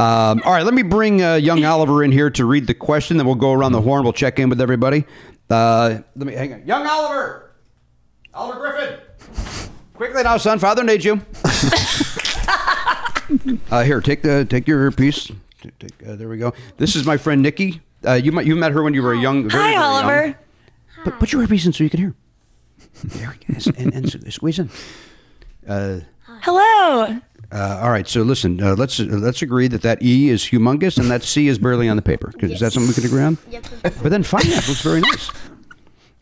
[0.32, 3.18] um, all right, let me bring uh, young Oliver in here to read the question.
[3.18, 4.04] Then we'll go around the horn.
[4.04, 5.04] We'll check in with everybody.
[5.50, 6.66] Uh, let me hang on.
[6.66, 7.52] Young Oliver,
[8.32, 9.00] Oliver Griffin,
[9.92, 10.58] quickly now, son.
[10.58, 11.20] Father needs you.
[13.70, 15.30] uh, here, take the take your piece.
[15.62, 16.52] Take, take- uh, there we go.
[16.76, 17.80] This is my friend Nikki.
[18.06, 19.48] Uh, you might you met her when you were young.
[19.48, 19.82] Very, Hi, very young.
[19.84, 20.38] Oliver.
[21.04, 22.14] Put, put your earpiece in so you can hear.
[23.04, 23.70] There we go.
[23.78, 24.70] And, and squeeze in.
[26.42, 27.20] Hello.
[27.52, 28.60] Uh, all right, so listen.
[28.62, 31.88] Uh, let's uh, let's agree that that E is humongous and that C is barely
[31.88, 32.32] on the paper.
[32.38, 33.38] 'Cause Is that something we can agree on?
[33.82, 35.30] But then fine, that looks very nice.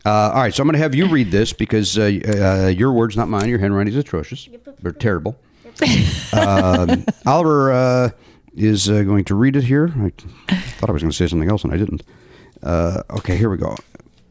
[0.04, 2.92] Uh, all right, so I'm going to have you read this because uh, uh, your
[2.92, 3.48] words, not mine.
[3.48, 4.48] Your handwriting is atrocious.
[4.82, 5.36] They're terrible.
[6.32, 8.10] um, Oliver uh,
[8.54, 9.92] is uh, going to read it here.
[9.96, 10.10] I
[10.78, 12.02] thought I was going to say something else and I didn't.
[12.62, 13.76] Uh, okay, here we go.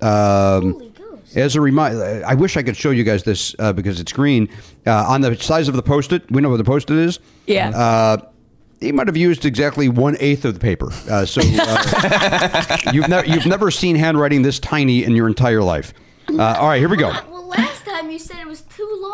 [0.01, 0.93] Um,
[1.35, 4.49] as a reminder, I wish I could show you guys this uh, because it's green.
[4.85, 7.19] Uh, on the size of the post-it, we know what the post-it is.
[7.47, 7.69] Yeah.
[7.69, 8.17] Uh,
[8.79, 10.91] he might have used exactly one eighth of the paper.
[11.09, 15.93] Uh, so uh, you've never you've never seen handwriting this tiny in your entire life.
[16.29, 17.11] Uh, all right, here we go.
[17.29, 18.72] Well, last time you said it was too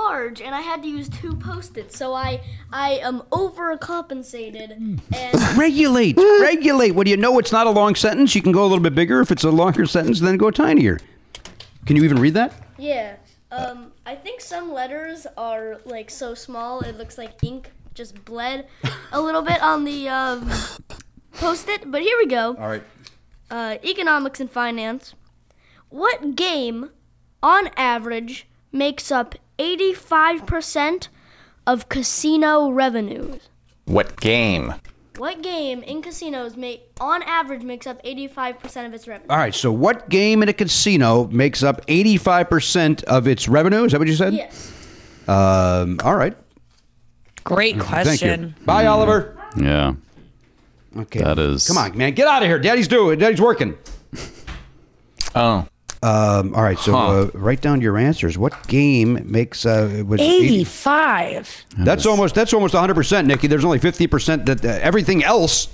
[0.10, 2.41] large, and I had to use two post-its, so I
[2.73, 5.02] I am overcompensated and
[5.57, 6.91] Regulate, regulate.
[6.95, 9.22] When you know it's not a long sentence, you can go a little bit bigger.
[9.22, 10.99] If it's a longer sentence, then go tinier.
[11.86, 12.53] Can you even read that?
[12.77, 13.15] yeah.
[13.52, 18.68] Um, I think some letters are like so small it looks like ink just bled
[19.11, 20.48] a little bit on the um,
[21.34, 21.90] post-it.
[21.90, 22.56] But here we go.
[22.60, 22.84] All right.
[23.49, 25.15] uh, economics and finance.
[25.90, 26.91] What game,
[27.41, 31.10] on average, makes up 85%
[31.68, 33.49] of casino revenues?
[33.86, 34.73] What game?
[35.18, 39.27] What game in casinos make on average makes up 85% of its revenue?
[39.30, 39.53] All right.
[39.53, 43.84] So, what game in a casino makes up 85% of its revenue?
[43.84, 44.34] Is that what you said?
[44.34, 44.72] Yes.
[45.27, 46.38] Um, all right.
[47.44, 48.56] Great Thank question.
[48.57, 48.65] you.
[48.65, 49.38] Bye, Oliver.
[49.57, 49.95] Yeah.
[50.95, 51.19] Okay.
[51.19, 51.68] That is.
[51.68, 52.14] Come on, man.
[52.14, 52.60] Get out of here.
[52.60, 53.19] Daddy's doing.
[53.19, 53.77] Daddy's working.
[55.36, 55.68] Oh.
[56.02, 56.80] Um, all right.
[56.80, 57.08] So, Huh.
[57.08, 58.38] uh, write down your answers.
[58.38, 61.66] What game makes uh, was 85.
[61.80, 63.48] That's almost that's almost 100 percent, Nikki.
[63.48, 65.68] There's only 50 percent that uh, everything else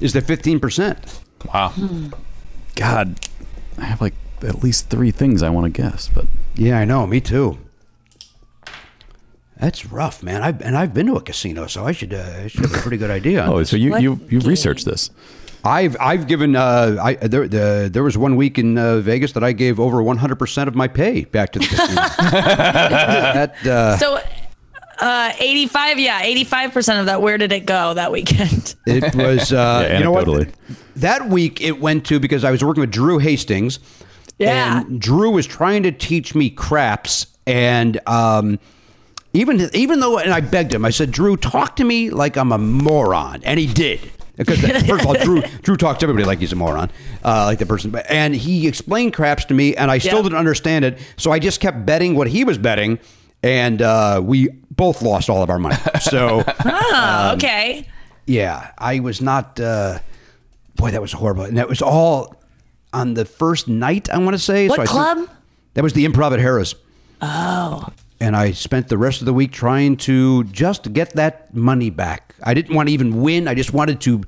[0.00, 1.20] is the 15 percent.
[1.54, 1.72] Wow.
[2.76, 3.18] God,
[3.78, 6.26] I have like at least three things I want to guess, but
[6.56, 7.06] Yeah, I know.
[7.06, 7.56] Me too.
[9.58, 10.42] That's rough, man.
[10.42, 12.78] I've and I've been to a casino, so I should uh, I should have a
[12.78, 13.44] pretty good idea.
[13.46, 13.70] oh, this.
[13.70, 14.48] so you What you you game?
[14.48, 15.10] researched this?
[15.64, 19.44] I've I've given uh, I there the, there was one week in uh, Vegas that
[19.44, 21.94] I gave over 100 percent of my pay back to the casino.
[22.30, 24.20] that uh, So,
[25.00, 27.22] uh, 85, yeah, 85% of that.
[27.22, 28.74] Where did it go that weekend?
[28.86, 30.48] it was uh, Yeah, you know what
[30.96, 33.78] that week it went to because I was working with Drew Hastings.
[34.38, 34.80] Yeah.
[34.80, 38.58] And Drew was trying to teach me craps, and um,
[39.34, 42.50] even even though, and I begged him, I said, Drew, talk to me like I'm
[42.50, 44.00] a moron, and he did.
[44.40, 46.90] Because first of all, Drew Drew talks to everybody like he's a moron,
[47.24, 47.94] uh, like the person.
[48.08, 50.22] And he explained craps to me, and I still Yeah.
[50.22, 50.98] didn't understand it.
[51.16, 52.98] So I just kept betting what he was betting,
[53.42, 55.76] and uh, we both lost all of our money.
[56.00, 57.86] So Oh, okay.
[58.26, 59.60] yeah, I was not.
[59.60, 59.98] Uh,
[60.76, 62.34] boy, that was horrible, and that was all
[62.94, 64.08] on the first night.
[64.10, 64.68] I want to say.
[64.68, 65.28] What think- club?
[65.74, 66.74] that was the Improv at Harrah's,
[67.22, 67.86] Oh.
[68.20, 72.34] And I spent the rest of the week trying to just get that money back.
[72.42, 73.48] I didn't want to even win.
[73.48, 74.22] I just wanted to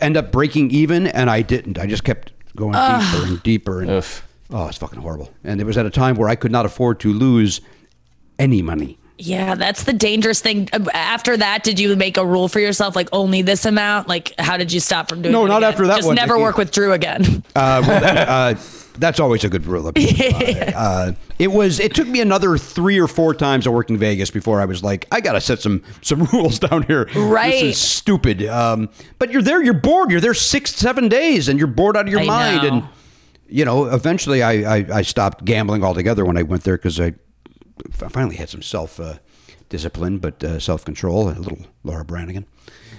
[0.00, 1.78] end up breaking even, and I didn't.
[1.78, 4.26] I just kept going deeper and deeper, and Oof.
[4.50, 5.30] oh, it's fucking horrible.
[5.44, 7.60] And it was at a time where I could not afford to lose
[8.38, 8.98] any money.
[9.18, 10.68] Yeah, that's the dangerous thing.
[10.72, 14.08] Uh, After that, did you make a rule for yourself, like only this amount?
[14.08, 15.32] Like, how did you stop from doing?
[15.32, 15.72] No, it not again?
[15.72, 17.44] after that Just one, never work with Drew again.
[17.54, 18.54] Uh, well, that, uh,
[18.98, 19.88] that's always a good rule.
[19.88, 20.00] of- Uh,
[20.76, 21.80] uh, it was.
[21.80, 24.82] It took me another three or four times of working in Vegas before I was
[24.82, 27.06] like, I got to set some some rules down here.
[27.16, 27.52] Right.
[27.52, 28.44] This is stupid.
[28.46, 28.88] Um,
[29.18, 29.62] but you're there.
[29.62, 30.10] You're bored.
[30.10, 32.62] You're there six, seven days, and you're bored out of your I mind.
[32.62, 32.68] know.
[32.68, 32.84] And
[33.48, 37.14] you know, eventually, I I, I stopped gambling altogether when I went there because I,
[38.02, 39.14] I finally had some self uh,
[39.68, 41.28] discipline, but uh, self control.
[41.28, 42.46] A little Laura Branigan.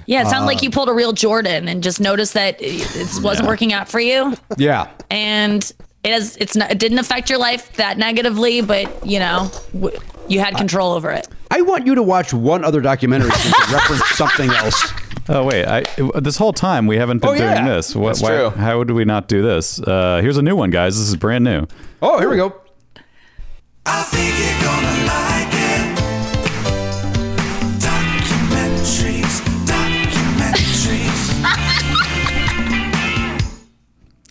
[0.05, 2.95] Yeah, it sounds Uh, like you pulled a real Jordan and just noticed that it
[2.95, 4.87] it wasn't working out for you, Yeah.
[5.11, 5.63] and
[6.03, 6.35] it has.
[6.37, 6.71] It's not.
[6.71, 9.97] It didn't affect your life that negatively, but you know, w-
[10.27, 11.27] you had control over it.
[11.51, 14.91] I want you to watch one other documentary to reference something else.
[15.29, 15.83] Oh wait, I
[16.19, 17.53] this whole time we haven't been Oh, yeah.
[17.55, 17.95] doing this.
[17.95, 18.49] What, That's why, true.
[18.49, 19.79] How would we not do this?
[19.79, 20.97] Uh, here's a new one, guys.
[20.99, 21.65] This is brand new.
[22.01, 22.53] Oh, here we go.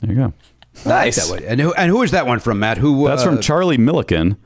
[0.02, 0.32] There you go.
[0.86, 1.28] Nice.
[1.30, 1.42] That.
[1.44, 2.78] And who, and who is that one from, Matt?
[2.78, 3.06] Who?
[3.06, 4.36] That's uh, from Charlie Milliken.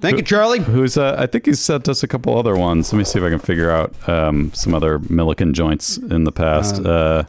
[0.00, 0.58] Thank you, Charlie.
[0.58, 2.92] Who's uh, I think he's sent us a couple other ones.
[2.92, 6.32] Let me see if I can figure out um, some other Milliken joints in the
[6.32, 6.84] past.
[6.84, 7.22] uh,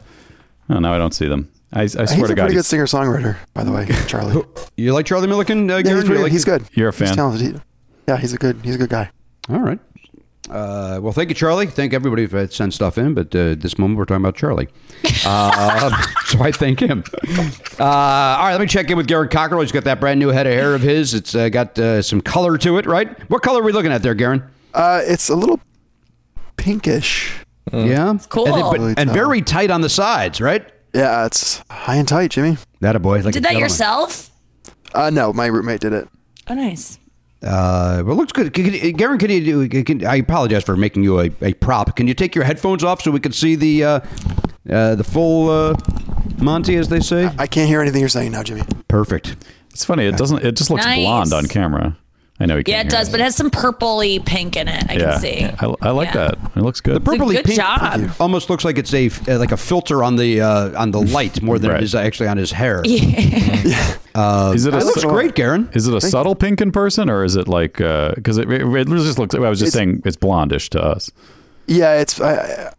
[0.70, 1.50] oh, now I don't see them.
[1.72, 4.44] I, I swear He's to a God, pretty good singer songwriter, by the way, Charlie.
[4.76, 5.70] You like Charlie Milliken?
[5.70, 6.64] Uh, yeah, he's, You pretty, like- he's good.
[6.72, 7.08] You're a fan?
[7.08, 7.54] He's talented.
[7.54, 7.60] He-
[8.08, 8.60] yeah, he's a good.
[8.64, 9.10] He's a good guy.
[9.48, 9.78] All right.
[10.50, 11.66] Uh, well, thank you, Charlie.
[11.66, 14.68] Thank everybody for sent stuff in, but uh, this moment we're talking about Charlie.
[15.26, 17.02] Uh, so I thank him.
[17.78, 19.60] Uh, all right, let me check in with Garon Cockrell.
[19.62, 21.14] He's got that brand new head of hair of his.
[21.14, 23.18] It's uh, got uh, some color to it, right?
[23.30, 24.46] What color are we looking at there, Garon?
[24.74, 25.60] Uh, it's a little
[26.56, 27.32] pinkish.
[27.72, 28.46] Yeah, Cool.
[28.48, 30.66] and, then- but- Really and very tight on the sides, right?
[30.94, 32.58] Yeah, it's high and tight, Jimmy.
[32.80, 33.16] That a boy.
[33.18, 33.60] Like a Did that gentleman.
[33.62, 34.30] yourself?
[34.94, 36.08] Uh, no, my roommate did it.
[36.48, 36.98] Oh, nice.
[37.44, 38.52] Uh, well, looks good.
[38.54, 39.84] Can, can, Garon, can you do?
[39.84, 41.94] Can, I apologize for making you a, a prop.
[41.96, 44.00] Can you take your headphones off so we can see the uh,
[44.70, 45.76] uh, the full uh,
[46.38, 47.30] Monty, as they say?
[47.38, 48.62] I can't hear anything you're saying now, Jimmy.
[48.88, 49.36] Perfect.
[49.70, 50.06] It's funny.
[50.06, 50.44] It doesn't.
[50.44, 51.04] It just looks Nice.
[51.04, 51.96] blonde on camera.
[52.40, 52.88] I know you Yeah, can't.
[52.88, 54.84] it hear does, but it has some purpley pink in it.
[54.90, 55.44] I yeah, can see.
[55.44, 56.30] I, I like Yeah.
[56.30, 56.38] that.
[56.56, 56.96] It looks good.
[57.04, 58.10] The purpley good pink job.
[58.18, 61.40] almost looks like it's a uh, like a filter on the uh, on the light
[61.42, 61.80] more than Right.
[61.80, 62.82] it is actually on his hair.
[62.84, 62.94] is
[64.66, 65.74] it a It looks great, Garon.
[65.76, 68.88] Is it a subtle pink in person, or is it like because it, it, it
[68.88, 69.34] just looks?
[69.34, 71.10] I was just It's- saying it's blondish to us.
[71.66, 72.20] Yeah, it's.
[72.20, 72.72] I, I-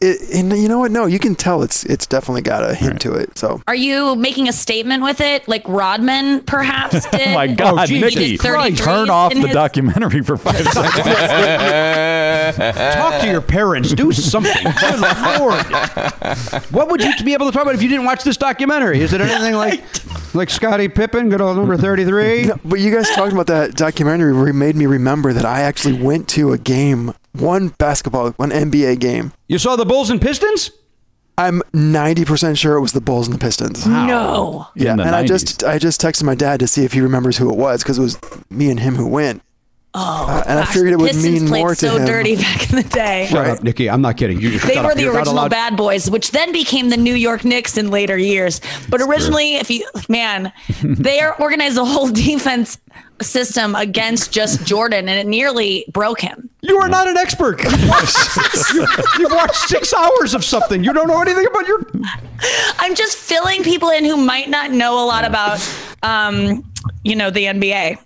[0.00, 0.90] it, and you know what?
[0.90, 3.36] No, you can tell it's it's definitely got a hint to it.
[3.38, 7.28] So Are you making a statement with it, like Rodman perhaps oh did?
[7.28, 8.24] Oh my God, geez, Nikki!
[8.24, 11.06] He did 33s Turn off the his- documentary for five seconds.
[12.94, 13.92] Talk to your parents.
[13.92, 14.52] Do something.
[14.80, 15.64] Good lord.
[16.72, 19.00] What would you be able to talk about if you didn't watch this documentary?
[19.00, 19.82] Is it anything like
[20.34, 22.46] like Scottie Pippen, good old number thirty three?
[22.46, 26.00] No, but you guys talking about that documentary re- made me remember that I actually
[26.00, 29.32] went to a game one basketball, one NBA game.
[29.48, 30.70] You saw the Bulls and Pistons?
[31.36, 33.86] I'm 90% sure it was the Bulls and the Pistons.
[33.86, 34.68] No.
[34.76, 37.00] Yeah, In the and I just I just texted my dad to see if he
[37.00, 38.18] remembers who it was because it was
[38.50, 39.42] me and him who went.
[39.96, 42.04] Oh, Uh, and I figured it the would Pistons mean played more to so him.
[42.06, 43.28] dirty back in the day.
[43.30, 43.88] Shut up, Nikki.
[43.88, 44.40] I'm not kidding.
[44.40, 47.14] You just They were the You're original allowed- bad boys, which then became the New
[47.14, 48.60] York Knicks in later years.
[48.88, 50.52] But originally, if you man,
[50.82, 52.78] they are organized a whole defense
[53.22, 56.50] system against just Jordan, and it nearly broke him.
[56.62, 57.62] You are not an expert.
[57.62, 58.86] You've watched, you-
[59.20, 60.82] you've watched six hours of something.
[60.82, 61.86] You don't know anything about your.
[62.80, 65.60] I'm just filling people in who might not know a lot about,
[66.02, 66.64] um,
[67.04, 67.98] you know, the NBA.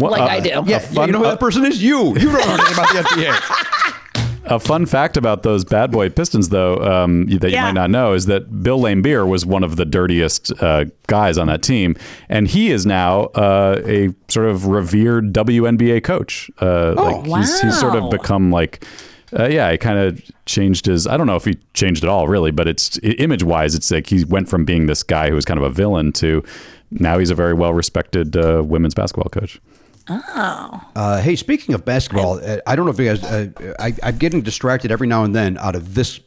[0.00, 0.48] Well, like uh, I do.
[0.66, 1.82] Yeah, A fun- you know who uh, that person is?
[1.82, 2.08] You.
[2.08, 3.96] You don't know anything about the NBA.
[4.46, 7.66] A fun fact about those bad boy Pistons, though, um, that you Yeah.
[7.66, 11.46] might not know, is that Bill Laimbeer was one of the dirtiest uh, guys on
[11.46, 11.94] that team,
[12.28, 16.50] and he is now uh, a sort of revered WNBA coach.
[16.60, 18.84] Uh, like he's, he's sort of become like.
[19.38, 21.06] Uh, yeah, he kind of changed his.
[21.06, 24.08] I don't know if he changed at all, really, but it's image wise, it's like
[24.08, 26.42] he went from being this guy who was kind of a villain to
[26.90, 29.60] now he's a very well respected uh, women's basketball coach.
[30.96, 33.22] Uh, hey, speaking of basketball, uh, I don't know if you guys.
[33.22, 36.20] Uh, I, I'm getting distracted every now and then out of this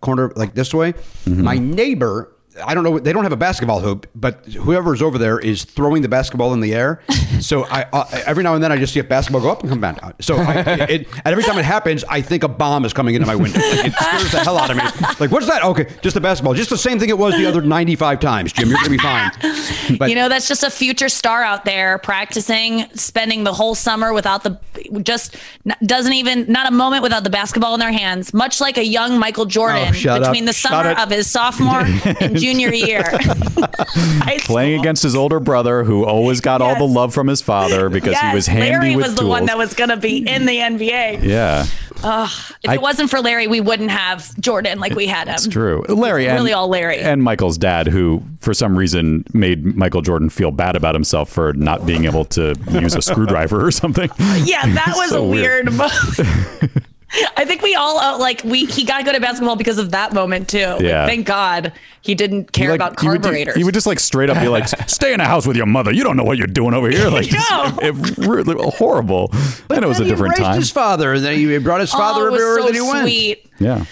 [0.00, 0.94] corner, like this way.
[1.26, 2.32] My neighbor.
[2.64, 2.98] I don't know.
[2.98, 6.60] They don't have a basketball hoop, but whoever's over there is throwing the basketball in
[6.60, 7.02] the air.
[7.40, 9.70] So I uh, every now and then I just see a basketball go up and
[9.70, 9.98] come back.
[9.98, 10.12] down.
[10.20, 10.56] So I,
[10.90, 13.58] it, and every time it happens, I think a bomb is coming into my window.
[13.60, 14.82] Like, it scares the hell out of me.
[15.18, 15.62] Like, what's that?
[15.64, 16.52] Okay, just a basketball.
[16.52, 18.52] Just the same thing it was the other 95 times.
[18.52, 19.30] Jim, you're gonna be fine.
[19.98, 24.12] But you know, that's just a future star out there practicing, spending the whole summer
[24.12, 24.58] without the,
[25.02, 25.36] just
[25.84, 29.18] doesn't even, not a moment without the basketball in their hands, much like a young
[29.18, 30.46] Michael Jordan Oh, between up.
[30.46, 31.80] the summer of his sophomore
[32.20, 33.04] and junior year.
[34.40, 38.12] Playing against his older brother, who always got all the love from his father because
[38.12, 40.46] yes, he was handy Larry with was the one that was going to be in
[40.46, 41.22] the NBA.
[41.22, 45.34] yeah, If I- it wasn't for Larry, we wouldn't have Jordan like we had him.
[45.34, 45.84] it's true.
[45.88, 46.98] Larry, and, really all Larry.
[46.98, 51.52] and Michael's dad, who for some reason made Michael Jordan feel bad about himself for
[51.52, 54.10] not being able to use a screwdriver or something.
[54.44, 55.68] Yeah, that was So a weird.
[55.68, 56.82] weird.
[57.12, 59.90] mo- I think we all uh, like we he got good at basketball because of
[59.92, 60.66] that moment too.
[60.66, 61.06] Like, Yeah.
[61.06, 61.72] thank God
[62.02, 63.56] he didn't care Like, about he would carburetors.
[63.56, 65.92] He would just like straight up be like, "Stay in the house with your mother.
[65.92, 67.78] You don't know what you're doing over here." Like, No.
[67.82, 69.30] it really horrible.
[69.68, 70.56] and it was a different time.
[70.56, 72.80] his father, and then he brought his father oh, it was everywhere so that he
[72.80, 73.02] went.
[73.04, 73.46] sweet.
[73.58, 73.84] Yeah.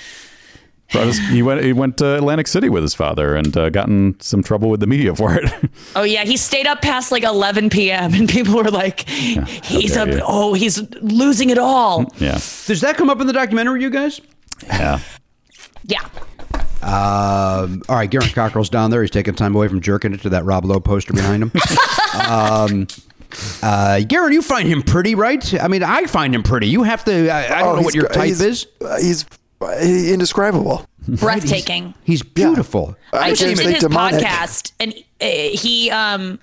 [0.93, 1.63] Brought his- he went.
[1.63, 4.81] He went to Atlantic City with his father and uh, got in some trouble with
[4.81, 5.51] the media for it.
[5.97, 8.15] Oh yeah, he stayed up past like 11 p.m.
[8.15, 10.09] and people were like, "He's dare up.
[10.09, 10.21] you.
[10.25, 12.33] Oh, he's losing it all." yeah.
[12.67, 14.21] Does that come up in the documentary, you guys?
[14.67, 15.01] Yeah.
[15.85, 16.05] Yeah.
[16.83, 19.03] Um, all right, Garon Cockrell's down there.
[19.03, 21.51] He's taking time away from jerking it to that Rob Lowe poster behind him.
[22.31, 22.87] um,
[23.63, 25.61] uh, Garon, you find him pretty, right?
[25.61, 26.69] I mean, I find him pretty.
[26.69, 27.29] You have to.
[27.31, 28.67] I, I don't know Oh, he's what your type he's- is.
[28.81, 29.25] uh, he's
[29.63, 30.87] indescribable.
[31.09, 31.95] Breathtaking.
[32.05, 32.97] He's beautiful.
[33.13, 34.21] I I'd just he's did his demonic.
[34.23, 36.39] podcast, and uh, he um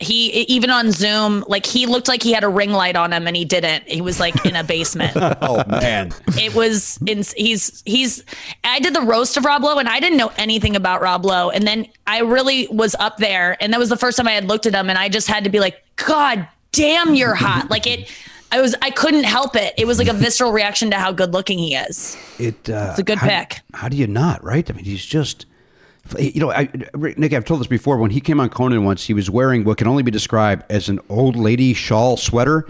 [0.00, 3.26] he even on Zoom, like he looked like he had a ring light on him,
[3.26, 3.88] and he didn't.
[3.88, 5.16] He was like in a basement.
[5.40, 8.24] Oh man, it was in, he's he's
[8.64, 11.50] I did the roast of Rob Lowe and I didn't know anything about Rob Lowe
[11.50, 14.46] and then I really was up there and that was the first time I had
[14.46, 17.86] looked at him and I just had to be like god damn you're hot like
[17.86, 18.10] it
[18.50, 21.32] I was I couldn't help it it was like a visceral reaction to how good
[21.32, 22.68] looking he is it.
[22.70, 23.60] Uh, It's a good how, pick.
[23.74, 24.42] How do you not?
[24.44, 24.68] Right?
[24.70, 25.46] I mean, he's just.
[26.18, 26.70] You know, I,
[27.18, 27.98] Nick, I've told this before.
[27.98, 30.88] When he came on Conan once, he was wearing what can only be described as
[30.88, 32.66] an old lady shawl sweater,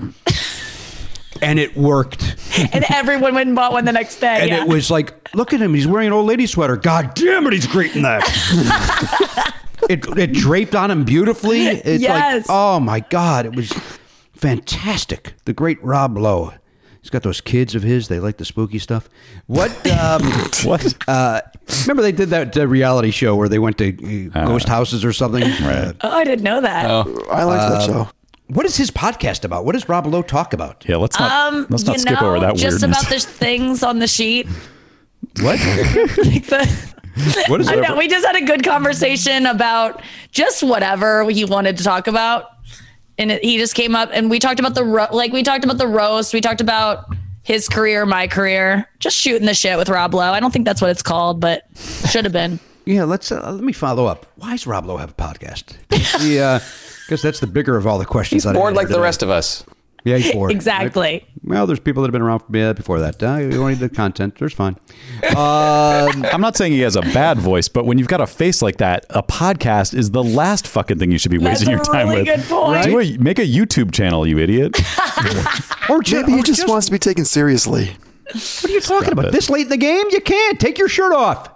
[1.43, 2.35] and it worked.
[2.73, 4.63] and everyone went and bought one the next day And yeah.
[4.63, 5.73] it was like, look at him.
[5.73, 6.77] He's wearing an old lady sweater.
[6.77, 8.25] God damn it, he's great in that.
[9.89, 11.61] it, it draped on him beautifully.
[11.69, 12.49] It's Yes.
[12.49, 13.73] like, oh my God, it was
[14.39, 15.35] fantastic.
[15.45, 16.53] The great Rob Lowe.
[17.01, 18.09] He's got those kids of his.
[18.09, 19.09] They like the spooky stuff.
[19.47, 19.71] What?
[19.91, 20.23] Um,
[20.65, 20.95] What?
[21.09, 21.41] uh,
[21.83, 25.13] remember they did that uh, reality show where they went to uh, ghost houses or
[25.13, 25.43] something?
[25.45, 28.09] Uh, oh I didn't know that I liked that show.
[28.49, 29.65] what is his podcast about?
[29.65, 30.85] What does Rob Lowe talk about?
[30.89, 30.97] Yeah.
[30.97, 31.53] Let's not.
[31.55, 33.01] um let's not skip know over that just weirdness.
[33.03, 34.47] about the things on the sheet
[35.41, 35.59] What?
[36.25, 36.95] like the
[37.49, 37.97] what is I know.
[37.97, 40.03] We just had a good conversation about
[40.33, 42.45] just whatever he wanted to talk about.
[43.19, 45.65] And it, he just came up and we talked about the, ro- like, we talked
[45.65, 46.33] about the roast.
[46.33, 47.07] We talked about
[47.43, 50.33] his career, my career, just shooting the shit with Rob Lowe.
[50.33, 51.65] I don't think that's what it's called, but
[52.11, 52.61] should have been.
[52.85, 54.27] Yeah, let's uh, let me follow up.
[54.37, 55.77] Why does Rob Lowe have a podcast?
[56.23, 56.61] Yeah,
[57.05, 58.45] because that's the bigger of all the questions.
[58.45, 59.03] He's bored like the today.
[59.03, 59.65] rest of us.
[60.05, 60.51] Yeah, he's bored.
[60.51, 61.27] Exactly.
[61.43, 63.23] Well, there's people that have been around yeah, before that.
[63.23, 64.37] Uh, you don't need the content.
[64.39, 64.77] There's fine.
[65.25, 65.35] Um,
[66.33, 68.79] I'm not saying he has a bad voice, but when you've got a face like
[68.79, 71.85] that, a podcast is the last fucking thing you should be That's wasting a your
[71.85, 72.37] time really with.
[72.37, 72.85] good point.
[72.85, 74.79] Do a, make a YouTube channel, you idiot.
[75.89, 77.97] or Maybe he just or wants to be taken seriously.
[78.33, 79.33] What are you talking about?
[79.33, 80.05] This late in the game?
[80.11, 80.61] You can't.
[80.61, 81.49] Take your shirt off.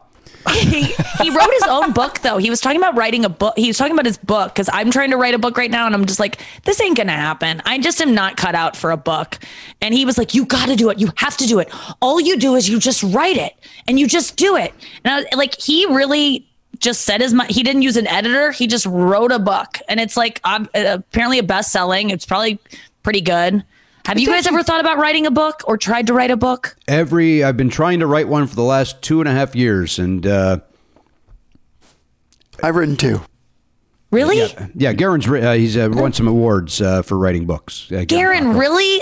[0.51, 0.85] He,
[1.20, 2.39] he wrote his own book though.
[2.39, 3.55] He was talking about writing a book.
[3.56, 5.86] He was talking about his book because I'm trying to write a book right now,
[5.86, 7.62] and I'm just like, this ain't gonna happen.
[7.64, 9.39] I just am not cut out for a book.
[9.81, 10.98] And he was like, you got to do it.
[10.98, 11.70] You have to do it.
[12.01, 13.55] All you do is you just write it,
[13.86, 14.73] and you just do it.
[15.05, 16.48] And I like, he really
[16.78, 17.35] just said his.
[17.48, 18.51] He didn't use an editor.
[18.51, 22.10] He just wrote a book, and it's like um, apparently a best selling.
[22.10, 22.59] It's probably
[23.02, 23.64] pretty good.
[24.07, 26.77] Have you guys ever thought about writing a book or tried to write a book?
[26.89, 29.99] Every I've been trying to write one for the last two and a half years,
[29.99, 30.59] and uh,
[32.62, 33.20] I've written two.
[34.11, 34.39] Really?
[34.74, 37.91] yeah, Garon's wri- uh, he's uh, won some awards uh, for writing books.
[37.91, 39.01] Uh, Garon, really?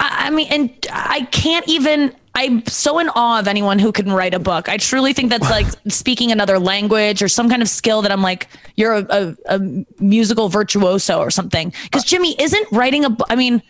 [0.00, 2.14] I, I mean, and I can't even.
[2.34, 4.68] I'm so in awe of anyone who can write a book.
[4.68, 8.20] I truly think that's like speaking another language or some kind of skill that I'm
[8.22, 9.60] like, you're a, a, a
[10.00, 11.72] musical virtuoso or something.
[11.84, 13.26] Because Jimmy isn't writing a book.
[13.30, 13.62] I mean,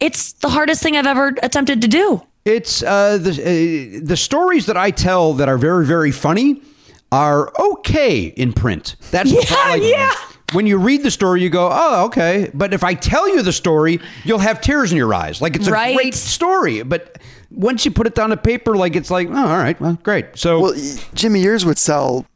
[0.00, 2.22] it's the hardest thing I've ever attempted to do.
[2.44, 6.62] It's uh, the uh, the stories that I tell that are very very funny
[7.10, 8.96] are okay in print.
[9.10, 10.12] That's the Yeah, like, yeah.
[10.52, 13.52] When you read the story, you go, "Oh, okay." But if I tell you the
[13.52, 15.42] story, you'll have tears in your eyes.
[15.42, 15.96] Like it's a Right.
[15.96, 17.18] great story, but
[17.50, 20.26] once you put it down to paper, like it's like, "Oh, all right, well, great."
[20.36, 20.74] So Well,
[21.14, 22.26] Jimmy, yours would sell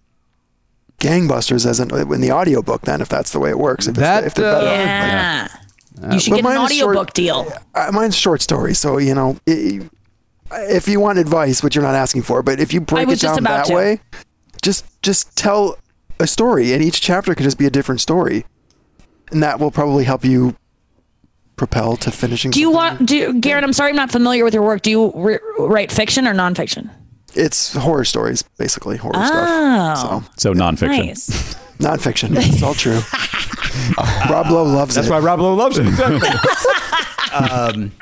[0.98, 3.86] gangbusters as an in the audiobook then if that's the way it works.
[3.86, 4.66] If, it's- That, if they're better.
[4.66, 5.48] Yeah.
[6.12, 7.52] You should But get an mine is short- audiobook deal.
[7.74, 9.80] Uh, mine's short story, so you know, i
[10.52, 13.42] if you want advice, which you're not asking for, but if you break it down
[13.44, 13.74] that to.
[13.74, 14.00] way,
[14.62, 15.78] just just tell
[16.18, 18.44] a story, and each chapter can just be a different story,
[19.30, 20.56] and that will probably help you
[21.56, 22.50] propel to finishing.
[22.50, 22.76] Do you something.
[22.98, 24.82] want, do you, Garon, I'm sorry I'm not familiar with your work.
[24.82, 26.90] Do you re- write fiction or nonfiction?
[27.34, 29.94] It's horror stories, basically horror Oh.
[29.94, 30.30] stuff.
[30.38, 31.06] So nonfiction.
[31.06, 31.54] Nice.
[31.80, 33.00] Nonfiction, it's all true.
[34.30, 35.00] Rob Lowe loves it.
[35.00, 35.10] that's it.
[35.10, 35.86] why Rob Lowe loves it.
[37.32, 37.92] um,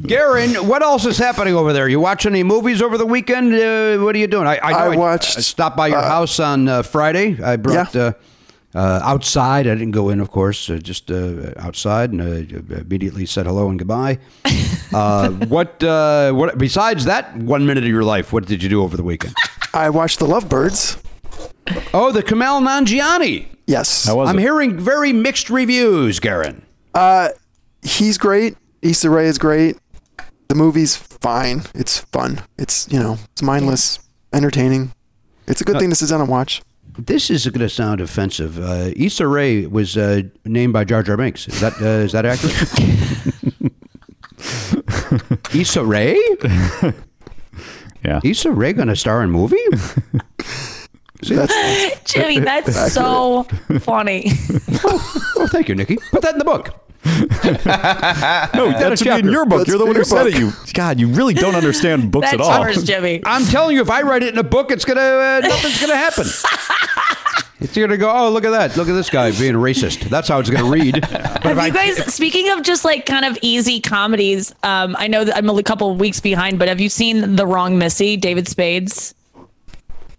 [0.00, 1.88] Garon, what else is happening over there?
[1.88, 3.54] You watch any movies over the weekend?
[3.54, 4.46] Uh, what are you doing?
[4.46, 7.40] I, I, I watched, I stopped by your house on uh, Friday.
[7.42, 8.00] I brought Yeah.
[8.02, 8.12] uh,
[8.74, 9.66] uh, outside.
[9.66, 13.68] I didn't go in, of course, uh, just uh, outside, and uh, immediately said hello
[13.68, 14.18] and goodbye.
[14.94, 15.82] uh, what?
[15.84, 16.56] Uh, what?
[16.58, 19.34] Besides that one minute of your life, what did you do over the weekend?
[19.74, 20.98] I watched The Lovebirds.
[21.94, 23.46] Oh, the Kumail Nanjiani.
[23.66, 24.42] Yes, How was I'm it?
[24.42, 26.62] hearing very mixed reviews, Garon.
[27.82, 28.56] he's great.
[28.82, 29.76] Issa Rae is great.
[30.48, 31.62] The movie's fine.
[31.74, 32.42] It's fun.
[32.58, 33.98] It's you know, it's mindless,
[34.32, 34.92] entertaining.
[35.46, 36.62] It's a good thing to sit down and watch.
[36.98, 38.58] This is going to sound offensive.
[38.58, 41.48] Uh, Issa Rae was uh, named by Jar Jar Binks.
[41.48, 42.68] Is that uh, is that accurate?
[45.54, 46.20] Issa Rae?
[48.04, 48.18] Yeah.
[48.24, 49.56] Issa Rae going to star in a movie?
[51.28, 53.44] That's Jimmy, that's so
[53.80, 54.26] funny.
[54.84, 55.98] oh, thank you, Nikki.
[56.10, 56.78] Put that in the book.
[58.54, 59.58] No, that should be in your book.
[59.58, 60.38] Let's You're the one who said your it.
[60.40, 62.60] You God, you really don't understand books That's at all.
[62.64, 63.20] yours, Jimmy.
[63.24, 65.96] I'm telling you, if I write it in a book, it's gonna uh, nothing's gonna
[65.96, 66.24] happen.
[67.60, 68.10] It's gonna go.
[68.10, 68.76] Oh, look at that!
[68.76, 70.08] Look at this guy being racist.
[70.10, 71.00] That's how it's gonna read.
[71.00, 74.94] But if Have I- you guys, speaking of just like kind of easy comedies, um,
[74.98, 77.78] I know that I'm a couple of weeks behind, but have you seen The Wrong
[77.78, 79.14] Missy, David Spade's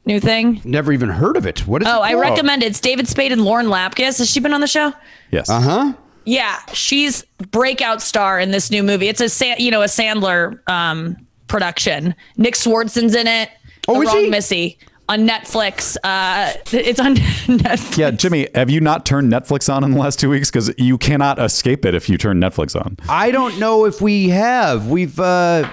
[0.06, 0.62] new thing?
[0.64, 1.66] never even heard of it.
[1.68, 1.88] What is?
[1.88, 1.92] It?
[1.92, 2.68] Oh, it I recommend it.
[2.68, 4.18] It's David Spade and Lauren Lapkus.
[4.20, 4.94] Has she been on the show?
[5.32, 5.50] Yes.
[5.50, 5.94] Uh huh.
[6.26, 9.08] Yeah, she's breakout star in this new movie.
[9.10, 11.18] It's a Sa- you know a Sandler um,
[11.48, 12.16] production.
[12.38, 13.50] Nick Swardson's in it.
[13.88, 14.30] Oh, the is Wrong he?
[14.30, 14.78] Missy
[15.10, 15.98] on Netflix.
[16.02, 17.98] Uh, it's on Netflix.
[17.98, 20.50] Yeah, Jimmy, have you not turned Netflix on in the last two weeks?
[20.50, 22.96] Because you cannot escape it if you turn Netflix on.
[23.10, 24.88] I don't know if we have.
[24.88, 25.70] We've uh,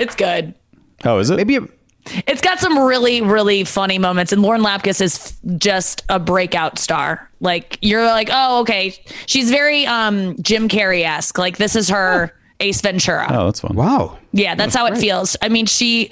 [0.00, 0.54] It's good.
[1.04, 1.36] Oh, is it?
[1.36, 1.60] maybe.
[2.26, 7.30] It's got some really, really funny moments, and Lauren Lapkus is just a breakout star.
[7.40, 8.94] Like you're like, oh, okay,
[9.26, 11.38] she's very um Jim Carrey esque.
[11.38, 13.26] Like this is her Ace Ventura.
[13.30, 13.76] Oh, that's fun.
[13.76, 14.18] Wow.
[14.32, 15.36] Yeah, that's how it feels.
[15.42, 16.10] I mean, she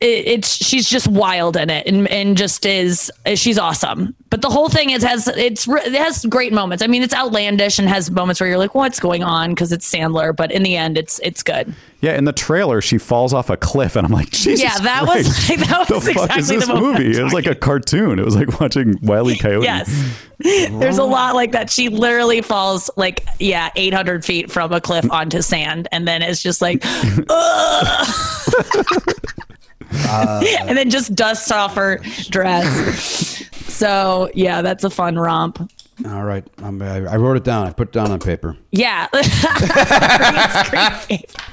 [0.00, 4.14] it, it's she's just wild in it and and just is she's awesome.
[4.30, 6.82] But the whole thing is has it's it has great moments.
[6.82, 9.50] I mean, it's outlandish and has moments where you're like, what's going on?
[9.50, 10.36] Because it's Sandler.
[10.36, 11.74] But in the end, it's it's good.
[12.00, 15.02] Yeah, in the trailer, she falls off a cliff, and I'm like, Jesus Yeah, that
[15.04, 15.28] Christ.
[15.28, 17.18] was like, that the was fuck exactly is this the movie?
[17.18, 18.18] It was like a cartoon.
[18.20, 19.36] It was like watching Wile E.
[19.38, 19.64] Coyote.
[19.64, 19.90] Yes.
[20.38, 21.70] There's a lot like that.
[21.70, 25.88] She literally falls like, yeah, 800 feet from a cliff onto sand.
[25.90, 26.84] And then it's just like,
[29.92, 31.98] "Ugh." and then just dusts off her
[32.30, 33.44] dress.
[33.68, 35.70] So, yeah, that's a fun romp.
[36.06, 36.44] All right.
[36.58, 37.66] I'm, I I wrote it down.
[37.66, 38.56] I put it down on paper.
[38.70, 39.08] Yeah.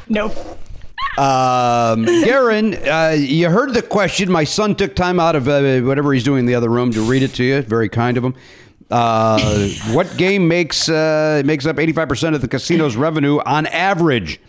[0.07, 0.35] nope.
[1.17, 4.31] Um, Garon, uh, you heard the question.
[4.31, 7.01] My son took time out of uh, whatever he's doing in the other room to
[7.01, 7.61] read it to you.
[7.61, 8.35] Very kind of him.
[8.91, 13.65] Uh, what game makes uh, makes up eighty five percent of the casino's revenue on
[13.67, 14.39] average?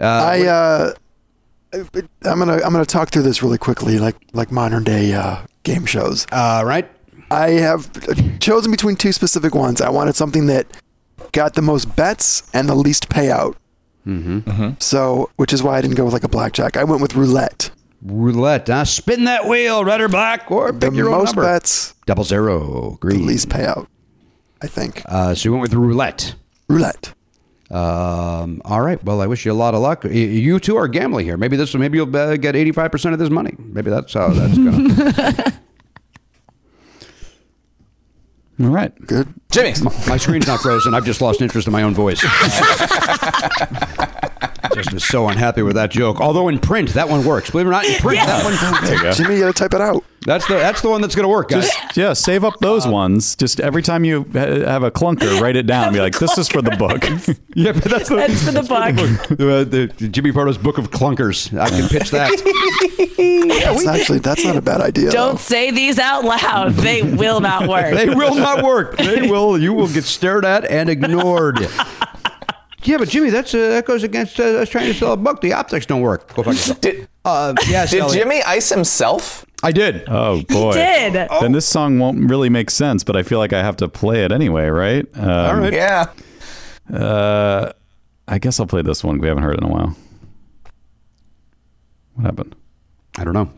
[0.00, 0.92] Uh, I uh,
[1.72, 5.86] I'm gonna I'm gonna talk through this really quickly, like like modern day uh, game
[5.86, 6.26] shows.
[6.32, 6.90] Uh, right.
[7.30, 9.80] I have chosen between two specific ones.
[9.80, 10.66] I wanted something that
[11.32, 13.54] got the most bets and the least payout.
[14.06, 14.70] Mm-hmm.
[14.80, 16.76] So, which is why I didn't go with like a blackjack.
[16.76, 17.70] I went with roulette.
[18.02, 18.66] Roulette.
[18.68, 18.84] Huh?
[18.84, 21.42] Spin that wheel, red or black, or The pick your own most number.
[21.42, 22.96] bets, Double zero.
[23.00, 23.18] green.
[23.18, 23.26] the Green.
[23.26, 23.86] least payout.
[24.62, 26.34] I think Uh, so you went with roulette.
[26.68, 27.12] roulette.
[27.70, 29.02] Um, all right.
[29.04, 30.04] Well, I wish you a lot of luck.
[30.04, 31.36] You two are gambling here.
[31.36, 31.74] Maybe this.
[31.74, 33.54] Maybe you'll uh, get eighty-five percent of this money.
[33.58, 35.52] Maybe that's how that's gonna.
[38.60, 38.94] All right.
[39.06, 39.32] Good.
[39.50, 39.72] Jimmy.
[40.06, 40.94] My screen's not frozen.
[40.94, 42.20] I've just lost interest in my own voice.
[44.74, 46.20] just was so unhappy with that joke.
[46.20, 47.50] Although in print, that one works.
[47.50, 48.84] Believe it or not, in print, that one.
[48.84, 49.12] There you go.
[49.12, 50.04] Jimmy, you gotta type it out.
[50.26, 51.68] That's the that's the one that's going to work, guys.
[51.70, 53.34] Just yeah, save up those ones.
[53.36, 55.84] Just every time you ha- have a clunker, write it down.
[55.84, 57.02] and Be like, this is for the book.
[57.54, 59.30] yeah, but that's the, That's for the book.
[59.32, 61.58] uh, the, the Jimmy Pardo's book of clunkers.
[61.58, 62.30] I can pitch that.
[63.64, 65.10] That's actually that's not a bad idea.
[65.10, 66.72] Don't say these out loud.
[66.74, 67.94] They will not work.
[67.94, 68.96] they will not work.
[68.96, 69.58] They will.
[69.58, 71.60] You will get stared at and ignored.
[72.82, 75.40] Yeah, but Jimmy, that's uh, that goes against uh, us trying to sell a book.
[75.42, 76.28] The optics don't work.
[76.34, 76.80] Go fuck yourself.
[76.80, 78.22] Did, Uh, yes, did Elliot.
[78.22, 79.44] Jimmy ice himself?
[79.62, 80.04] I did.
[80.08, 80.72] Oh boy.
[80.72, 81.12] did.
[81.40, 84.24] Then this song won't really make sense, but I feel like I have to play
[84.24, 85.06] it anyway, right?
[85.14, 85.72] Um, All right.
[85.72, 86.06] Yeah.
[86.92, 87.72] Uh,
[88.26, 89.18] I guess I'll play this one.
[89.18, 89.96] We haven't heard it in a while.
[92.14, 92.56] What happened?
[93.18, 93.50] I don't know.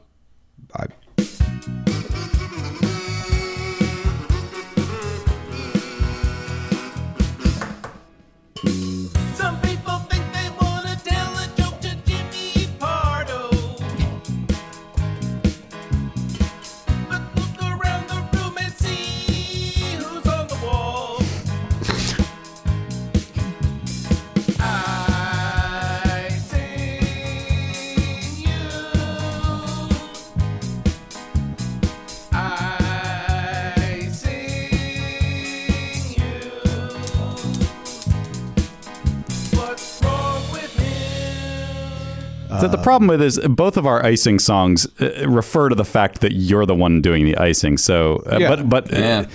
[42.63, 42.71] Him?
[42.71, 46.21] So the problem with is both of our icing songs uh, refer to the fact
[46.21, 47.77] that you're the one doing the icing.
[47.77, 48.49] So, uh, Yeah.
[48.49, 49.27] but but uh, Yeah.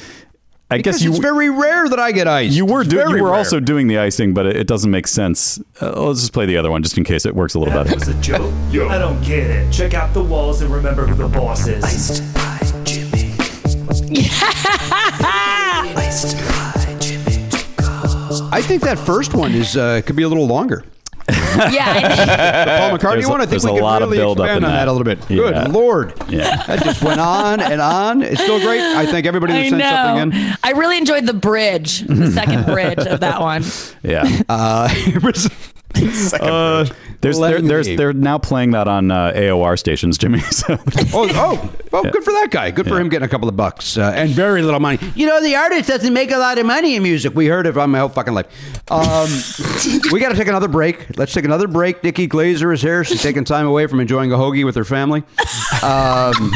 [0.70, 2.54] I because guess you it's very rare that I get iced.
[2.54, 3.38] you were doing very you were rare.
[3.40, 5.62] also doing the icing, but it, it doesn't make sense.
[5.82, 7.86] Uh, let's just play the other one just in case it works a little That
[7.86, 7.99] better.
[7.99, 8.54] was a joke?
[8.91, 9.72] I don't get it.
[9.72, 11.82] Check out the walls and remember who the boss is.
[11.86, 13.34] Iced by Jimmy.
[15.95, 17.48] Iced by Jimmy.
[18.52, 20.84] I think that first one is uh, could be a little longer.
[21.58, 22.80] Yeah.
[22.90, 23.42] Paul McCartney There's a- one.
[23.42, 24.86] I think there's we a could lot of really build up expand in on that.
[24.86, 24.88] that.
[24.88, 25.30] a little bit.
[25.30, 25.64] Yeah.
[25.64, 26.14] Good lord.
[26.30, 26.64] Yeah.
[26.68, 28.22] That just went on and on.
[28.22, 28.82] It's still great.
[28.82, 30.58] I think everybody who I sent something in.
[30.64, 33.64] I really enjoyed the bridge, the second bridge of that one.
[34.04, 34.24] Yeah.
[34.50, 35.50] Uh, it was-
[36.34, 36.86] Uh,
[37.28, 40.41] there's they're, there's they're now playing that on uh, AOR stations, Jimmy.
[40.58, 40.76] So
[41.14, 42.72] oh, oh, oh, good for that guy.
[42.72, 44.98] Good for him getting a couple of bucks uh, and very little money.
[45.14, 47.36] You know, the artist doesn't make a lot of money in music.
[47.36, 48.48] We heard it from my whole fucking life.
[48.91, 49.30] Um,
[50.12, 51.16] we got to take another break.
[51.18, 52.04] Let's take another break.
[52.04, 53.04] Nikki Glaser is here.
[53.04, 55.24] She's taking time away from enjoying a hoagie with her family.
[55.84, 56.52] Um,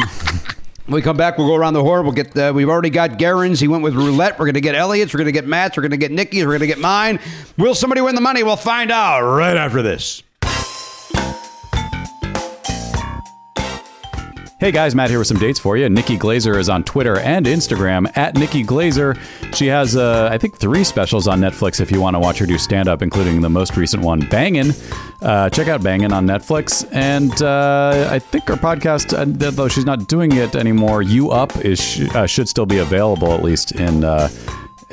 [0.85, 2.03] when we come back, we'll go around the horn.
[2.03, 2.35] We'll get.
[2.35, 3.60] Uh, we've already got Garon's.
[3.60, 4.38] He went with roulette.
[4.39, 5.14] We're going to get Elliot's.
[5.14, 5.77] We're going to get Matt's.
[5.77, 6.43] We're going to get Nikki's.
[6.43, 7.19] We're going to get mine.
[7.57, 8.43] Will somebody win the money?
[8.43, 10.23] We'll find out right after this.
[14.61, 15.89] Hey guys, Matt here with some dates for you.
[15.89, 19.15] Nikki Glaser is on Twitter and Instagram at Nikki Glaser.
[19.55, 22.45] She has, uh, I think, three specials on Netflix if you want to watch her
[22.45, 24.69] do stand up, including the most recent one, Bangin'.
[25.19, 26.88] Uh, check out Bangin' on Netflix.
[26.91, 31.65] And uh, I think her podcast, uh, though she's not doing it anymore, You Up
[31.65, 34.03] is uh, should still be available, at least in.
[34.03, 34.29] Uh,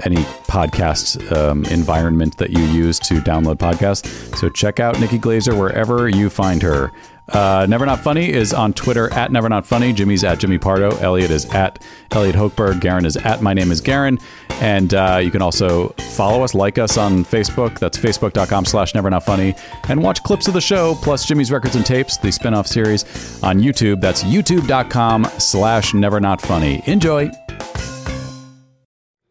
[0.05, 4.07] any podcast um, environment that you use to download podcasts.
[4.37, 6.93] So check out Nikki Glaser wherever you find her.
[7.29, 9.93] Uh, Never Not Funny is on Twitter at Never Not Funny.
[9.93, 10.97] Jimmy's at Jimmy Pardo.
[10.99, 12.81] Elliot is at Elliot Hochberg.
[12.81, 14.21] Garon is at My Name is Garon.
[14.61, 17.79] And uh, you can also follow us, like us on Facebook.
[17.79, 19.55] That's facebook.com slash Never Not Funny.
[19.89, 23.05] And watch clips of the show, plus Jimmy's Records and Tapes, the spin-off series
[23.43, 24.01] on YouTube.
[24.01, 26.83] That's youtube.com slash Never Not Funny.
[26.87, 27.31] Enjoy.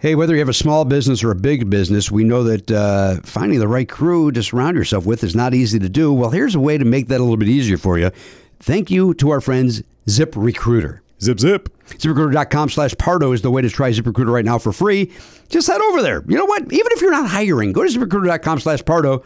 [0.00, 3.16] Hey, whether you have a small business or a big business, we know that uh,
[3.24, 6.12] finding the right crew to surround yourself with is not easy to do.
[6.12, 8.12] Well, here's a way to make that a little bit easier for you.
[8.60, 11.02] Thank you to our friends Zip Recruiter.
[11.20, 11.68] Zip zip.
[11.88, 15.10] ZipRecruiter.com slash Pardo is the way to try ZipRecruiter right now for free.
[15.48, 16.22] Just head over there.
[16.28, 16.62] You know what?
[16.72, 19.24] Even if you're not hiring, go to ZipRecruiter.com slash Pardo.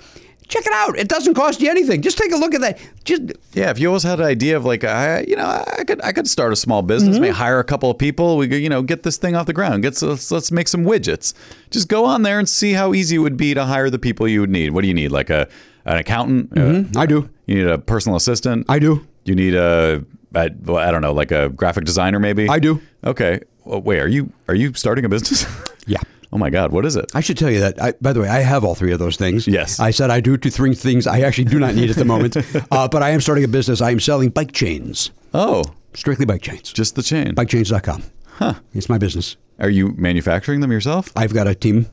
[0.52, 0.98] Check it out.
[0.98, 2.02] It doesn't cost you anything.
[2.02, 2.78] Just take a look at that.
[3.04, 3.22] Just
[3.54, 5.46] Yeah, if you always had an idea of like, I, you know,
[5.78, 7.22] I could, I could start a small business, Mm-hmm.
[7.22, 8.36] maybe hire a couple of people.
[8.36, 9.82] We could, you know, get this thing off the ground.
[9.82, 11.32] Get, let's, let's make some widgets.
[11.70, 14.28] Just go on there and see how easy it would be to hire the people
[14.28, 14.70] you would need.
[14.74, 15.10] What do you need?
[15.10, 15.48] Like a,
[15.86, 16.56] an accountant?
[16.56, 17.30] Uh, I do.
[17.46, 18.66] you need a personal assistant.
[18.68, 19.06] I do.
[19.24, 20.04] You need a,
[20.34, 22.46] I, well, I don't know, like a graphic designer, maybe.
[22.48, 22.80] I do.
[23.04, 23.40] Okay.
[23.64, 25.46] Well, wait, are you, are you starting a business?
[25.86, 25.98] Yeah.
[26.32, 27.10] Oh my God, what is it?
[27.14, 27.80] I should tell you that.
[27.82, 29.46] I, by the way, I have all three of those things.
[29.46, 29.78] Yes.
[29.80, 32.36] I said I do two, three things I actually do not need at the moment.
[32.70, 33.80] uh, but I am starting a business.
[33.80, 35.64] I am selling bike chains, Oh,
[35.94, 36.72] strictly bike chains.
[36.72, 37.34] just the chain.
[37.34, 38.02] Bikechains.com.
[38.26, 38.54] Huh.
[38.74, 39.36] It's my business.
[39.58, 41.12] Are you manufacturing them yourself?
[41.14, 41.86] I've got a team,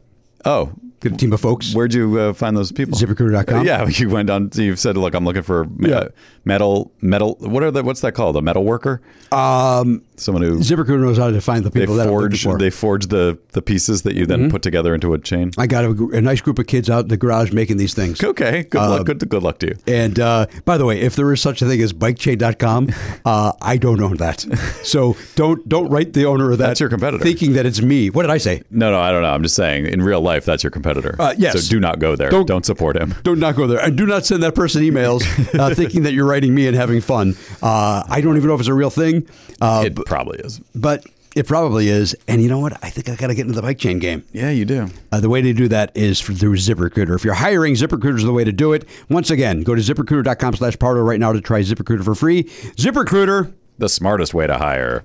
[0.46, 1.74] Oh, good team of folks.
[1.74, 2.98] Where'd you uh, find those people?
[2.98, 3.66] ZipRecruiter.com.
[3.66, 4.50] Yeah, you went on.
[4.54, 6.08] You've said, "Look, I'm looking for me- Yeah.
[6.46, 7.36] metal, metal.
[7.40, 7.84] What are the?
[7.84, 8.36] What's that called?
[8.38, 9.02] A metal worker?
[9.32, 12.44] Um, Someone who ZipRecruiter knows how to find the they people that I'm forge.
[12.44, 12.58] for.
[12.58, 14.50] They forge the the pieces that you then Mm-hmm.
[14.50, 15.52] put together into a chain.
[15.58, 18.24] I got a, a nice group of kids out in the garage making these things.
[18.24, 19.06] Okay, good Uh, luck.
[19.06, 19.76] Good good luck to you.
[19.88, 22.90] And uh, by the way, if there is such a thing as bikechain.com,
[23.26, 24.42] uh, I don't own that.
[24.84, 26.68] So don't don't write the owner of that.
[26.68, 27.24] That's your competitor.
[27.24, 28.10] Thinking that it's me.
[28.10, 28.62] What did I say?
[28.72, 29.30] No, no, I don't know.
[29.30, 29.86] I'm just saying.
[29.86, 30.89] In real life, that's your competitor.
[31.20, 31.64] Uh, yes.
[31.66, 32.30] So do not go there.
[32.30, 33.16] Don't- Don't, support him.
[33.24, 33.80] Do not go there.
[33.80, 35.24] And do not send that person emails
[35.60, 37.36] uh, thinking that you're writing me and having fun.
[37.62, 39.28] Uh, I don't even know if it's a real thing.
[39.62, 40.60] Uh, It probably is.
[40.76, 41.04] but
[41.36, 42.16] it probably is.
[42.28, 42.74] And you know what?
[42.84, 44.24] I think I got to get into the bike chain game.
[44.34, 44.88] Yeah, you do.
[45.12, 47.16] Uh, the way to do that is through ZipRecruiter.
[47.16, 48.86] If you're hiring, ZipRecruiter is the way to do it.
[49.10, 52.44] Once again, go to ZipRecruiter.com slash Pardo right now to try ZipRecruiter for free.
[52.44, 53.54] ZipRecruiter.
[53.78, 55.04] The smartest way to hire.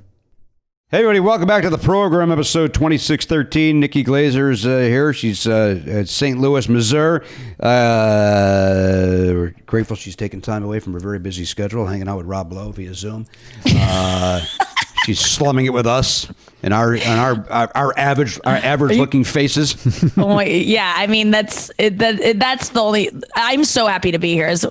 [0.95, 3.81] Hey, everybody, welcome back to the program, episode 2613.
[3.81, 5.13] Nikki Glaser's uh, here.
[5.13, 6.39] She's uh, at St.
[6.39, 7.27] Louis, Missouri.
[7.59, 12.27] Uh, we're grateful she's taking time away from her very busy schedule, hanging out with
[12.27, 13.27] Rob Lowe via Zoom.
[13.67, 14.41] Uh,
[15.05, 16.29] she's slumming it with us
[16.65, 19.77] and our and our our, our average our average looking faces.
[20.17, 23.11] Oh, yeah, I mean that's it, that it, that's the only.
[23.35, 24.49] I'm so happy to be here.
[24.49, 24.65] Is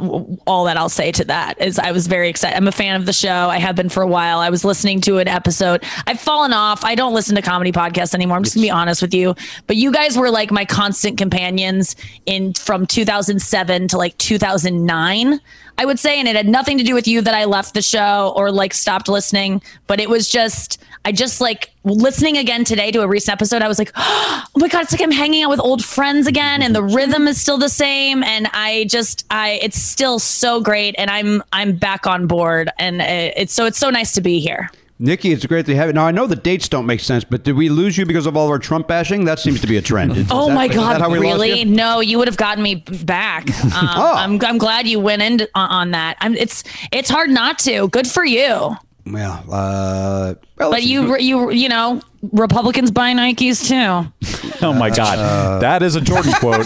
[0.47, 1.61] all that I'll say to that.
[1.61, 2.55] Is I was very excited.
[2.55, 3.49] I'm a fan of the show.
[3.49, 4.39] I have been for a while.
[4.39, 5.83] I was listening to an episode.
[6.07, 6.83] I've fallen off.
[6.83, 8.37] I don't listen to comedy podcasts anymore.
[8.37, 9.35] I'm just gonna be honest with you.
[9.67, 11.95] But you guys were like my constant companions
[12.25, 15.39] in from 2007 to like 2009.
[15.77, 17.81] I would say, and it had nothing to do with you that I left the
[17.81, 22.91] show or like stopped listening, but it was just, I just like listening again today
[22.91, 23.61] to a recent episode.
[23.61, 26.61] I was like, oh my God, it's like I'm hanging out with old friends again
[26.61, 28.23] and the rhythm is still the same.
[28.23, 30.95] And I just, I, it's still so great.
[30.97, 34.69] And I'm, I'm back on board and it's so, it's so nice to be here.
[35.03, 35.93] Nikki, it's great to have you.
[35.93, 38.37] Now I know the dates don't make sense, but did we lose you because of
[38.37, 39.25] all of our Trump bashing?
[39.25, 40.15] That seems to be a trend.
[40.17, 41.01] Is Oh that- my that God!
[41.01, 41.59] how we really?
[41.59, 41.65] you?
[41.65, 43.47] No, you would have gotten me back.
[43.63, 44.13] Um, Oh.
[44.15, 46.15] I'm, I'm glad you went in on, on that.
[46.21, 47.87] I'm, it's it's hard not to.
[47.89, 48.75] Good for you.
[49.05, 52.01] Yeah, uh, well, But you you you know
[52.31, 54.09] Republicans buy Nikes too.
[54.61, 56.65] Oh my God, Uh, that is a Jordan quote.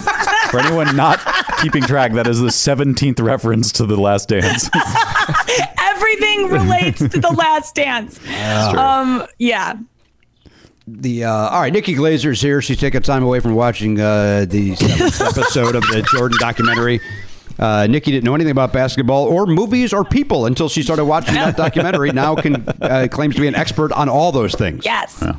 [0.52, 1.18] For anyone not
[1.60, 4.70] keeping track, that is the 17th reference to The Last Dance.
[5.98, 8.20] Everything relates to the last dance.
[8.78, 9.78] Um, yeah.
[10.86, 12.62] The uh, all right, Nikki Glaser's here.
[12.62, 17.00] She's taking time away from watching uh, the seventh episode of the Jordan documentary.
[17.58, 21.34] Uh, Nikki didn't know anything about basketball or movies or people until she started watching
[21.34, 22.12] that documentary.
[22.12, 24.84] Now can uh, claims to be an expert on all those things.
[24.84, 25.20] Yes.
[25.20, 25.32] Uh,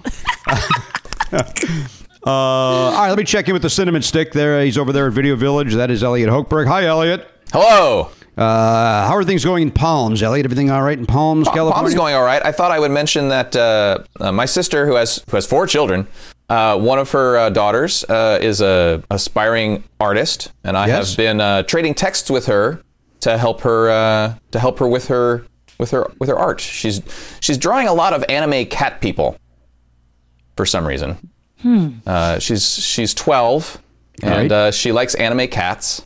[2.26, 4.34] all right, let me check in with the cinnamon stick.
[4.34, 5.73] There, he's over there at Video Village.
[5.73, 6.68] That is Elliot Hochberg.
[6.68, 7.27] Hi, Elliot.
[7.52, 8.11] Hello.
[8.39, 10.45] Uh, how are things going in Palms, Elliot?
[10.45, 11.73] Everything all right in Palms, California?
[11.73, 12.43] Palm's going all right.
[12.45, 15.67] I thought I would mention that uh, uh, my sister, who has who has four
[15.67, 16.07] children,
[16.47, 21.09] uh, one of her uh, daughters uh, is a aspiring artist, and I Yes.
[21.09, 22.81] have been uh, trading texts with her
[23.19, 25.45] to help her uh, to help her with her
[25.77, 26.61] with her with her art.
[26.61, 27.01] She's
[27.41, 29.37] she's drawing a lot of anime cat people
[30.55, 31.17] for some reason.
[32.07, 33.81] Uh, she's she's 12,
[34.23, 34.51] and Right.
[34.51, 36.05] uh, she likes anime cats.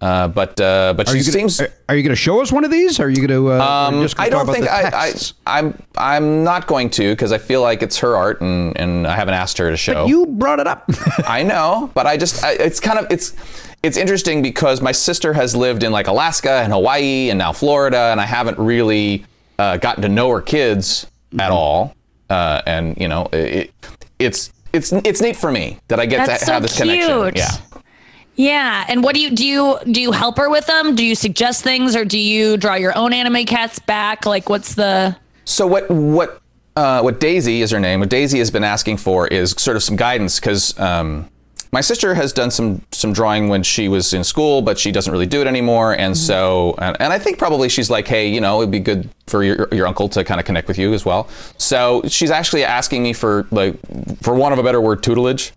[0.00, 2.40] Uh, but uh, but Are she you, gonna, seems are, are you going to show
[2.40, 2.98] us one of these?
[3.00, 3.52] Are you going to?
[3.52, 5.34] Uh, um, just gonna I don't think I, I, texts?
[5.46, 9.14] I'm I'm not going to because I feel like it's her art and, and I
[9.14, 10.06] haven't asked her to show.
[10.06, 10.88] You brought it up.
[11.26, 13.34] I know, but I just I, it's kind of it's
[13.82, 18.08] it's interesting because my sister has lived in like Alaska and Hawaii and now Florida,
[18.10, 19.24] and I haven't really
[19.58, 21.40] uh, gotten to know her kids Mm-hmm.
[21.42, 21.94] at all.
[22.28, 23.72] Uh, and you know, it,
[24.18, 27.08] it's it's it's neat for me that I get That's to so have this connection.
[27.22, 27.36] cute.
[27.36, 27.50] Yeah.
[28.40, 28.86] Yeah.
[28.88, 29.46] And what do you do?
[29.46, 30.94] You do you help her with them?
[30.94, 34.24] Do you suggest things, or do you draw your own anime cats back?
[34.24, 35.14] Like, what's the?
[35.44, 36.40] So what what
[36.74, 38.00] uh, what Daisy is her name?
[38.00, 41.28] What Daisy has been asking for is sort of some guidance because um,
[41.70, 45.12] my sister has done some some drawing when she was in school, but she doesn't
[45.12, 45.94] really do it anymore.
[45.94, 49.10] And so and, and I think probably she's like, hey, you know, it'd be good
[49.26, 51.28] for your your uncle to kind of connect with you as well.
[51.58, 53.74] So she's actually asking me for like
[54.22, 55.52] for want of a better word, tutelage.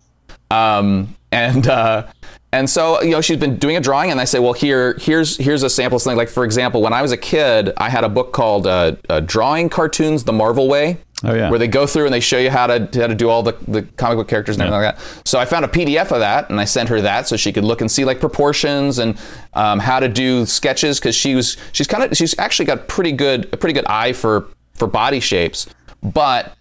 [0.51, 2.07] Um, and uh,
[2.53, 5.37] and so you know she's been doing a drawing, and I say, well, here here's
[5.37, 6.17] here's a sample of something.
[6.17, 9.21] Like for example, when I was a kid, I had a book called uh, uh,
[9.21, 10.99] Drawing Cartoons the Marvel Way.
[11.25, 11.49] Oh, yeah.
[11.49, 13.53] Where they go through and they show you how to how to do all the,
[13.67, 15.27] the comic book characters and everything like that.
[15.27, 17.63] So I found a PDF of that and I sent her that so she could
[17.63, 19.17] look and see like proportions and
[19.53, 23.13] um, how to do sketches because she was she's kind of she's actually got pretty
[23.13, 25.67] good a pretty good eye for for body shapes,
[26.03, 26.55] but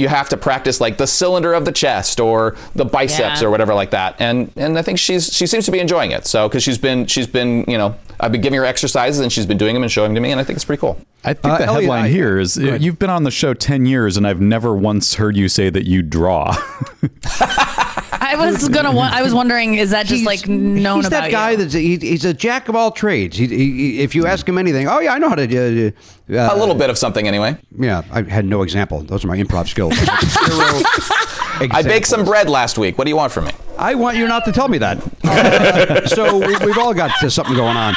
[0.00, 3.46] you have to practice like the cylinder of the chest or the biceps Yeah.
[3.46, 6.26] or whatever like that and and i think she's she seems to be enjoying it
[6.26, 9.46] so because she's been she's been you know i've been giving her exercises and she's
[9.46, 11.34] been doing them and showing them to me and i think it's pretty cool I
[11.34, 14.16] think Uh, the Elliot, headline I- here is you've been on the show 10 years
[14.16, 16.56] and I've never once heard you say that you draw.
[18.12, 18.92] I was gonna.
[18.92, 21.56] wa- I was wondering, is that just like known he's about that guy you?
[21.58, 23.36] that's he, he's a jack of all trades.
[23.36, 25.92] He, he, if you ask him anything, oh yeah, I know how to do.
[26.30, 29.02] Uh, a little bit of something anyway Yeah, I had no example.
[29.02, 29.94] Those are my improv skills.
[29.96, 30.80] Zero
[31.70, 34.28] i baked some bread last week what do you want from me I want you
[34.28, 34.98] not to tell me that.
[35.24, 37.94] Uh, so we, we've all got uh, something going on.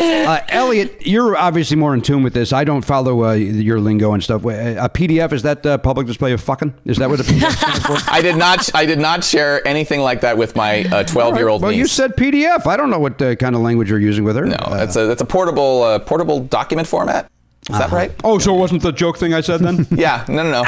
[0.00, 2.54] Uh, Elliot, you're obviously more in tune with this.
[2.54, 4.44] I don't follow uh, your lingo and stuff.
[4.44, 6.72] A PDF is that uh, public display of fucking?
[6.86, 7.96] Is that what the PDF stands for?
[8.10, 11.60] i did not i did not share anything like that with my 12 year old
[11.60, 12.66] Well, niece you said PDF.
[12.66, 14.46] I don't know what uh, kind of language you're using with her.
[14.46, 17.30] no Uh, it's a it's a portable uh, portable document format
[17.68, 19.86] is that right oh, so it wasn't the joke thing I said then?
[19.96, 20.64] yeah no no no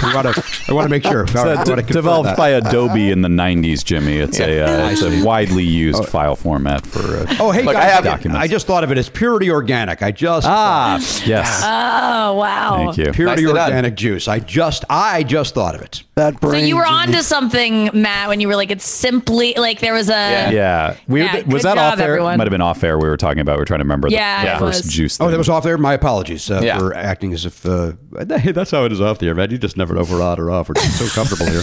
[0.00, 0.44] I want to.
[0.68, 1.20] I want to make sure.
[1.36, 2.36] All right, I It's wanna developed that.
[2.36, 4.18] by Adobe in the 90s, Jimmy.
[4.18, 7.80] It's a uh, it's a widely used file format for uh, Oh, hey Look, I
[7.80, 7.92] guys!
[7.94, 8.40] have- documents.
[8.40, 10.02] I just thought of it as purity organic.
[10.02, 11.62] I just Ah, thought- yes.
[11.64, 12.76] Oh wow!
[12.92, 13.12] Thank you.
[13.12, 13.70] purity Nicely done.
[13.70, 14.28] organic juice.
[14.28, 16.04] I just I just thought of it.
[16.14, 16.62] That brain.
[16.62, 16.96] So you were Jimmy.
[16.96, 20.12] onto something, Matt, when you were like, it's simply like there was a.
[20.12, 20.50] Yeah.
[20.50, 22.06] Yeah, we Yeah, was that job, off air?
[22.08, 22.38] everyone.
[22.38, 22.98] Might have been off air.
[22.98, 23.56] We were talking about.
[23.56, 24.92] We are trying to remember the, Yeah, the it first was.
[24.92, 25.20] juice.
[25.20, 25.78] Oh, that was off there.
[25.88, 26.78] My apologies uh, Yeah.
[26.78, 27.64] for acting as if.
[27.64, 27.92] Uh,
[28.36, 29.50] hey, that's how it is off the air, man.
[29.50, 30.68] You just never know if we're on or off.
[30.68, 31.62] We're just so comfortable here.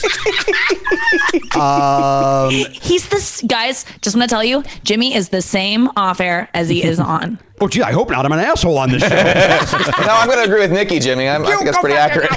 [1.61, 3.85] um, He's this guys.
[4.02, 7.38] Just want to tell you, Jimmy is the same off air as he is on.
[7.61, 8.26] oh, gee, I hope not.
[8.26, 9.10] I'm an asshole on this show.
[9.10, 12.31] no i'm going to agree with nikki jimmy I'm, i think that's pretty accurate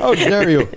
[0.00, 0.68] How dare you?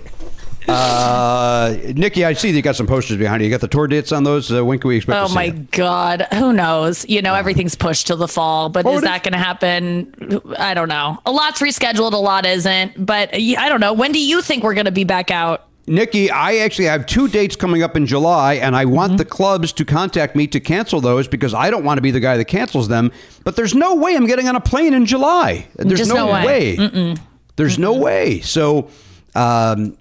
[0.68, 3.46] Uh, Nikki, I see that you got some posters behind you.
[3.48, 4.52] You got the tour dates on those.
[4.52, 5.70] Uh, when can we expect Oh to see my it?
[5.70, 6.26] God.
[6.34, 7.08] Who knows?
[7.08, 10.42] You know, everything's pushed till the fall, but Oh, is that going to happen?
[10.58, 11.18] I don't know.
[11.26, 13.04] A lot's rescheduled, a lot isn't.
[13.04, 13.92] But I don't know.
[13.92, 15.64] When do you think we're going to be back out?
[15.86, 19.16] Nikki, I actually have two dates coming up in July, and I want Mm-hmm.
[19.16, 22.20] the clubs to contact me to cancel those because I don't want to be the
[22.20, 23.10] guy that cancels them.
[23.42, 25.66] But there's no way I'm getting on a plane in July.
[25.76, 26.76] There's no, no way.
[26.76, 27.14] way.
[27.56, 28.40] There's no way.
[28.40, 28.90] So,
[29.34, 29.96] um,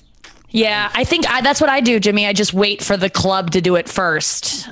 [0.49, 2.25] Yeah, I think I, that's what I do, Jimmy.
[2.25, 4.69] I just wait for the club to do it first,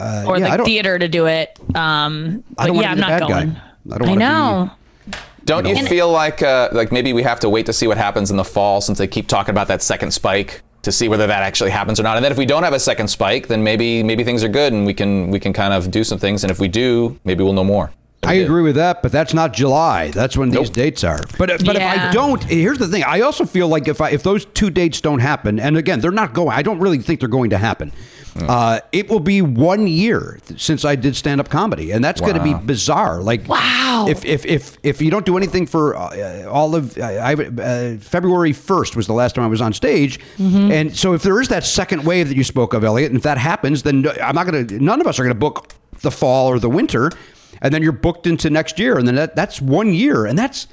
[0.00, 1.58] or Uh, yeah, the theater to do it.
[1.74, 3.28] Um, I don't yeah, I'm not bad guy.
[3.28, 3.56] going.
[3.92, 4.70] I don't I wanna be- know.
[5.44, 7.96] Don't you And- feel like uh, like maybe we have to wait to see what
[7.98, 11.26] happens in the fall since they keep talking about that second spike to see whether
[11.26, 12.16] that actually happens or not.
[12.16, 14.72] And then if we don't have a second spike, then maybe maybe things are good
[14.72, 16.44] and we can we can kind of do some things.
[16.44, 17.90] And if we do, maybe we'll know more.
[18.28, 20.10] I agree with that, but that's not July.
[20.10, 21.20] That's when these dates are.
[21.38, 23.02] But but if I don't, here's the thing.
[23.04, 26.10] I also feel like if I if those two dates don't happen, and again they're
[26.10, 27.92] not going, I don't really think they're going to happen.
[28.40, 32.34] Uh, it will be one year since I did stand up comedy, and that's going
[32.36, 33.20] to be bizarre.
[33.20, 34.06] Like Wow.
[34.08, 37.96] If if if if you don't do anything for uh, all of uh, I, uh,
[37.98, 40.70] February first was the last time I was on stage, Mm-hmm.
[40.70, 43.24] and so if there is that second wave that you spoke of, Elliot, and if
[43.24, 44.78] that happens, then I'm not going to.
[44.84, 45.72] None of us are going to book
[46.02, 47.10] the fall or the winter,
[47.62, 50.66] and then you're booked into next year, and then that, that's one year, and that's.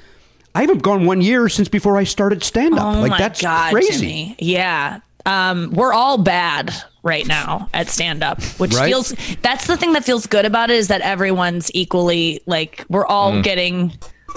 [0.54, 2.96] I haven't gone one year since before I started stand up.
[2.96, 3.92] Oh like my that's God, crazy.
[3.98, 4.36] Jimmy.
[4.38, 5.00] Yeah.
[5.26, 6.72] Um, we're all bad
[7.02, 8.88] right now at stand up, which Right.
[8.88, 13.04] feels that's the thing that feels good about it is that everyone's equally like we're
[13.04, 13.42] all Mm.
[13.42, 13.92] getting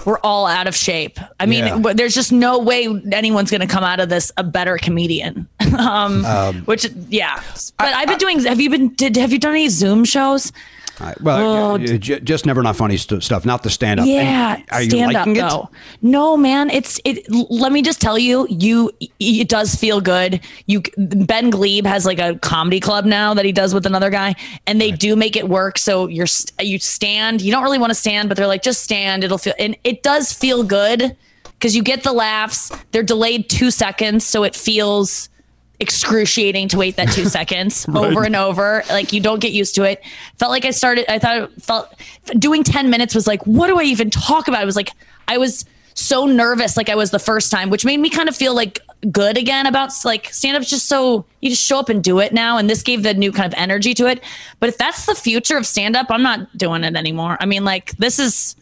[0.06, 1.20] we're all out of shape.
[1.40, 1.94] I mean, Yeah.
[1.94, 5.48] there's just no way anyone's going to come out of this a better comedian.
[5.78, 6.24] um,
[6.66, 7.42] which yeah.
[7.78, 10.52] But I, have been doing have you been did have you done any Zoom shows?
[11.02, 14.06] I- well, Oh, j- just never not funny st- stuff, not the stand up.
[14.06, 14.58] Yeah,
[14.88, 15.70] stand up though.
[16.02, 17.26] No, man, it's it.
[17.30, 20.42] Let me just tell you, you it does feel good.
[20.66, 24.36] You Ben Gleib has like a comedy club now that he does with another guy,
[24.68, 25.78] and they do make it work.
[25.78, 26.28] So you're
[26.62, 27.42] you stand.
[27.42, 29.24] You don't really want to stand, but they're like just stand.
[29.24, 31.16] It'll feel and it does feel good
[31.54, 32.72] because you get the laughs.
[32.92, 35.30] They're delayed two seconds, so it feels
[35.80, 38.84] excruciating to wait that two seconds over and over.
[38.90, 40.02] Like you don't get used to it.
[40.38, 41.12] Felt like I started.
[41.12, 41.94] I thought it felt
[42.38, 44.62] doing ten minutes was like, what do I even talk about?
[44.62, 44.92] It was like
[45.28, 45.66] I was
[45.96, 48.80] so nervous, like I was the first time, which made me kind of feel like
[49.12, 52.34] good again about like stand up's just so you just show up and do it
[52.34, 54.24] now, and this gave the new kind of energy to it.
[54.60, 57.38] But if that's the future of stand up, I'm not doing it anymore.
[57.40, 58.56] I mean, like this is.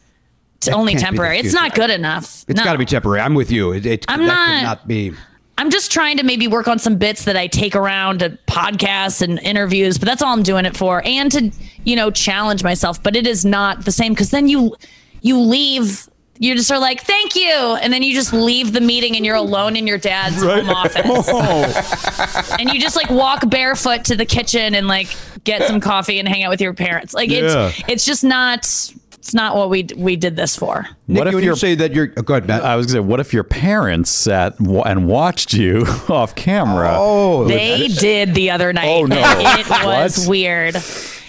[0.72, 1.40] only can't be the temporary.
[1.40, 2.44] It's not good enough.
[2.48, 2.64] It's No.
[2.64, 3.22] got to be temporary.
[3.22, 3.72] I'm with you.
[3.74, 5.14] It, it I'm that not- could not be.
[5.58, 9.22] I'm just trying to maybe work on some bits that I take around to podcasts
[9.22, 11.52] and interviews, but that's all I'm doing it for, and to
[11.84, 13.02] you know challenge myself.
[13.02, 14.76] But it is not the same because then you
[15.22, 16.08] you leave.
[16.40, 17.50] You just are like, thank you,
[17.82, 21.02] and then you just leave the meeting and you're alone in your dad's home office,
[21.08, 22.56] oh.
[22.60, 25.08] and you just like walk barefoot to the kitchen and like
[25.46, 27.16] get some coffee and hang out with your parents.
[27.16, 27.70] Like Yeah.
[27.70, 28.94] it's it's just not
[29.28, 30.88] it's not what we we did this for.
[31.10, 32.64] Nick, What if you you're- say that you're oh, go ahead, Matt?
[32.64, 36.94] I was gonna say, what if your parents sat wa- and watched you off camera?
[36.98, 38.88] oh, They did the other night.
[38.88, 39.18] Oh, no.
[39.22, 40.78] it was weird.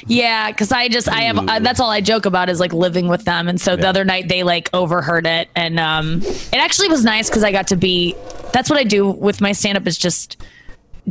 [0.07, 3.09] Yeah, because I just I have uh, that's all I joke about is like living
[3.09, 6.87] with them, and so the other night they like overheard it, and um, it actually
[6.89, 8.15] was nice because I got to be.
[8.53, 10.37] That's what I do with my stand up is just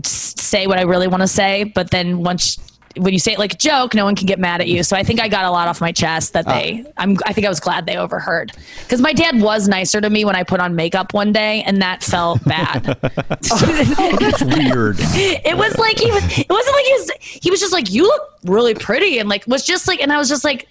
[0.06, 2.58] s- say what I really want to say, but then once
[3.00, 4.84] when you say it like a joke, no one can get mad at you.
[4.84, 6.54] So I think I got a lot off my chest that ah.
[6.54, 6.86] they.
[6.98, 7.18] I'm.
[7.26, 8.52] I think I was glad they overheard
[8.84, 11.82] because my dad was nicer to me when I put on makeup one day, and
[11.82, 12.98] that felt bad.
[14.00, 14.98] Oh, that's weird.
[15.00, 18.04] it was like he was it wasn't like he was he was just like you
[18.04, 20.68] look really pretty and like was just like and i was just like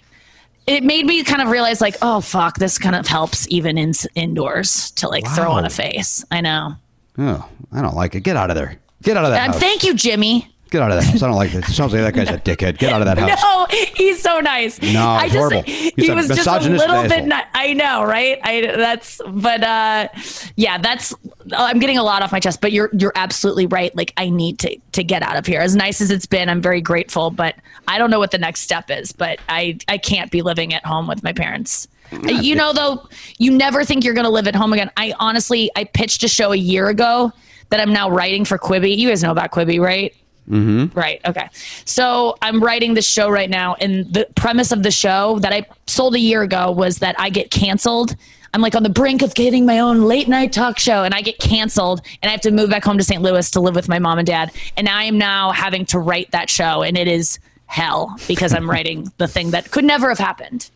[0.65, 3.93] it made me kind of realize like oh fuck this kind of helps even in
[4.15, 6.75] indoors to like throw on a face i know
[7.19, 8.19] Oh, I don't like it.
[8.19, 8.77] Get out of there.
[9.01, 11.21] Get out of that thank you jimmy Get out of that house.
[11.23, 11.69] I don't like this.
[11.69, 12.77] It sounds like that guy's a dickhead.
[12.77, 13.41] Get out of that house.
[13.41, 15.61] no he's so nice No, i just horrible.
[15.63, 17.49] he He's a was just a little bit asshole.
[17.53, 20.07] i know right i that's but uh
[20.55, 21.13] yeah that's
[21.55, 24.59] i'm getting a lot off my chest but you're you're absolutely right like i need
[24.59, 27.55] to to get out of here as nice as it's been i'm very grateful but
[27.87, 30.85] i don't know what the next step is but i i can't be living at
[30.85, 31.87] home with my parents
[32.23, 33.07] you know though
[33.37, 36.27] you never think you're going to live at home again i honestly i pitched a
[36.27, 37.31] show a year ago
[37.69, 40.15] that i'm now writing for quibi you guys know about quibi right
[40.49, 40.97] Mm-hmm.
[40.97, 41.19] Right.
[41.25, 41.49] Okay.
[41.85, 45.65] So I'm writing this show right now, and the premise of the show that I
[45.87, 48.15] sold a year ago was that I get canceled.
[48.53, 51.21] I'm like on the brink of getting my own late night talk show, and I
[51.21, 53.21] get canceled, and I have to move back home to St.
[53.21, 54.51] Louis to live with my mom and dad.
[54.77, 58.69] And I am now having to write that show, and it is hell because I'm
[58.69, 60.69] writing the thing that could never have happened.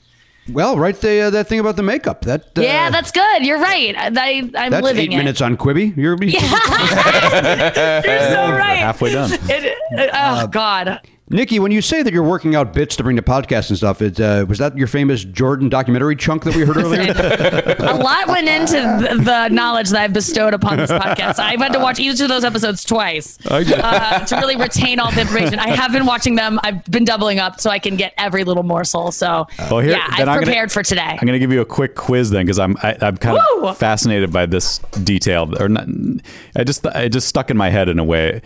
[0.49, 2.21] Well, write the uh, that thing about the makeup.
[2.23, 3.45] That uh, yeah, that's good.
[3.45, 3.95] You're right.
[3.95, 5.17] I, I, I'm that's living eight it.
[5.17, 5.95] minutes on Quibi.
[5.95, 6.47] You're You're so
[8.51, 8.77] right.
[8.77, 9.31] halfway done.
[9.49, 10.99] It, oh God.
[11.31, 14.01] Nikki, when you say that you're working out bits to bring to podcasts and stuff,
[14.01, 17.01] it, uh, was that your famous Jordan documentary chunk that we heard earlier?
[17.79, 21.39] a lot went into the, the knowledge that I've bestowed upon this podcast.
[21.39, 25.21] I've had to watch each of those episodes twice uh, to really retain all the
[25.21, 25.57] information.
[25.57, 26.59] I have been watching them.
[26.63, 29.11] I've been doubling up so I can get every little morsel.
[29.13, 31.01] So Well, here- yeah, I've I'm gonna- prepared for today.
[31.01, 33.67] I'm going to give you a quick quiz then, because I'm I, I'm kind Woo!
[33.67, 35.53] of fascinated by this detail.
[35.61, 35.87] Or not,
[36.57, 38.41] I just it just stuck in my head in a way.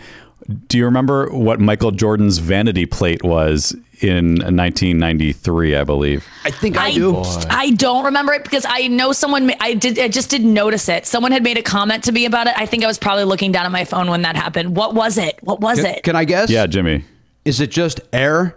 [0.68, 6.26] Do you remember what Michael Jordan's vanity plate was in 1993, I believe.
[6.44, 7.22] I think I, do.
[7.48, 9.52] I don't remember it because I know someone.
[9.60, 9.98] I did.
[9.98, 11.06] I just didn't notice it.
[11.06, 12.54] Someone had made a comment to me about it.
[12.56, 14.76] I think I was probably looking down at my phone when that happened.
[14.76, 15.38] What was it?
[15.42, 16.02] What was Can, it?
[16.02, 16.50] can I guess?
[16.50, 17.04] Yeah, Jimmy.
[17.44, 18.56] Is it just air?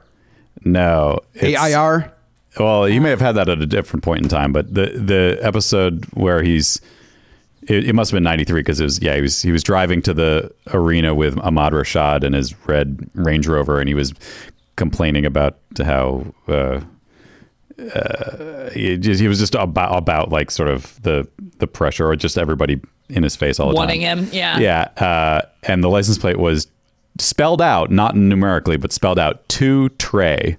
[0.64, 1.20] No.
[1.42, 2.14] A I R.
[2.60, 5.40] Well, you may have had that at a different point in time, but the the
[5.42, 6.82] episode where he's
[7.70, 10.02] it, it must have been 93 because it was yeah he was he was driving
[10.02, 14.14] to the arena with Ahmad Rashad and his red Range Rover and he was
[14.76, 16.82] complaining about how uh,
[17.94, 21.28] uh, he, he was just about about like sort of the
[21.60, 24.20] the pressure or just everybody in his face all the Wanting time.
[24.20, 24.60] him, yeah.
[24.60, 26.68] yeah uh, and the license plate was
[27.18, 30.58] spelled out not numerically but spelled out to Trey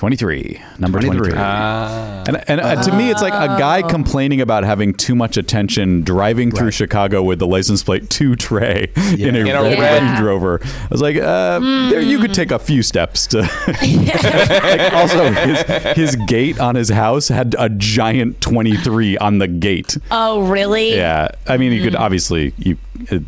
[0.00, 4.94] 23 number 23, and, and uh, to me it's like a guy complaining about having
[4.94, 9.48] too much attention driving through chicago with the license plate to Trey in a In
[9.48, 10.20] a red red- range.
[10.20, 10.58] Rover.
[10.64, 11.58] I was like uh,
[11.90, 15.62] there you could take a few steps to like also his,
[15.94, 19.98] his gate on his house had a giant 23 on the gate.
[20.10, 20.96] Oh, really?
[20.96, 21.28] yeah.
[21.46, 22.78] I mean you could obviously you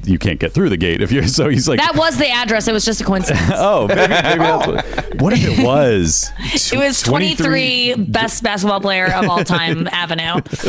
[0.05, 2.69] you can't get through the gate if you're so he's like That was the address.
[2.69, 3.43] It was just a coincidence.
[3.55, 6.31] oh maybe, maybe that's what, what if it was
[6.73, 10.41] It was 23 best basketball player of all time Avenue.
[10.47, 10.65] It's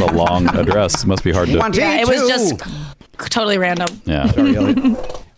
[0.00, 1.02] a long address.
[1.02, 1.54] it Must be hard to.
[1.72, 2.54] Yeah, it was just
[3.30, 3.88] totally random.
[4.04, 4.30] Yeah.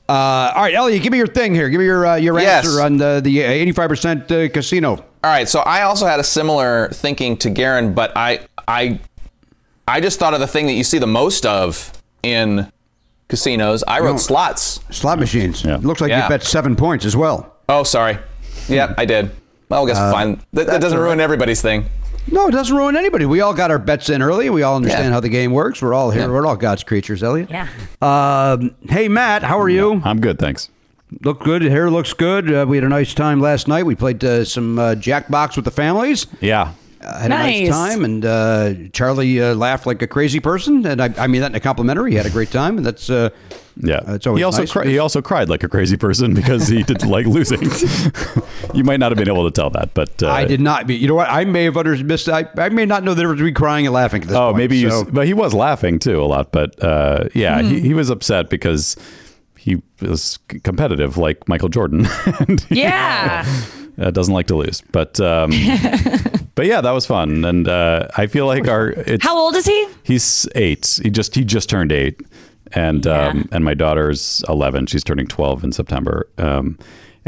[0.09, 1.69] Uh, all right, Elliot, give me your thing here.
[1.69, 2.65] Give me your uh, your Yes.
[2.65, 4.93] answer on the the eighty five percent uh, casino.
[4.93, 9.01] All right, so I also had a similar thinking to Garon, but I I
[9.89, 11.93] I just thought of the thing that you see the most of
[12.23, 12.71] in
[13.29, 13.83] casinos.
[13.89, 14.17] I wrote No.
[14.19, 14.81] slots.
[14.91, 15.65] Slot machines.
[15.65, 16.25] It looks like Yeah.
[16.25, 17.55] you bet seven points as well.
[17.69, 18.19] Oh, sorry.
[18.69, 19.31] Yeah, I did.
[19.69, 20.41] Well, I guess Uh, fine.
[20.53, 21.87] That, that doesn't ruin everybody's thing.
[22.31, 23.25] No, it doesn't ruin anybody.
[23.25, 24.51] We all got our bets in early.
[24.51, 25.13] We all understand Yeah.
[25.13, 25.81] how the game works.
[25.81, 26.31] We're all here.
[26.31, 27.49] We're all God's creatures, Elliot.
[27.51, 27.67] Yeah.
[28.03, 30.03] Um, hey, Matt, how are you?
[30.05, 30.69] I'm good, thanks.
[31.25, 31.63] Look good.
[31.63, 32.53] Hair looks good.
[32.53, 33.87] Uh, we had a nice time last night.
[33.87, 36.27] We played uh, some uh, jackbox with the families.
[36.43, 36.73] Yeah.
[37.09, 37.71] Uh, had a nice Nice.
[37.71, 41.53] time, and uh, Charlie uh, laughed like a crazy person, and I, I mean that
[41.53, 42.11] in a complimentary.
[42.11, 43.31] He had a great time, and that's uh,
[43.83, 44.01] Yeah.
[44.09, 44.73] it's always he also nice.
[44.73, 47.63] cri- he also cried like a crazy person because he didn't like losing.
[48.75, 50.87] you might not have been able to tell that, but uh, I did not.
[50.87, 51.31] But you know what?
[51.31, 52.29] I may have under missed.
[52.29, 54.21] I, I may not know the difference between crying and laughing.
[54.23, 56.53] At this Oh, point, maybe so- s- But he was laughing too a lot.
[56.53, 58.97] But uh, yeah, he, he was upset because
[59.57, 62.07] he was competitive like Michael Jordan.
[62.47, 63.47] and he, Yeah.
[63.99, 64.83] uh, doesn't like to lose.
[64.93, 65.51] But um,
[66.55, 69.67] but yeah, that was fun, and uh, I feel like our it's, How old is
[69.67, 69.89] he?
[70.03, 71.01] He's eight.
[71.03, 72.21] He just he just turned eight,
[72.73, 74.87] and um, and my daughter's eleven.
[74.87, 76.29] She's turning twelve in September.
[76.39, 76.79] Um,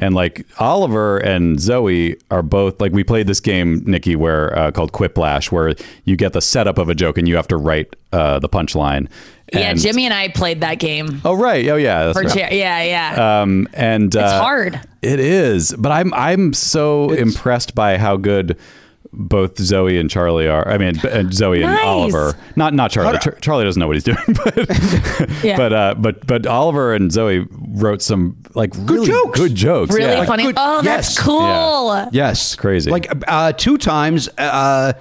[0.01, 4.71] and like Oliver and Zoe are both like we played this game, Nikki, where uh,
[4.71, 5.75] called Quiplash, where
[6.05, 9.09] you get the setup of a joke and you have to write uh, the punchline.
[9.53, 11.21] Yeah, Jimmy and I played that game.
[11.25, 11.67] Oh right.
[11.69, 12.07] Oh yeah.
[12.07, 12.29] That's right.
[12.51, 13.41] Jer- yeah, yeah.
[13.43, 14.81] Um, and uh, It's hard.
[15.03, 18.59] It is, but I'm I'm so impressed by how good
[19.13, 20.69] both Zoe and Charlie are.
[20.69, 21.85] I mean, and Zoe and Nice.
[21.85, 22.35] Oliver.
[22.55, 23.19] Not not Charlie.
[23.19, 25.57] Char- Charlie doesn't know what he's doing, but Yeah.
[25.57, 29.39] but uh, but but Oliver and Zoe wrote some like really jokes.
[29.41, 29.93] good jokes.
[29.95, 30.25] really yeah.
[30.27, 30.45] funny.
[30.45, 31.17] good- oh, yes.
[31.17, 32.09] that's cool.
[32.13, 32.91] Yes, Crazy.
[32.91, 34.93] Like uh, two times, uh,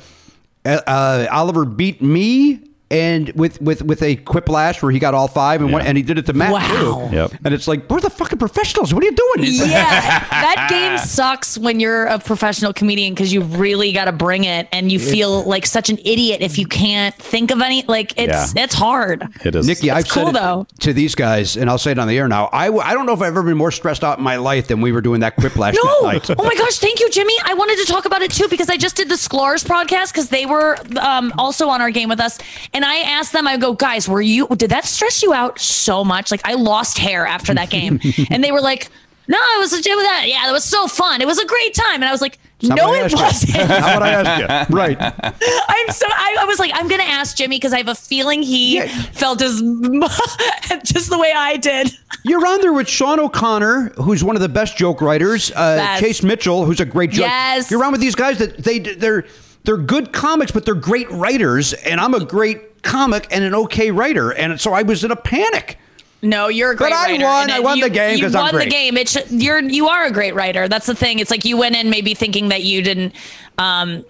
[0.65, 2.61] uh, uh, Oliver beat me.
[2.91, 6.01] And with, with, with a quiplash where he got all five and one, and he
[6.03, 7.07] did it to Matt Wow.
[7.09, 7.15] too.
[7.15, 7.33] Yep.
[7.45, 8.93] And it's like we're the fucking professionals.
[8.95, 9.47] What are you doing?
[9.51, 9.69] Yeah,
[10.29, 14.67] that game sucks when you're a professional comedian because you really got to bring it,
[14.71, 17.83] and you feel like such an idiot if you can't think of any.
[17.83, 18.63] Like it's Yeah.
[18.63, 19.23] it's hard.
[19.45, 19.67] It is.
[19.67, 20.65] Nikki, I've cool, said though.
[20.79, 22.49] to these guys, and I'll say it on the air now.
[22.51, 24.67] I, w- I don't know if I've ever been more stressed out in my life
[24.67, 26.07] than we were doing that quiplash that No!
[26.07, 26.27] night.
[26.31, 27.35] Oh my gosh, thank you, Jimmy.
[27.45, 30.29] I wanted to talk about it too because I just did the Sklar's podcast because
[30.29, 32.39] they were um, also on our game with us.
[32.73, 36.03] And I asked them, I go, guys, were you, did that stress you out so
[36.03, 36.31] much?
[36.31, 37.99] Like, I lost hair after that game.
[38.29, 38.89] and they were like,
[39.29, 40.27] no, it was legit with that.
[40.27, 41.21] Yeah, it was so fun.
[41.21, 41.95] It was a great time.
[42.01, 43.57] And I was like, Not no, it wasn't.
[43.59, 44.75] Not what I asked you.
[44.75, 44.97] Right.
[44.99, 48.41] I'm so I, I was like, I'm gonna ask Jimmy because I have a feeling
[48.41, 49.61] he felt as
[50.83, 51.91] just the way I did.
[52.23, 55.51] You're on there with Sean O'Connor, who's one of the best joke writers.
[55.51, 57.27] Uh, Chase Mitchell, who's a great joke.
[57.27, 57.69] Yes.
[57.69, 59.27] You're on with these guys that they they're
[59.63, 63.91] they're good comics, but they're great writers, and I'm a great comic and an okay
[63.91, 65.77] writer, and so I was in a panic.
[66.21, 67.13] No, you're a great writer.
[67.17, 67.47] But I writer.
[67.47, 67.51] won.
[67.51, 68.51] I won you- the game You 'cause I'm great.
[68.51, 68.97] You won the game.
[68.97, 70.67] It's you're you are a great writer.
[70.67, 71.19] That's the thing.
[71.19, 73.13] It's like you went in maybe thinking that you didn't
[73.59, 74.05] Um,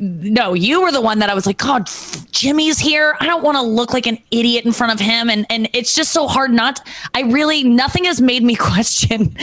[0.00, 1.88] no, you were the one that I was like, God,
[2.32, 3.16] Jimmy's here.
[3.20, 5.94] I don't want to look like an idiot in front of him, and and it's
[5.94, 6.86] just so hard not.
[7.14, 9.36] I really nothing has made me question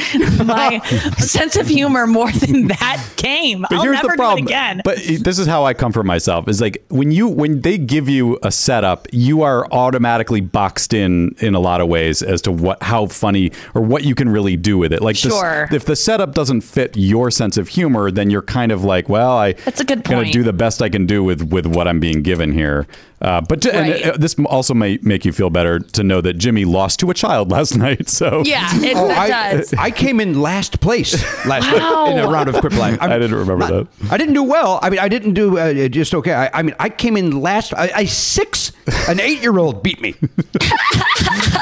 [0.46, 0.80] my
[1.18, 3.62] sense of humor more than that game.
[3.70, 4.40] But I'll here's never the problem.
[4.40, 4.82] do it again.
[4.84, 8.38] But this is how I comfort myself: is like when you when they give you
[8.44, 12.84] a setup, you are automatically boxed in in a lot of ways as to what
[12.84, 15.02] how funny or what you can really do with it.
[15.02, 15.68] Like, this- Sure.
[15.72, 19.32] if the setup doesn't fit your sense of humor, then you're kind of like, well,
[19.38, 20.34] I That's a good gonna point.
[20.34, 22.88] do the best I can do with with what I'm being given here.
[23.22, 26.34] Uh, but ju- and, uh, this also may make you feel better to know that
[26.34, 28.10] Jimmy lost to a child last night.
[28.10, 29.74] So yeah, it, Oh, that I, does.
[29.74, 31.14] I came in last place
[31.46, 32.06] last Wow.
[32.06, 32.98] night in a round of Quiplash.
[33.02, 33.88] I didn't remember that.
[34.12, 34.80] I didn't do well.
[34.82, 36.34] I mean, I didn't do uh, just okay.
[36.34, 37.74] I, I mean, I came in last.
[37.74, 38.72] I, I six.
[39.08, 40.14] An eight-year-old beat me.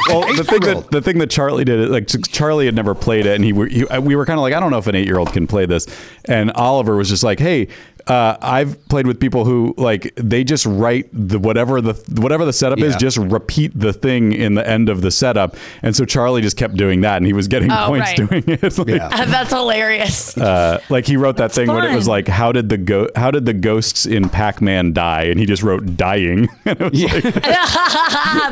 [0.09, 3.35] well, the thing that the thing that Charlie did, like Charlie had never played it,
[3.35, 5.17] and he, he we were kind of like, I don't know if an eight year
[5.17, 5.87] old can play this,
[6.25, 7.67] and Oliver was just like, Hey,
[8.07, 12.53] uh, I've played with people who like they just write the whatever the whatever the
[12.53, 16.41] setup is, just repeat the thing in the end of the setup, and so Charlie
[16.41, 18.29] just kept doing that, and he was getting Oh, points right.
[18.29, 18.77] doing it.
[18.77, 19.07] Like, Yeah.
[19.25, 20.37] That's hilarious.
[20.37, 23.31] uh, like he wrote that thing when it was like, how did the go- how
[23.31, 26.49] did the ghosts in Pac Man die, and he just wrote dying.
[26.65, 27.33] and it like,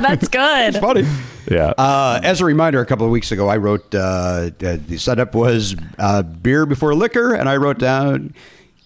[0.02, 0.76] That's good.
[0.78, 1.06] Funny.
[1.50, 1.74] yeah.
[1.78, 4.50] Uh, as a reminder, a couple of weeks ago, I wrote uh, uh,
[4.88, 8.34] the setup was uh, beer before liquor, and I wrote down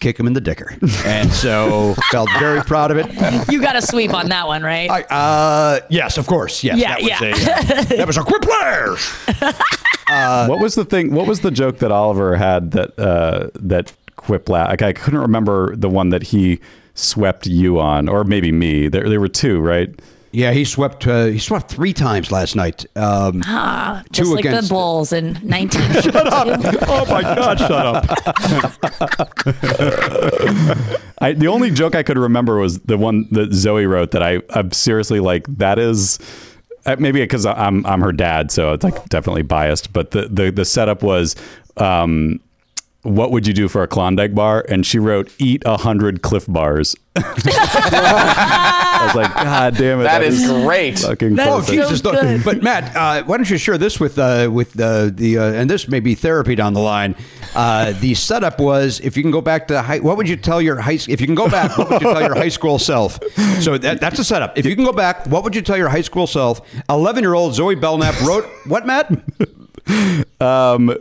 [0.00, 3.50] kick him in the dicker, and so felt very proud of it.
[3.50, 4.90] You got a sweep on that one, right?
[4.90, 6.78] I, uh, yes, of course, yes.
[6.78, 7.20] Yeah, that was yeah.
[7.22, 9.06] A, uh, that was a quick players.
[10.48, 11.12] what was the thing?
[11.12, 14.68] What was the joke that Oliver had that uh, that Quiplash?
[14.68, 16.60] Like I couldn't remember the one that he
[16.94, 18.88] swept you on, or maybe me.
[18.88, 19.90] There, there were two, right?
[20.36, 21.06] Yeah, he swept.
[21.06, 22.84] Uh, he swept three times last night.
[22.94, 25.92] Um, Ah, just two like the against- Bulls in 19.
[26.02, 26.46] shut up!
[26.86, 27.58] Oh my God!
[27.58, 28.04] Shut up.
[31.22, 34.42] I, the only joke I could remember was the one that Zoe wrote that I,
[34.50, 36.18] I'm seriously like that is
[36.84, 39.94] uh, maybe because I'm I'm her dad, so it's like definitely biased.
[39.94, 41.34] But the the, the setup was.
[41.78, 42.40] Um,
[43.06, 44.64] what would you do for a Klondike bar?
[44.68, 50.04] And she wrote, "Eat a hundred Clif Bars." I was like, God damn it!
[50.04, 50.98] That is is great.
[50.98, 52.00] Fucking That's so Jesus!
[52.02, 52.12] though.
[52.12, 52.44] good.
[52.44, 55.70] But Matt, uh, why don't you share this with uh, with uh, the uh, and
[55.70, 57.14] this may be therapy down the line.
[57.54, 60.60] Uh, the setup was if you can go back to high, what would you tell
[60.60, 63.18] your high if you can go back, what would you tell your high school self?
[63.60, 64.58] So that, that's a setup.
[64.58, 66.60] If you can go back, what would you tell your high school self?
[66.90, 69.10] Eleven year old Zoe Belknap wrote what, Matt?
[70.40, 70.96] Um,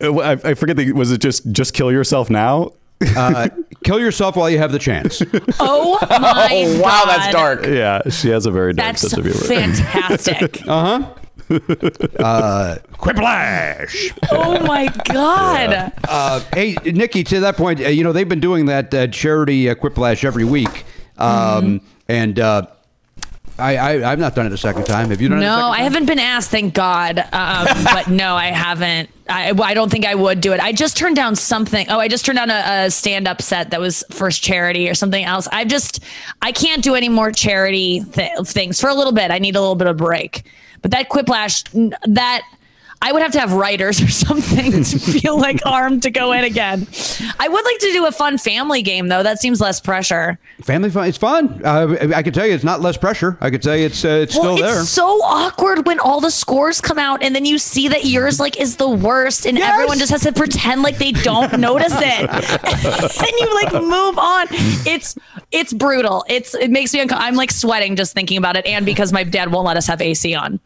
[0.00, 0.76] I, I forget.
[0.76, 2.72] The, was it just just kill yourself now?
[3.16, 3.48] Uh,
[3.82, 5.22] kill yourself while you have the chance.
[5.58, 7.64] Oh my Oh wow, that's dark.
[7.66, 9.40] Yeah, she has a very dark That's sense of humor.
[9.40, 10.60] fantastic.
[10.68, 11.14] Uh huh.
[12.20, 14.12] uh, Quiplash.
[14.30, 15.92] oh my God.
[16.08, 19.68] Uh, hey, Nikki, to that point, uh, you know, they've been doing that uh, charity
[19.68, 20.84] uh, Quiplash every week.
[21.18, 22.66] Um, And uh,
[23.58, 25.10] I, I, I've not done it a second time.
[25.10, 27.18] Have you done it No, I haven't been asked, thank God.
[27.32, 29.10] Um, but no, I haven't.
[29.30, 30.60] I, I don't think I would do it.
[30.60, 31.86] I just turned down something.
[31.88, 34.94] Oh, I just turned down a, a stand up set that was first charity or
[34.94, 35.48] something else.
[35.52, 36.00] I just,
[36.42, 39.30] I can't do any more charity th- things for a little bit.
[39.30, 40.42] I need a little bit of break.
[40.82, 41.64] But that quiplash,
[42.06, 42.42] that.
[43.02, 46.44] I would have to have writers or something to feel like armed to go in
[46.44, 46.86] again.
[47.38, 49.22] I would like to do a fun family game though.
[49.22, 50.38] That seems less pressure.
[50.62, 51.08] Family fun.
[51.08, 51.62] It's fun.
[51.64, 53.38] Uh, I can tell you, it's not less pressure.
[53.40, 54.80] I could tell you, it's uh, it's Well, still it's there.
[54.82, 58.38] It's so awkward when all the scores come out and then you see that yours
[58.38, 59.72] like is the worst and Yes!
[59.72, 62.30] everyone just has to pretend like they don't notice it.
[63.22, 64.46] and you like move on.
[64.86, 65.16] It's
[65.52, 66.24] it's brutal.
[66.28, 69.24] It's it makes me unco- I'm like sweating just thinking about it and because my
[69.24, 70.60] dad won't let us have AC on.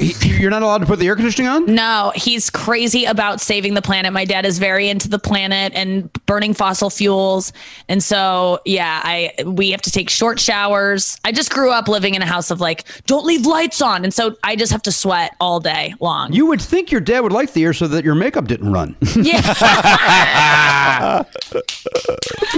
[0.00, 1.66] He- You're not allowed to put the air conditioning on.
[1.66, 4.12] No, he's crazy about saving the planet.
[4.12, 7.52] My dad is very into the planet and burning fossil fuels.
[7.88, 11.18] And so, yeah, I we have to take short showers.
[11.24, 14.04] I just grew up living in a house of like, don't leave lights on.
[14.04, 16.32] And so I just have to sweat all day long.
[16.32, 18.96] You would think your dad would like the air so that your makeup didn't run.
[19.16, 19.42] yeah.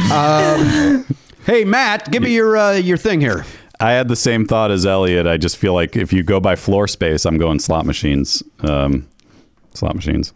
[1.47, 3.45] hey, Matt, give me your uh, your thing here.
[3.81, 5.27] I had the same thought as Elliot.
[5.27, 8.43] I just feel like if you go by floor space, I'm going slot machines.
[8.61, 9.09] Um,
[9.75, 10.33] slot machines.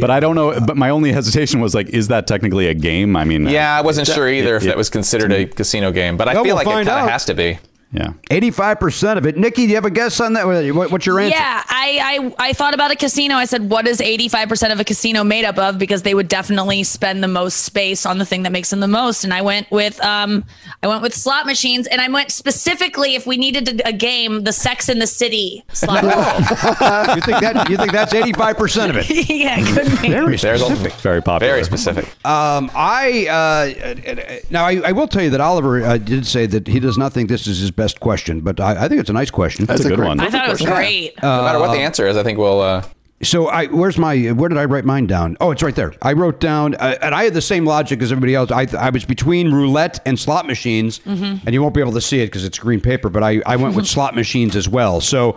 [0.00, 0.58] But I don't know.
[0.60, 3.16] But my only hesitation was like, is that technically a game?
[3.16, 6.16] I mean, Yeah, I wasn't sure either if it- that was considered a casino game,
[6.16, 7.58] but I Well, feel we'll like it kind of has to be.
[7.94, 8.12] Yeah.
[8.28, 9.36] 85% of it.
[9.36, 10.44] Nikki, do you have a guess on that?
[10.46, 11.36] What's your answer?
[11.36, 13.36] Yeah, I, I I thought about a casino.
[13.36, 15.78] I said, what is 85% of a casino made up of?
[15.78, 18.88] Because they would definitely spend the most space on the thing that makes them the
[18.88, 19.22] most.
[19.22, 20.44] And I went with um
[20.82, 24.42] I went with slot machines and I went specifically if we needed a, a game,
[24.42, 27.14] the Sex in the City slot machine.
[27.14, 29.08] you think that you think that's 85% of it?
[29.28, 30.08] yeah, it could be.
[30.08, 30.92] Very specific.
[30.94, 31.52] Very popular.
[31.52, 32.06] Very specific.
[32.26, 36.46] Um, I uh, uh, now I, I will tell you that Oliver uh, did say
[36.46, 39.10] that he does not think this is his best question, but I, I think it's
[39.10, 39.66] a nice question.
[39.66, 40.18] That's a good one.
[40.20, 41.14] I thought it was great.
[41.22, 42.60] no matter what the answer is, I think we'll.
[42.60, 42.82] Uh,
[43.22, 45.36] So I where's my where did I write mine down?
[45.40, 45.94] Oh, it's right there.
[46.02, 48.50] I wrote down uh, and I had the same logic as everybody else.
[48.50, 52.20] I I was between roulette and slot machines, and you won't be able to see
[52.20, 53.08] it because it's green paper.
[53.08, 55.00] But I I went with slot machines as well.
[55.00, 55.36] So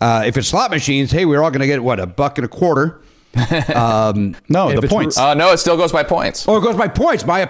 [0.00, 2.44] uh, if it's slot machines, hey, we're all going to get what a buck and
[2.44, 3.00] a quarter.
[3.74, 5.18] Um, No, the it's points.
[5.18, 6.46] uh, no, it still goes by points.
[6.48, 7.26] Oh, it goes by points.
[7.26, 7.40] My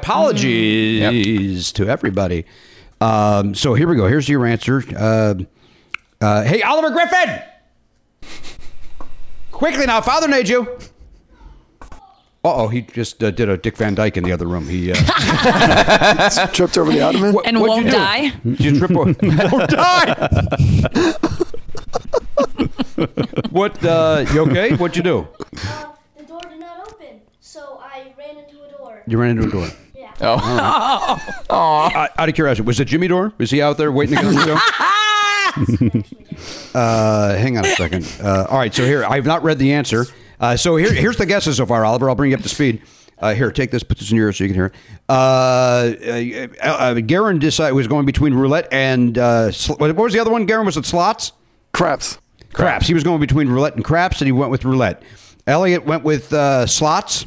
[0.61, 2.45] apologies to everybody.
[3.01, 4.07] Um, so here we go.
[4.09, 4.83] Here's your answer.
[4.97, 5.35] Uh,
[6.21, 7.41] uh, hey, Oliver Griffin!
[9.53, 10.67] Quickly now, Father needs you.
[12.45, 14.69] Uh oh, he just uh, did a Dick Van Dyke in the other room.
[14.69, 14.95] He uh,
[16.53, 17.33] Tripped over the ottoman.
[17.35, 17.91] What- And won't do?
[17.91, 18.33] die.
[18.45, 19.15] You trip over?
[19.51, 20.29] won't die.
[23.51, 23.85] what?
[23.85, 24.75] Uh, you okay?
[24.77, 25.27] What'd you do?
[25.67, 29.03] Uh, the door did not open, so I ran into a door.
[29.07, 29.69] You ran into a door.
[30.21, 30.39] Yeah.
[30.41, 31.21] Oh,
[31.51, 33.33] Uh, out of curiosity, was it Jimmy Dore?
[33.39, 36.13] Was he out there waiting to get on the show?
[36.75, 38.05] Uh, hang on a second.
[38.23, 40.05] Uh, all right, so here I've not read the answer.
[40.39, 42.11] Uh, so here, here's the guesses so far, Oliver.
[42.11, 42.83] I'll bring you up to speed.
[43.19, 44.75] Uh, here, take this, put this in your ear so you can hear it.
[45.09, 50.19] Uh, uh, uh, Garon decided was going between roulette and uh, sl- what was the
[50.19, 50.47] other one?
[50.47, 51.33] Garon was it slots?
[51.73, 52.19] Craps.
[52.53, 52.87] Craps.
[52.87, 55.03] He was going between roulette and craps, and he went with roulette.
[55.47, 57.25] Elliot went with uh, slots.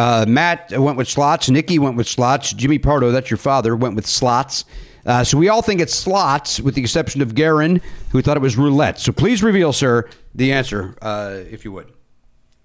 [0.00, 1.50] Uh, Matt went with slots.
[1.50, 2.54] Nikki went with slots.
[2.54, 4.64] Jimmy Pardo, that's your father, went with slots.
[5.04, 8.40] Uh, so we all think it's slots, with the exception of Garon, who thought it
[8.40, 8.98] was roulette.
[8.98, 11.92] So please reveal, sir, the answer, uh, if you would.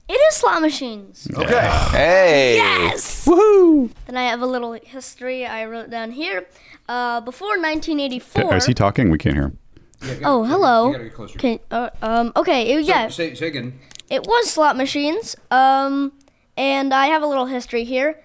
[0.08, 1.28] It is slot machines.
[1.36, 1.70] Okay.
[1.92, 2.56] hey.
[2.56, 3.26] Yes.
[3.26, 3.92] Woohoo!
[4.06, 6.48] Then I have a little history I wrote down here.
[6.88, 8.56] Uh, before 1984.
[8.56, 9.12] Is he talking?
[9.12, 9.58] We can't hear him.
[10.24, 10.88] oh, hello.
[10.88, 11.38] You gotta get closer.
[11.38, 11.60] Okay.
[11.70, 12.32] Uh, um.
[12.38, 12.76] Okay.
[12.76, 13.10] It, yeah.
[13.10, 13.78] Say, say again.
[14.10, 15.36] It was slot machines.
[15.50, 16.14] Um,
[16.58, 18.20] and I have a little history here.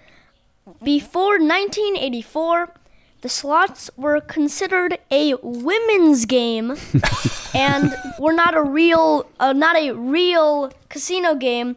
[0.82, 2.74] Before 1984,
[3.22, 6.76] the slots were considered a women's game,
[7.54, 11.76] and were not a real, uh, not a real casino game.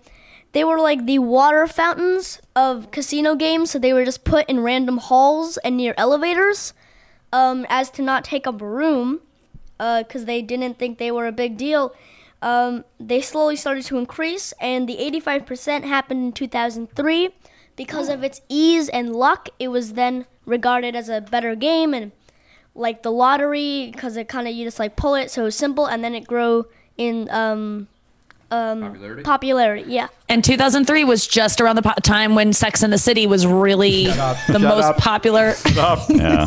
[0.54, 4.60] They were like the water fountains of casino games, so they were just put in
[4.60, 6.74] random halls and near elevators,
[7.34, 9.20] um, as to not take up room,
[9.78, 11.94] because they didn't think they were a big deal
[12.44, 17.30] um, they slowly started to increase, and the 85% happened in 2003.
[17.76, 22.12] Because of its ease and luck, it was then regarded as a better game, and
[22.76, 25.88] like the lottery, because it kind of you just like pull it, so it's simple,
[25.88, 26.68] and then it grew
[26.98, 27.88] in um,
[28.52, 29.24] um, Popularity?
[29.24, 29.92] popularity.
[29.92, 30.08] Yeah.
[30.30, 34.06] And 2003 was just around the po- time when Sex in the City was really
[34.06, 35.56] the most popular.
[36.10, 36.46] Yeah.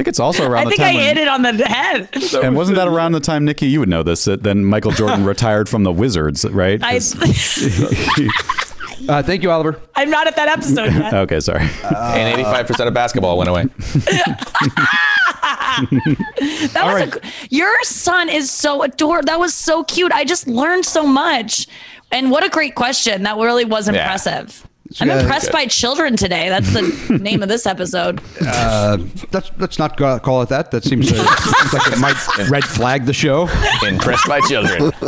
[0.00, 1.52] I think it's also around I the think time I when- hit it on the
[1.68, 2.08] head.
[2.42, 3.66] And wasn't that around the time, Nikki?
[3.66, 4.24] You would know this.
[4.24, 6.82] That then Michael Jordan retired from the Wizards, right?
[6.82, 7.14] I, 'Cause-
[9.08, 9.80] Uh, thank you, Oliver.
[9.96, 11.12] I'm not at that episode yet.
[11.14, 11.62] okay, sorry.
[11.62, 13.64] and 85% of basketball went away.
[16.72, 19.26] That was a, g- your son is so adorable.
[19.26, 20.12] That was so cute.
[20.12, 21.66] I just learned so much.
[22.12, 23.22] And what a great question.
[23.22, 23.94] That really was Yeah.
[24.02, 24.66] impressive.
[25.00, 25.20] I'm good.
[25.20, 26.48] impressed by children today.
[26.48, 28.20] That's the name of this episode.
[28.44, 28.98] Uh,
[29.32, 30.70] let's let's not call it that.
[30.72, 33.48] That seems, uh, seems like it might red flag the show.
[33.86, 34.90] Impressed by children.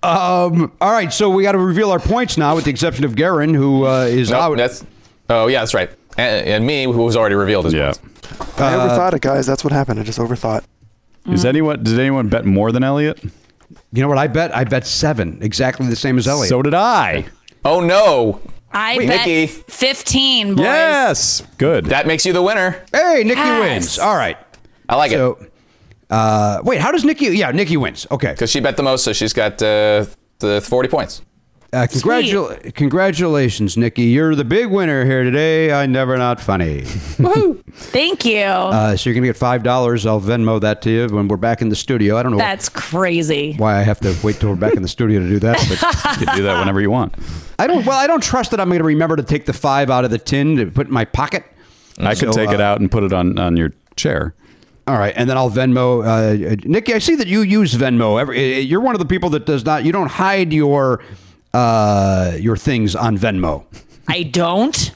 [0.00, 3.16] Um, all right, so we got to reveal our points now, with the exception of
[3.16, 4.56] Garon, who uh, is Nope, out.
[4.56, 4.84] that's.
[5.28, 5.90] Oh yeah, that's right.
[6.16, 7.92] And, and me, who was already revealed as Yeah.
[8.58, 9.44] I overthought it, guys.
[9.46, 9.98] That's what happened.
[9.98, 10.62] I just overthought.
[11.26, 11.82] Is anyone?
[11.82, 13.22] Did anyone bet more than Elliot?
[13.92, 14.54] You know what I bet?
[14.56, 16.48] I bet seven, exactly the same as Elliot.
[16.48, 17.26] So did I.
[17.64, 18.40] Oh no,
[18.72, 19.46] I Wait, bet Nikki.
[19.46, 20.64] 15, boys.
[20.64, 21.42] Yes.
[21.58, 21.86] Good.
[21.86, 22.82] that makes you the winner.
[22.92, 23.60] hey, Nikki Yes.
[23.60, 23.98] wins.
[23.98, 24.36] All right.
[24.88, 25.38] I like it So,
[26.10, 27.26] uh, wait, how does Nikki?
[27.26, 28.06] Yeah, Nikki wins.
[28.10, 28.32] Okay.
[28.32, 30.06] because she bet the most, so she's got uh,
[30.38, 31.22] the 40 points.
[31.70, 34.04] Uh, congratul- congratulations, Nikki.
[34.04, 35.70] You're the big winner here today.
[35.70, 36.80] I never not funny.
[36.86, 38.40] Thank you.
[38.40, 40.06] Uh, so you're gonna get five dollars.
[40.06, 42.16] I'll Venmo that to you when we're back in the studio.
[42.16, 43.52] I don't know That's crazy.
[43.58, 46.16] why I have to wait till we're back in the studio to do that, but
[46.20, 47.14] You can do that whenever you want.
[47.58, 47.84] I don't.
[47.84, 50.10] Well, I don't trust that I'm going to remember to take the five out of
[50.10, 51.44] the tin to put in my pocket.
[51.98, 54.34] I could So, take it uh, out and put it on on your chair.
[54.86, 56.02] All right, and then I'll Venmo.
[56.02, 58.18] Uh, uh, Nikki, I see that you use Venmo.
[58.18, 59.84] Every, uh, you're one of the people that does not.
[59.84, 61.02] You don't hide your
[61.54, 63.64] uh, your things on Venmo.
[64.06, 64.92] I don't.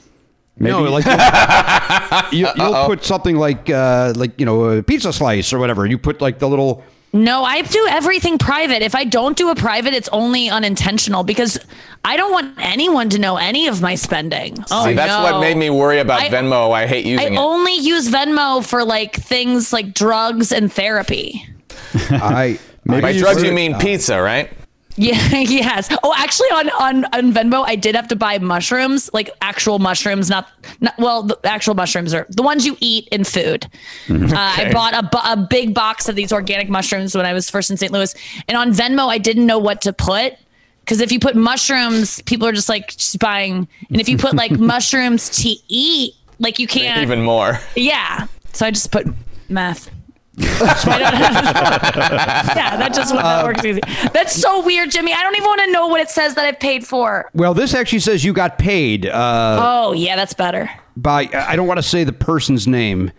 [0.57, 1.05] No, like
[2.31, 5.85] you, you'll put something like uh, like you know a pizza slice or whatever.
[5.85, 6.83] You put like the little.
[7.15, 8.81] No, I do everything private.
[8.81, 11.59] If I don't do a private, it's only unintentional because
[12.03, 14.55] I don't want anyone to know any of my spending.
[14.71, 15.31] Oh, See, that's no.
[15.31, 16.71] what made me worry about I- Venmo.
[16.71, 17.37] I hate I using it.
[17.37, 21.47] only use Venmo for like things like drugs and therapy.
[22.09, 24.51] I By I- drugs, you mean pizza, right?
[24.95, 25.89] Yeah, yes.
[26.03, 30.29] Oh, actually, on, on on Venmo, I did have to buy mushrooms, like actual mushrooms,
[30.29, 30.47] not,
[30.81, 33.67] not well, the actual mushrooms are the ones you eat in food.
[34.09, 37.71] Uh, I bought a, a big box of these organic mushrooms when I was first
[37.71, 37.91] in St.
[37.91, 38.13] Louis,
[38.47, 40.37] and on Venmo, I didn't know what to put
[40.81, 44.35] because if you put mushrooms, people are just like just buying, and if you put
[44.35, 47.59] like mushrooms to eat, like you can't Even more.
[47.75, 49.07] Yeah, so I just put
[49.49, 49.89] meth.
[50.39, 50.45] So
[50.91, 53.81] I don't have- yeah, that just that works easy.
[54.13, 55.13] That's so weird, Jimmy.
[55.13, 57.29] I don't even want to know what it says that I've paid for.
[57.35, 60.69] Well, this actually says you got paid uh, oh, yeah, that's better.
[60.97, 61.29] by.
[61.33, 63.11] I don't want to say the person's name,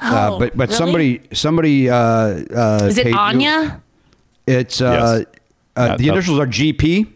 [0.00, 0.76] uh, Oh, but but really?
[0.78, 1.90] somebody somebody.
[1.90, 3.18] Uh, uh, Is it paid you.
[3.18, 3.82] Anya?
[4.46, 5.40] It's uh, Yes.
[5.76, 7.12] uh, the initials are GP.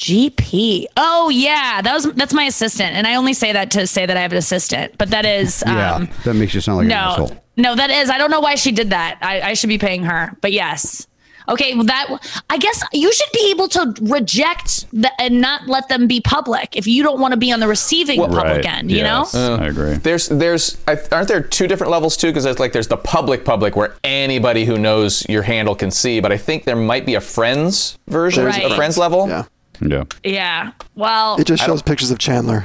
[0.00, 0.86] GP.
[0.96, 4.16] Oh yeah, that was that's my assistant, and I only say that to say that
[4.16, 6.88] I have an assistant, but that is um, yeah, that makes you sound like an
[6.88, 7.32] no, asshole.
[7.58, 8.08] no, that is.
[8.08, 9.18] I don't know why she did that.
[9.20, 11.06] I, I should be paying her, but yes.
[11.48, 12.06] Okay, well that
[12.48, 16.76] I guess you should be able to reject the, and not let them be public
[16.76, 18.64] if you don't want to be on the receiving public Right.
[18.66, 18.90] end.
[18.90, 19.56] You Yes, know.
[19.56, 19.94] I agree.
[19.94, 22.28] There's, there's, I- aren't there two different levels too?
[22.28, 26.20] Because there's like, there's the public, public where anybody who knows your handle can see.
[26.20, 28.70] But I think there might be a friends version, Right.
[28.70, 29.26] a friends level.
[29.28, 29.44] Yeah.
[29.80, 30.04] Yeah.
[30.24, 30.72] Yeah.
[30.94, 32.64] Well, It just shows pictures of Chandler.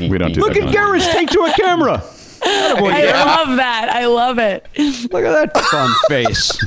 [0.00, 0.64] We don't do Look that.
[0.64, 1.98] at Garrett's take to a camera.
[2.40, 3.14] Attaboy, I Garrett.
[3.26, 3.88] love that.
[3.92, 4.66] I love it.
[5.12, 6.58] Look at that fun face.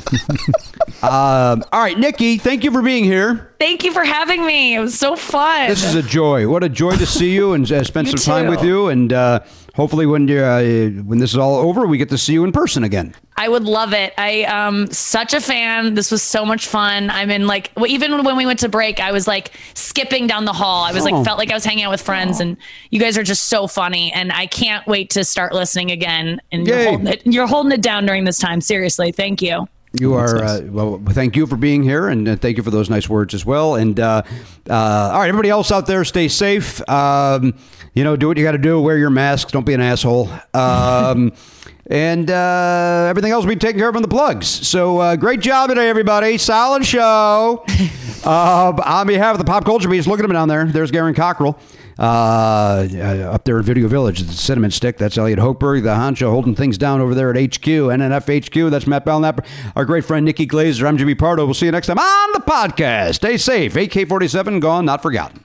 [1.02, 3.52] um, all right, Nikki, thank you for being here.
[3.58, 4.74] Thank you for having me.
[4.74, 5.68] It was so fun.
[5.68, 6.48] This is a joy.
[6.48, 8.88] What a joy to see you and uh, spend You some time with you.
[8.88, 9.40] And uh,
[9.74, 10.62] hopefully, when you uh,
[11.04, 13.14] when this is all over, we get to see you in person again.
[13.36, 14.12] I would love it.
[14.18, 15.94] I um such a fan.
[15.94, 17.08] This was so much fun.
[17.10, 20.44] I'm in like well, even when we went to break, I was like skipping down
[20.44, 20.84] the hall.
[20.84, 21.10] I was Oh.
[21.10, 22.56] like felt like I was hanging out with friends, and
[22.90, 24.12] you guys are just so funny.
[24.12, 26.40] And I can't wait to start listening again.
[26.52, 28.60] And you're holding, it, you're holding it down during this time.
[28.60, 29.66] Seriously, thank you.
[30.00, 31.02] You are uh, well.
[31.10, 33.74] Thank you for being here, and uh, thank you for those nice words as well.
[33.74, 34.22] And uh,
[34.70, 36.86] uh, all right, everybody else out there, stay safe.
[36.88, 37.54] Um,
[37.92, 38.80] you know, do what you got to do.
[38.80, 39.52] Wear your masks.
[39.52, 40.30] Don't be an asshole.
[40.54, 41.32] Um,
[41.90, 44.46] and uh, everything else will be taken care of in the plugs.
[44.46, 46.38] So uh, great job today, everybody.
[46.38, 47.62] Solid show.
[48.24, 50.64] uh, on behalf of the Pop Culture Beast, look at him down there.
[50.64, 51.58] There's Garon Cockrell.
[51.98, 54.98] Uh, uh, up there in Video Village, the Cinnamon Stick.
[54.98, 58.70] That's Elliot Hochberg, the honcho, holding things down over there at HQ, NNF HQ.
[58.70, 59.46] That's Matt Belknap,
[59.76, 60.86] our great friend Nikki Glaser.
[60.86, 61.44] I'm Jimmy Pardo.
[61.44, 63.16] We'll see you next time on the podcast.
[63.16, 63.76] Stay safe.
[63.76, 65.44] AK 47 gone, not forgotten.